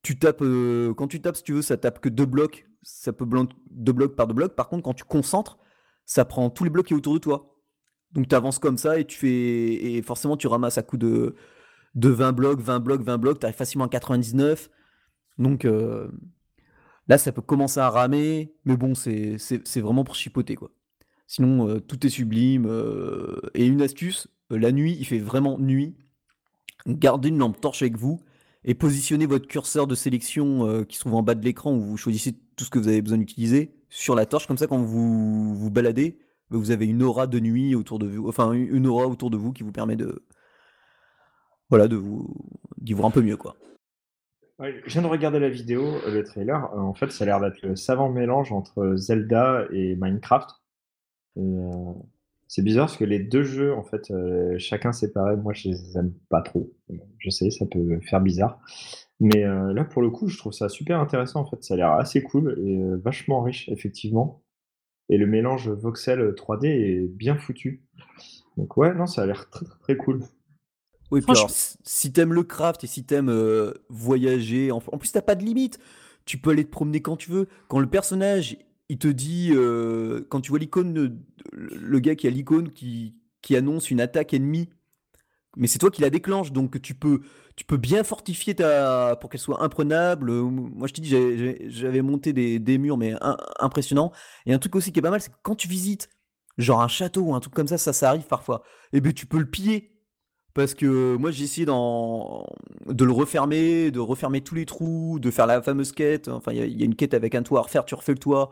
[0.02, 3.12] tu tapes, euh, quand tu tapes, si tu veux, ça tape que deux blocs, ça
[3.12, 3.26] peut
[3.70, 4.54] deux blocs par deux blocs.
[4.54, 5.58] Par contre, quand tu concentres,
[6.06, 7.56] ça prend tous les blocs qui est autour de toi.
[8.12, 9.28] Donc tu avances comme ça et tu fais,
[9.96, 11.36] et forcément tu ramasses à coup de,
[11.94, 14.70] de 20 blocs, 20 blocs, 20 blocs, tu arrives facilement à 99.
[15.38, 16.08] Donc euh,
[17.08, 19.36] là, ça peut commencer à ramer, mais bon, c'est
[19.76, 20.70] vraiment pour chipoter, quoi.
[21.26, 22.66] Sinon, euh, tout est sublime.
[22.66, 25.96] euh, et une astuce, la nuit, il fait vraiment nuit.
[26.86, 28.20] Gardez une lampe torche avec vous
[28.64, 31.96] et positionnez votre curseur de sélection qui se trouve en bas de l'écran où vous
[31.96, 34.46] choisissez tout ce que vous avez besoin d'utiliser sur la torche.
[34.46, 36.18] Comme ça, quand vous vous baladez,
[36.50, 39.52] vous avez une aura de nuit autour de vous, enfin une aura autour de vous
[39.52, 40.24] qui vous permet de,
[41.70, 42.28] voilà, de vous
[42.78, 43.56] d'y voir un peu mieux, quoi.
[44.58, 46.70] Je viens de regarder la vidéo, euh, le trailer.
[46.74, 50.50] Euh, en fait, ça a l'air d'être le savant mélange entre Zelda et Minecraft.
[51.38, 51.92] Euh,
[52.50, 55.96] c'est bizarre parce que les deux jeux, en fait, euh, chacun séparé, moi, je les
[55.96, 56.72] aime pas trop.
[57.18, 58.60] Je sais, ça peut faire bizarre.
[59.20, 61.42] Mais euh, là, pour le coup, je trouve ça super intéressant.
[61.42, 64.42] En fait, ça a l'air assez cool et euh, vachement riche, effectivement.
[65.10, 67.84] Et le mélange voxel 3D est bien foutu.
[68.56, 70.24] Donc ouais, non, ça a l'air très, très cool.
[71.10, 75.10] Oui, puis alors, si t'aimes le craft et si t'aimes euh, voyager, en, en plus
[75.12, 75.78] t'as pas de limite.
[76.26, 77.48] Tu peux aller te promener quand tu veux.
[77.68, 78.56] Quand le personnage
[78.88, 81.20] il te dit, heu, quand tu vois l'icône
[81.52, 84.68] le gars qui a l'icône qui qui annonce une attaque ennemie,
[85.56, 87.20] mais c'est toi qui la déclenche, donc tu peux
[87.56, 91.10] tu peux bien fortifier ta pour qu'elle soit imprenable, moi je te dis,
[91.70, 93.14] j'avais monté des des murs, mais
[93.60, 94.12] impressionnants
[94.46, 96.08] et un truc aussi qui est pas mal, c'est que quand tu visites,
[96.58, 98.62] genre un château ou un truc comme ça, ça, ça arrive parfois
[98.92, 99.92] et ben tu peux le piller.
[100.54, 105.62] Parce que moi j'ai de le refermer, de refermer tous les trous, de faire la
[105.62, 108.12] fameuse quête, enfin il y a une quête avec un toit à refaire, tu refais
[108.12, 108.50] le toit,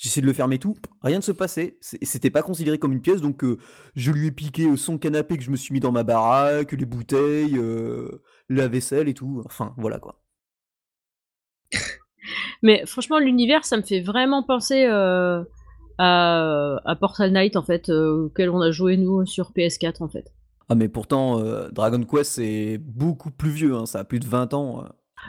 [0.00, 1.76] J'essaie de le fermer tout, rien ne se passait.
[1.82, 3.58] C'était pas considéré comme une pièce, donc euh,
[3.94, 6.86] je lui ai piqué son canapé que je me suis mis dans ma baraque, les
[6.86, 9.42] bouteilles, euh, la vaisselle et tout.
[9.44, 10.22] Enfin, voilà quoi.
[12.62, 15.44] Mais franchement, l'univers, ça me fait vraiment penser euh,
[15.98, 20.32] à, Portal Knight, en fait, auquel on a joué nous sur PS4, en fait.
[20.70, 21.42] Ah, mais pourtant,
[21.72, 24.84] Dragon Quest, c'est beaucoup plus vieux, hein, ça a plus de 20 ans.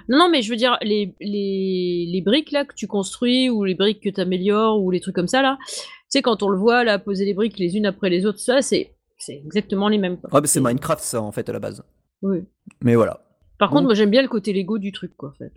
[0.07, 3.63] Non, non, mais je veux dire, les, les, les briques là que tu construis ou
[3.63, 5.73] les briques que tu améliores ou les trucs comme ça là, tu
[6.09, 8.61] sais, quand on le voit là poser les briques les unes après les autres, ça
[8.61, 8.95] c'est
[9.27, 10.18] exactement les mêmes.
[10.18, 10.34] Quoi.
[10.34, 11.84] Ouais, c'est Minecraft ça en fait à la base.
[12.22, 12.43] Oui.
[12.84, 13.26] Mais voilà.
[13.57, 15.53] Par contre, moi j'aime bien le côté Lego du truc quoi en fait.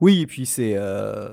[0.00, 0.74] Oui, et puis c'est.
[0.76, 1.32] Euh...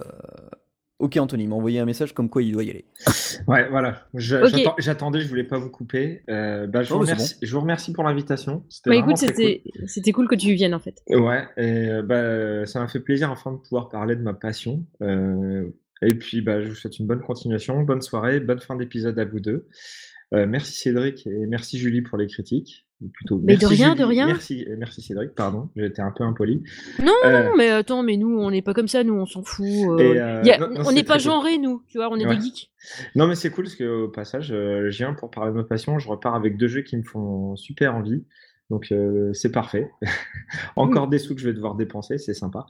[0.99, 2.85] Ok, Anthony m'a envoyé un message comme quoi il doit y aller.
[3.47, 4.05] Ouais, voilà.
[4.15, 6.23] J'attendais, je voulais pas vous couper.
[6.29, 8.63] Euh, bah, je, vous remercie, je, vous remercie, pour l'invitation.
[8.85, 10.27] Bah, écoute, c'était cool.
[10.27, 11.01] que tu viennes en fait.
[11.09, 14.85] Ouais, et bah, ça m'a fait plaisir enfin de pouvoir parler de ma passion.
[15.01, 15.69] Euh,
[16.01, 19.25] et puis, bah, je vous souhaite une bonne continuation, bonne soirée, bonne fin d'épisode à
[19.25, 19.67] vous deux.
[20.33, 22.85] Euh, merci Cédric et merci Julie pour les critiques.
[23.13, 24.27] Plutôt, mais de rien, de rien.
[24.27, 26.63] Merci, merci Cédric, pardon, j'étais un peu impoli.
[27.01, 29.65] Non, euh, mais attends, mais nous, on n'est pas comme ça, nous, on s'en fout.
[29.65, 30.43] Euh,
[30.85, 32.71] on n'est pas genré, nous, tu vois, on est des geeks.
[33.15, 36.09] Non, mais c'est cool parce qu'au passage, je viens pour parler de ma passion, je
[36.09, 38.25] repars avec deux jeux qui me font super envie.
[38.69, 38.93] Donc
[39.33, 39.89] c'est parfait.
[40.75, 42.65] Encore des sous que je vais devoir dépenser, c'est sympa.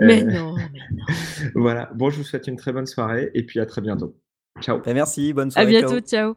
[0.00, 1.04] Mais non, mais non.
[1.54, 1.90] voilà.
[1.94, 4.16] Bon, je vous souhaite une très bonne soirée et puis à très bientôt.
[4.60, 4.80] Ciao.
[4.80, 5.76] Bah, merci, bonne soirée.
[5.76, 6.36] À bientôt, ciao.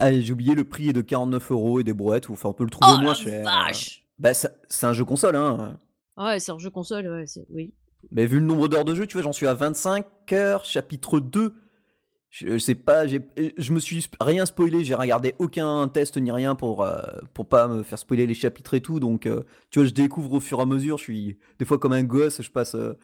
[0.00, 2.70] J'ai oublié le prix est de 49 euros et des brouettes, enfin on peut le
[2.70, 3.44] trouver oh moins cher.
[3.44, 5.80] Vache bah, c'est un jeu console, hein.
[6.16, 7.74] Ouais, c'est un jeu console, ouais, oui.
[8.10, 11.18] Mais vu le nombre d'heures de jeu, tu vois, j'en suis à 25 heures, chapitre
[11.18, 11.54] 2.
[12.30, 16.82] Je, sais pas, je me suis rien spoilé, j'ai regardé aucun test ni rien pour,
[16.82, 17.02] euh,
[17.34, 19.00] pour pas me faire spoiler les chapitres et tout.
[19.00, 20.98] Donc, euh, tu vois, je découvre au fur et à mesure.
[20.98, 22.74] Je suis des fois comme un gosse, je passe.
[22.74, 22.94] Euh,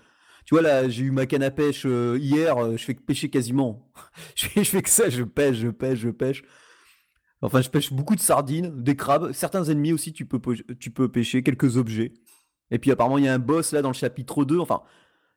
[0.47, 3.93] tu vois, là, j'ai eu ma canne à pêche hier, je fais que pêcher quasiment.
[4.35, 6.43] je, fais, je fais que ça, je pêche, je pêche, je pêche.
[7.41, 10.41] Enfin, je pêche beaucoup de sardines, des crabes, certains ennemis aussi, tu peux,
[10.81, 12.13] tu peux pêcher, quelques objets.
[12.71, 14.59] Et puis apparemment, il y a un boss là dans le chapitre 2.
[14.59, 14.83] Enfin,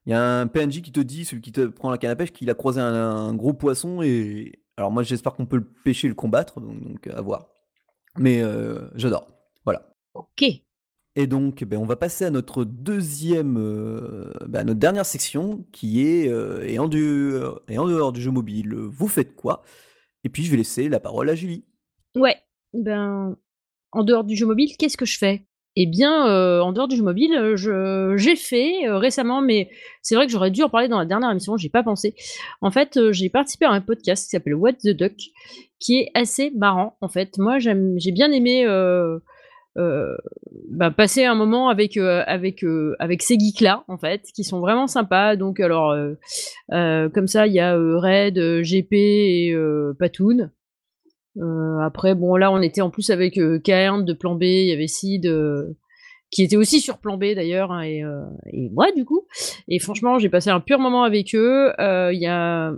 [0.05, 2.15] il y a un PNJ qui te dit, celui qui te prend la canne à
[2.15, 4.01] pêche, qu'il a croisé un, gros poisson.
[4.01, 7.49] Et alors, moi, j'espère qu'on peut le pêcher et le combattre, donc, à voir.
[8.17, 9.27] Mais euh, j'adore.
[9.63, 9.93] Voilà.
[10.13, 10.43] Ok.
[11.15, 16.01] Et donc, ben, on va passer à notre deuxième, euh, ben, notre dernière section qui
[16.05, 19.61] est euh, et, en et en dehors du jeu mobile, vous faites quoi?
[20.23, 21.65] Et puis, je vais laisser la parole à Julie.
[22.15, 22.37] Ouais,
[22.73, 23.37] ben,
[23.91, 25.45] en dehors du jeu mobile, qu'est-ce que je fais?
[25.77, 29.69] Eh bien, euh, en dehors du jeu mobile, euh, je j'ai fait, euh, récemment, mais
[30.01, 32.13] c'est vrai que j'aurais dû en parler dans la dernière émission, j'ai pas pensé.
[32.59, 35.15] En fait, j'ai participé à un podcast qui s'appelle What the Duck,
[35.79, 37.37] qui est assez marrant, en fait.
[37.37, 38.65] Moi, j'ai bien aimé,
[39.75, 42.63] bah, passer un moment avec, avec,
[43.21, 45.37] ces geeks-là, en fait, qui sont vraiment sympas.
[45.37, 45.95] Donc alors,
[46.69, 49.55] comme ça, il y a, Red, GP et
[49.97, 50.51] Patoun.
[51.37, 54.73] Euh, après, bon, là, on était en plus avec euh, de Plan B, il y
[54.73, 55.77] avait Sid euh,
[56.29, 59.25] qui était aussi sur Plan B d'ailleurs, hein, et, euh, et, moi du coup.
[59.67, 61.71] Et franchement, j'ai passé un pur moment avec eux.
[61.79, 62.73] Il y a.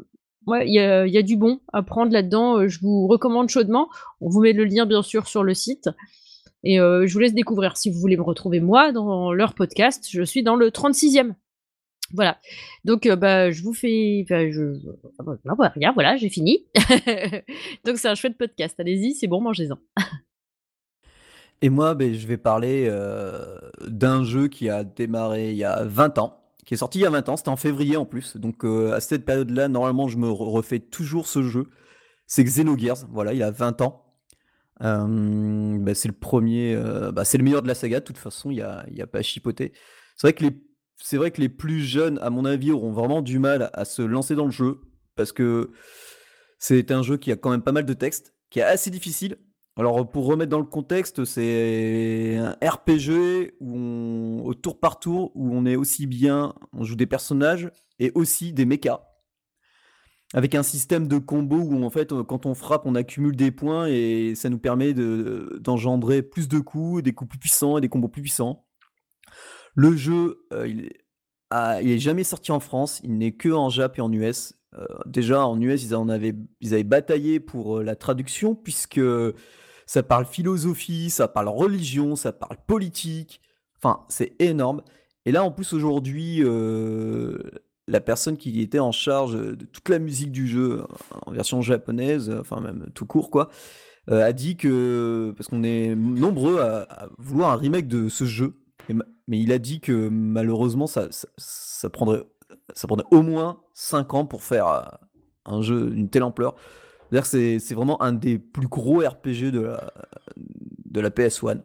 [0.45, 2.67] Ouais, il y a, y a, du bon à prendre là-dedans.
[2.67, 3.87] Je vous recommande chaudement.
[4.19, 5.89] On vous met le lien bien sûr sur le site.
[6.65, 10.05] Et je vous laisse découvrir si vous voulez me retrouver moi dans leur podcast.
[10.09, 11.33] Je suis dans le 36e.
[12.13, 12.37] Voilà.
[12.85, 14.23] Donc, euh, bah, je vous fais.
[14.29, 14.77] je...
[15.19, 16.67] Bah, rien, voilà, j'ai fini.
[17.85, 18.79] Donc, c'est un chouette podcast.
[18.79, 19.79] Allez-y, c'est bon, mangez-en.
[21.61, 23.57] Et moi, ben, je vais parler euh,
[23.87, 27.05] d'un jeu qui a démarré il y a 20 ans, qui est sorti il y
[27.05, 28.37] a 20 ans, c'était en février en plus.
[28.37, 31.69] Donc, euh, à cette période-là, normalement, je me refais toujours ce jeu.
[32.27, 34.01] C'est Xenogears, voilà, il a 20 ans.
[34.79, 36.75] Ben, c'est le premier,
[37.13, 39.07] bah, c'est le meilleur de la saga, de toute façon, il n'y a, y a
[39.07, 39.71] pas à chipoter.
[40.17, 40.51] C'est vrai que les
[41.05, 44.01] c'est vrai que les plus jeunes, à mon avis, auront vraiment du mal à se
[44.01, 44.79] lancer dans le jeu
[45.17, 45.71] parce que
[46.59, 49.37] c'est un jeu qui a quand même pas mal de textes, qui est assez difficile.
[49.75, 55.53] Alors pour remettre dans le contexte, c'est un RPG où au tour par tour où
[55.53, 57.69] on est aussi bien, on joue des personnages
[57.99, 59.01] et aussi des mechas.
[60.33, 63.87] Avec un système de combo où en fait quand on frappe on accumule des points
[63.87, 68.07] et ça nous permet d'engendrer plus de coups, des coups plus puissants et des combos
[68.07, 68.65] plus puissants.
[69.75, 70.91] Le jeu, euh, il
[71.83, 74.55] il est jamais sorti en France, il n'est que en Jap et en US.
[75.05, 78.99] déjà en US, ils en avaient ils avaient bataillé pour, la traduction puisque
[79.85, 83.39] ça parle philosophie, ça parle religion, ça parle politique.
[83.77, 84.81] Enfin, c'est énorme
[85.25, 86.43] et là, en plus, aujourd'hui,
[87.87, 90.83] la personne qui était en charge de toute la musique du jeu,
[91.25, 93.49] en version japonaise, enfin même tout court quoi,
[94.09, 99.39] a dit que parce qu'on est nombreux à vouloir un remake de ce jeu mais
[99.39, 101.07] il a dit que malheureusement ça
[101.37, 102.23] ça prendrait
[102.73, 104.99] ça prendrait au moins 5 ans pour faire,
[105.45, 106.55] un jeu d'une telle ampleur.
[107.11, 109.93] Que c'est vraiment un des plus gros RPG de la
[110.85, 111.61] de la PS1.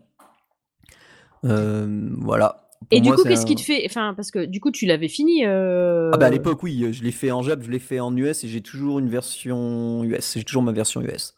[1.42, 2.68] voilà.
[2.90, 3.82] Et du coup, qu'est-ce qui te fait.
[3.86, 5.44] Enfin, parce que du coup, tu l'avais fini.
[5.44, 8.44] Ah, bah à l'époque, oui, je l'ai fait en Jap, je l'ai fait en US
[8.44, 10.34] et j'ai toujours une version US.
[10.36, 11.34] J'ai toujours ma version US.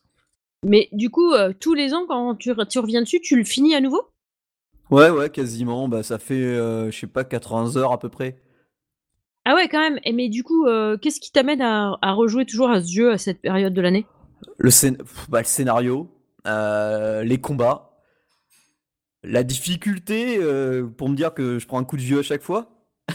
[0.66, 3.80] Mais du coup, tous les ans, quand tu, tu, reviens dessus, tu le finis à
[3.80, 4.02] nouveau?
[4.90, 5.88] Ouais, ouais, quasiment.
[5.88, 8.40] Bah, ça fait, je sais pas, 80 heures à peu près.
[9.44, 9.98] Ah ouais, quand même.
[10.04, 10.66] Et mais du coup,
[11.00, 14.06] qu'est-ce qui t'amène à, rejouer toujours à ce jeu à cette période de l'année?
[14.58, 14.70] Le,
[15.28, 16.10] bah, le scénario,
[16.44, 17.90] les combats
[19.22, 22.42] la difficulté, euh, pour me dire que je prends un coup de vieux à chaque
[22.42, 22.70] fois.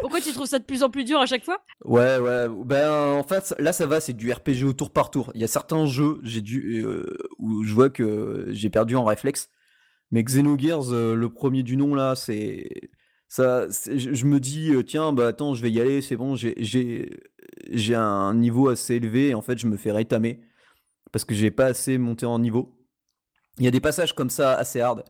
[0.00, 1.58] Pourquoi tu trouves ça de plus en plus dur à chaque fois?
[1.84, 2.46] Ouais, ouais.
[2.64, 5.30] Ben, en fait, là, ça va, c'est du RPG au tour par tour.
[5.34, 9.04] Il y a certains jeux j'ai dû, euh, où je vois que j'ai perdu en
[9.04, 9.50] réflexe.
[10.10, 12.68] Mais Xenogears, euh, le premier du nom, là, c'est.
[13.28, 18.34] Ça, je, me dis, tiens, bah attends, je vais y aller, c'est bon, j'ai un
[18.34, 19.30] niveau assez élevé.
[19.30, 20.40] Et en fait, je me fais rétamer
[21.10, 22.76] parce que j'ai pas assez monté en niveau.
[23.58, 25.04] Il y a des passages comme ça assez hard.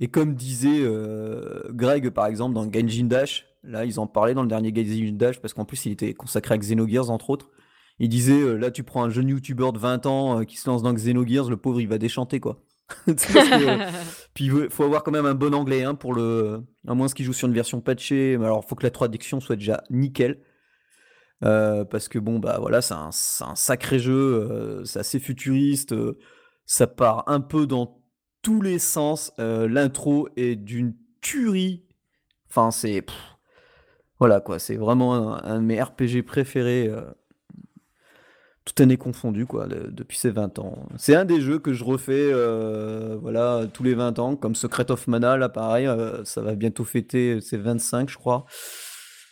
[0.00, 4.42] Et comme disait euh, Greg, par exemple, dans Genjin Dash, là, ils en parlaient dans
[4.42, 7.50] le dernier Genjin Dash, parce qu'en plus, il était consacré à Xenogears, entre autres.
[7.98, 10.68] Il disait, euh, là, tu prends un jeune YouTuber de 20 ans euh, qui se
[10.70, 12.62] lance dans Xenogears, le pauvre, il va déchanter, quoi.
[14.34, 16.62] puis il faut avoir quand même un bon anglais, hein, pour le...
[16.86, 19.40] À moins qu'il joue sur une version patchée, mais alors, il faut que la traduction
[19.40, 20.40] soit déjà nickel.
[21.40, 23.10] parce que bon, bah voilà, c'est un,
[23.40, 25.94] un, sacré jeu, c'est assez futuriste
[26.70, 28.00] ça part un peu dans
[28.42, 29.32] tous les sens.
[29.40, 31.84] Euh, l'intro est d'une tuerie.
[32.48, 33.04] Enfin, c'est.
[34.20, 36.88] Voilà quoi, c'est vraiment un, de mes RPG préférés.
[38.70, 40.86] Euh, tout année confondu, quoi, depuis ces 20 ans.
[40.96, 44.90] C'est un des jeux que je refais euh, voilà, tous les 20 ans, comme Secret
[44.90, 45.88] of Mana, là pareil,
[46.24, 48.46] ça va bientôt fêter ses 25, je crois.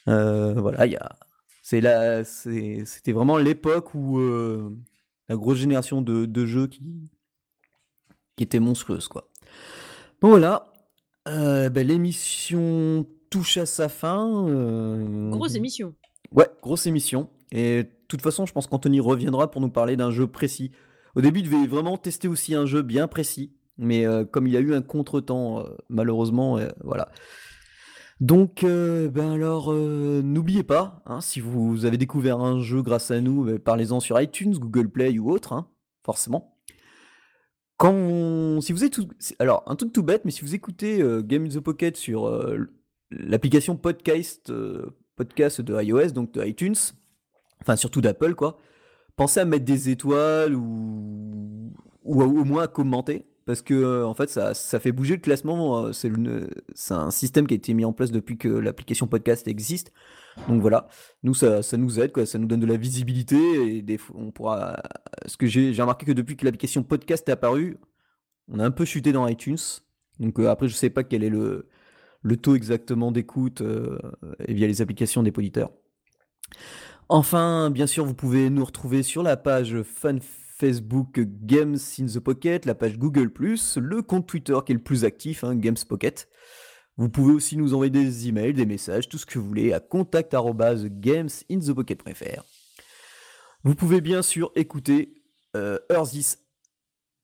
[0.06, 1.16] voilà, il y a.
[1.62, 4.19] C'était vraiment l'époque où
[5.28, 7.10] la grosse génération de, de jeux qui,
[8.36, 9.28] qui était monstrueuse, quoi.
[10.20, 10.73] Bon, voilà.
[11.28, 14.48] Euh, ben, l'émission touche à sa fin.
[14.48, 15.94] Euh, grosse émission.
[16.32, 17.28] Ouais, grosse émission.
[17.53, 20.73] Et de toute façon, je pense qu'Anthony reviendra pour nous parler d'un jeu précis.
[21.15, 23.53] Au début, il devait vraiment tester aussi un jeu bien précis.
[23.79, 27.11] Mais euh, comme il a eu un contretemps, malheureusement, voilà.
[28.20, 33.45] Donc, ben alors, n'oubliez pas, hein, si vous avez découvert un jeu grâce à nous,
[33.45, 35.69] ben, parlez-en sur iTunes, Google Play ou autre, hein,
[36.05, 36.59] forcément.
[37.79, 38.99] Quand si vous êtes
[39.39, 42.27] alors un truc tout bête, mais si vous écoutez, euh, Game in the Pocket sur,
[42.27, 42.69] euh,
[43.12, 46.75] l'application podcast, euh, podcast de iOS, donc de iTunes,
[47.63, 48.59] enfin surtout d'Apple quoi,
[49.17, 51.73] pensez à mettre des étoiles ou
[52.05, 56.13] au moins à commenter parce que, en fait ça ça fait bouger le classement, c'est
[56.75, 59.93] c'est un système qui a été mis en place depuis que l'application podcast existe.
[60.47, 60.87] Donc voilà,
[61.23, 63.37] nous ça, ça nous aide, quoi, ça nous donne de la visibilité
[63.77, 64.77] et des on pourra.
[65.27, 67.79] Ce que j'ai remarqué que depuis que l'application podcast est apparue,
[68.49, 69.57] on a un peu chuté dans iTunes.
[70.21, 71.69] Donc euh, après, je sais pas quel est le,
[72.23, 73.99] le taux exactement d'écoute euh,
[74.49, 75.71] via les applications des poditeurs.
[77.09, 80.21] Enfin, bien sûr, vous pouvez nous retrouver sur la page fan
[80.59, 83.33] Facebook Games in the Pocket, la page Google+,
[83.77, 86.29] le compte Twitter qui est le plus actif, hein, Games Pocket.
[86.97, 89.79] Vous pouvez aussi nous envoyer des emails, des messages, tout ce que vous voulez à
[89.79, 92.45] contact@gamesinthepocket.fr.
[93.63, 95.23] Vous pouvez bien sûr écouter
[95.57, 95.79] euh,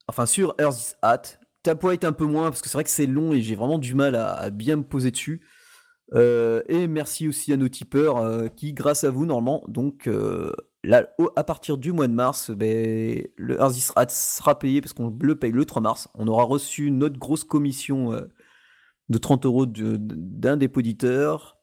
[0.07, 1.23] enfin sur Earth's Hat.
[1.65, 3.95] Tapoite un peu moins parce que c'est vrai que c'est long et j'ai vraiment du
[3.95, 5.41] mal à, bien me poser dessus.
[6.13, 10.53] Euh, et merci aussi à nos tipeurs euh, qui, grâce à vous, normalement, donc euh,
[10.83, 15.17] là, à partir du mois de mars, ben, le Earth's Hat sera payé parce qu'on
[15.21, 16.09] le paye le 3 mars.
[16.15, 18.13] On aura reçu notre grosse commission
[19.09, 21.59] de 30 euros d'un des auditeurs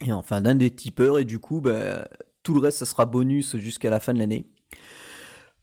[0.00, 2.08] et enfin d'un des tipeurs et du coup bah,
[2.42, 4.46] tout le reste ça sera bonus jusqu'à la fin de l'année.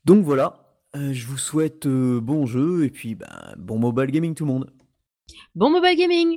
[0.04, 4.52] Donc voilà, je vous souhaite bon jeu et puis bah, bon mobile gaming tout le
[4.52, 4.70] monde.
[5.54, 6.28] Bon mobile gaming